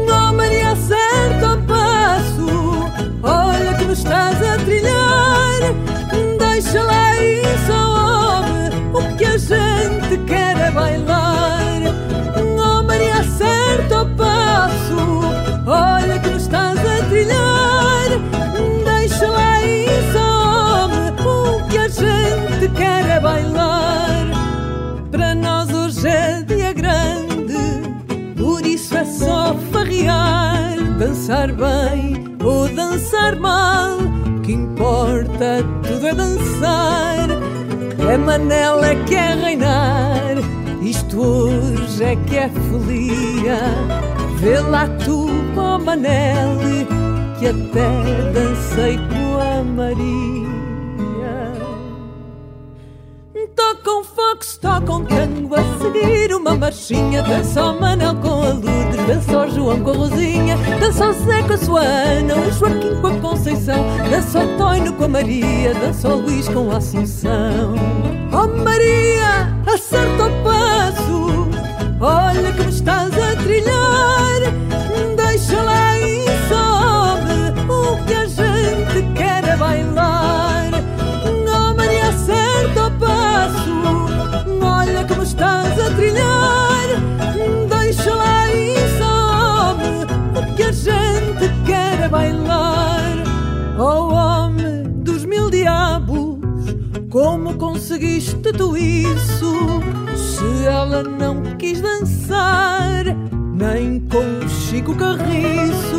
Não 0.05 0.33
Maria 0.33 0.71
acerta 0.71 1.53
o 1.53 1.61
passo 1.63 2.91
Olha 3.23 3.73
que 3.75 3.85
nos 3.85 3.99
estás 3.99 4.35
a 4.35 4.57
trilhar. 4.65 5.61
Deixa 6.37 6.83
lá 6.83 7.15
isso, 7.15 7.71
homem 7.71 8.93
O 8.93 9.17
que 9.17 9.23
a 9.23 9.37
gente 9.37 10.17
quer 10.27 10.57
é 10.57 10.71
bailar 10.71 11.30
Dançar 31.01 31.51
bem 31.53 32.37
ou 32.43 32.67
dançar 32.67 33.35
mal 33.35 33.97
Que 34.43 34.53
importa, 34.53 35.65
tudo 35.81 36.05
é 36.05 36.13
dançar 36.13 37.27
é 38.07 38.17
Manela 38.17 38.93
que 39.07 39.15
é 39.15 39.33
reinar, 39.33 40.35
isto 40.81 41.21
hoje 41.21 42.03
é 42.03 42.15
que 42.15 42.37
é 42.37 42.49
folia. 42.49 43.59
Vê 44.37 44.59
lá 44.59 44.87
tu, 45.05 45.27
ó 45.55 45.79
Manel, 45.79 46.57
que 47.39 47.47
até 47.47 48.31
dancei 48.33 48.97
com 48.97 49.39
a 49.39 49.63
Maria. 49.63 50.40
Tocam 53.61 54.03
fox, 54.03 54.57
tocam 54.57 55.05
tango 55.05 55.55
a 55.55 55.59
seguir 55.79 56.33
uma 56.33 56.55
marchinha 56.55 57.21
Dança 57.21 57.63
o 57.63 57.79
Manel 57.79 58.15
com 58.15 58.41
a 58.41 58.53
Lourdes, 58.53 59.05
dança 59.05 59.37
o 59.37 59.49
João 59.51 59.83
com 59.83 59.91
a 59.91 59.93
Rosinha 59.93 60.57
Dança 60.79 61.09
o 61.09 61.13
Zé 61.13 61.43
com 61.43 61.53
a 61.53 61.57
sua 61.57 61.81
Ana, 61.81 62.35
o 62.37 62.51
Joaquim 62.51 62.99
com 62.99 63.07
a 63.07 63.19
Conceição 63.19 63.85
Dança 64.09 64.39
o 64.39 64.57
Toino 64.57 64.93
com 64.93 65.03
a 65.03 65.07
Maria, 65.07 65.75
dança 65.75 66.09
o 66.09 66.21
Luís 66.21 66.49
com 66.49 66.71
a 66.71 66.77
Assunção. 66.77 67.75
Oh 68.33 68.47
Maria, 68.63 69.55
acerta 69.71 70.25
o 70.25 70.43
passo 70.43 71.47
Olha 71.99 72.51
me 72.51 72.67
estás 72.67 73.13
a 73.13 73.35
trilhar 73.43 74.41
Deixa 75.15 75.61
lá 75.61 75.99
e 75.99 76.30
conseguiste 98.01 98.51
tu 98.53 98.75
isso? 98.75 99.79
Se 100.15 100.65
ela 100.65 101.03
não 101.03 101.43
quis 101.57 101.79
dançar, 101.79 103.05
nem 103.53 103.99
com 103.99 104.47
Chico 104.47 104.95
Carriço, 104.95 105.97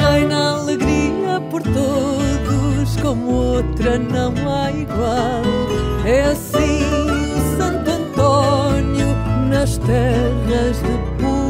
reina 0.00 0.56
alegria 0.58 1.40
por 1.50 1.62
todos, 1.62 2.96
como 3.00 3.30
outra 3.30 3.96
não 3.98 4.32
há 4.52 4.72
igual. 4.72 5.42
É 6.04 6.22
assim 6.22 6.82
o 6.82 7.56
Santo 7.56 7.90
António 7.90 9.06
nas 9.48 9.78
terras 9.78 10.76
de 10.78 10.98
Portugal. 11.18 11.43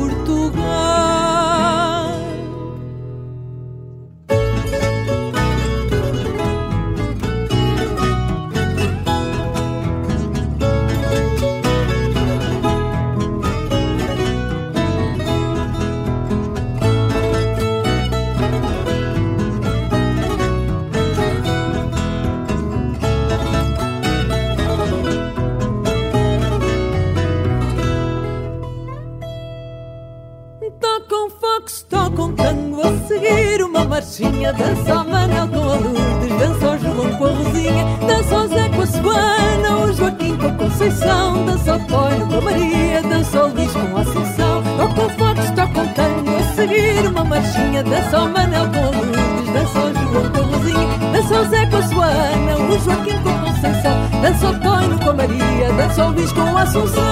Marchinha 33.94 34.52
Dança 34.52 35.02
o 35.02 35.08
Manel 35.08 35.48
com 35.48 35.60
a 35.60 35.74
Lourdes, 35.76 36.38
dança 36.38 36.70
o 36.70 36.78
João 36.78 37.16
com 37.16 37.26
a 37.26 37.30
Rosinha 37.30 37.84
Dança 38.08 38.36
o 38.36 38.48
Zé 38.48 38.68
com 38.68 38.82
a 38.82 38.86
Suana, 38.86 39.76
o 39.76 39.92
Joaquim 39.92 40.36
com 40.36 40.46
a 40.48 40.52
Conceição 40.52 41.44
Dança 41.46 41.76
o 41.76 41.78
Toino 41.86 42.26
com 42.26 42.34
a 42.34 42.40
Maria, 42.40 43.02
dança 43.02 43.44
o 43.44 43.48
Luís 43.54 43.72
com 43.72 43.96
a 43.96 44.00
Assunção 44.00 44.62
Tocam 44.76 45.10
fox, 45.10 45.50
tocam 45.50 45.86
tango 45.94 46.36
a 46.36 46.42
seguir 46.54 47.06
uma 47.06 47.24
marchinha 47.24 47.84
Dança 47.84 48.20
o 48.20 48.28
Manel 48.30 48.68
com 48.70 48.78
a 48.78 48.90
Lourdes, 48.90 49.52
dança 49.52 49.78
o 49.78 49.94
João 49.94 50.32
com 50.32 50.40
a 50.40 50.42
Rosinha 50.42 50.98
Dança 51.12 51.40
o 51.40 51.44
Zé 51.44 51.66
com 51.66 51.76
a 51.76 51.82
Suana, 51.82 52.56
o 52.56 52.78
Joaquim 52.80 53.22
com 53.22 53.28
a 53.28 53.38
Conceição 53.38 54.10
Dança 54.22 54.50
o 54.50 54.58
Toino 54.58 54.98
com 54.98 55.10
a 55.10 55.14
Maria, 55.14 55.72
dança 55.72 56.04
o 56.04 56.10
Luís 56.10 56.32
com 56.32 56.40
a 56.40 56.62
Assunção 56.62 57.04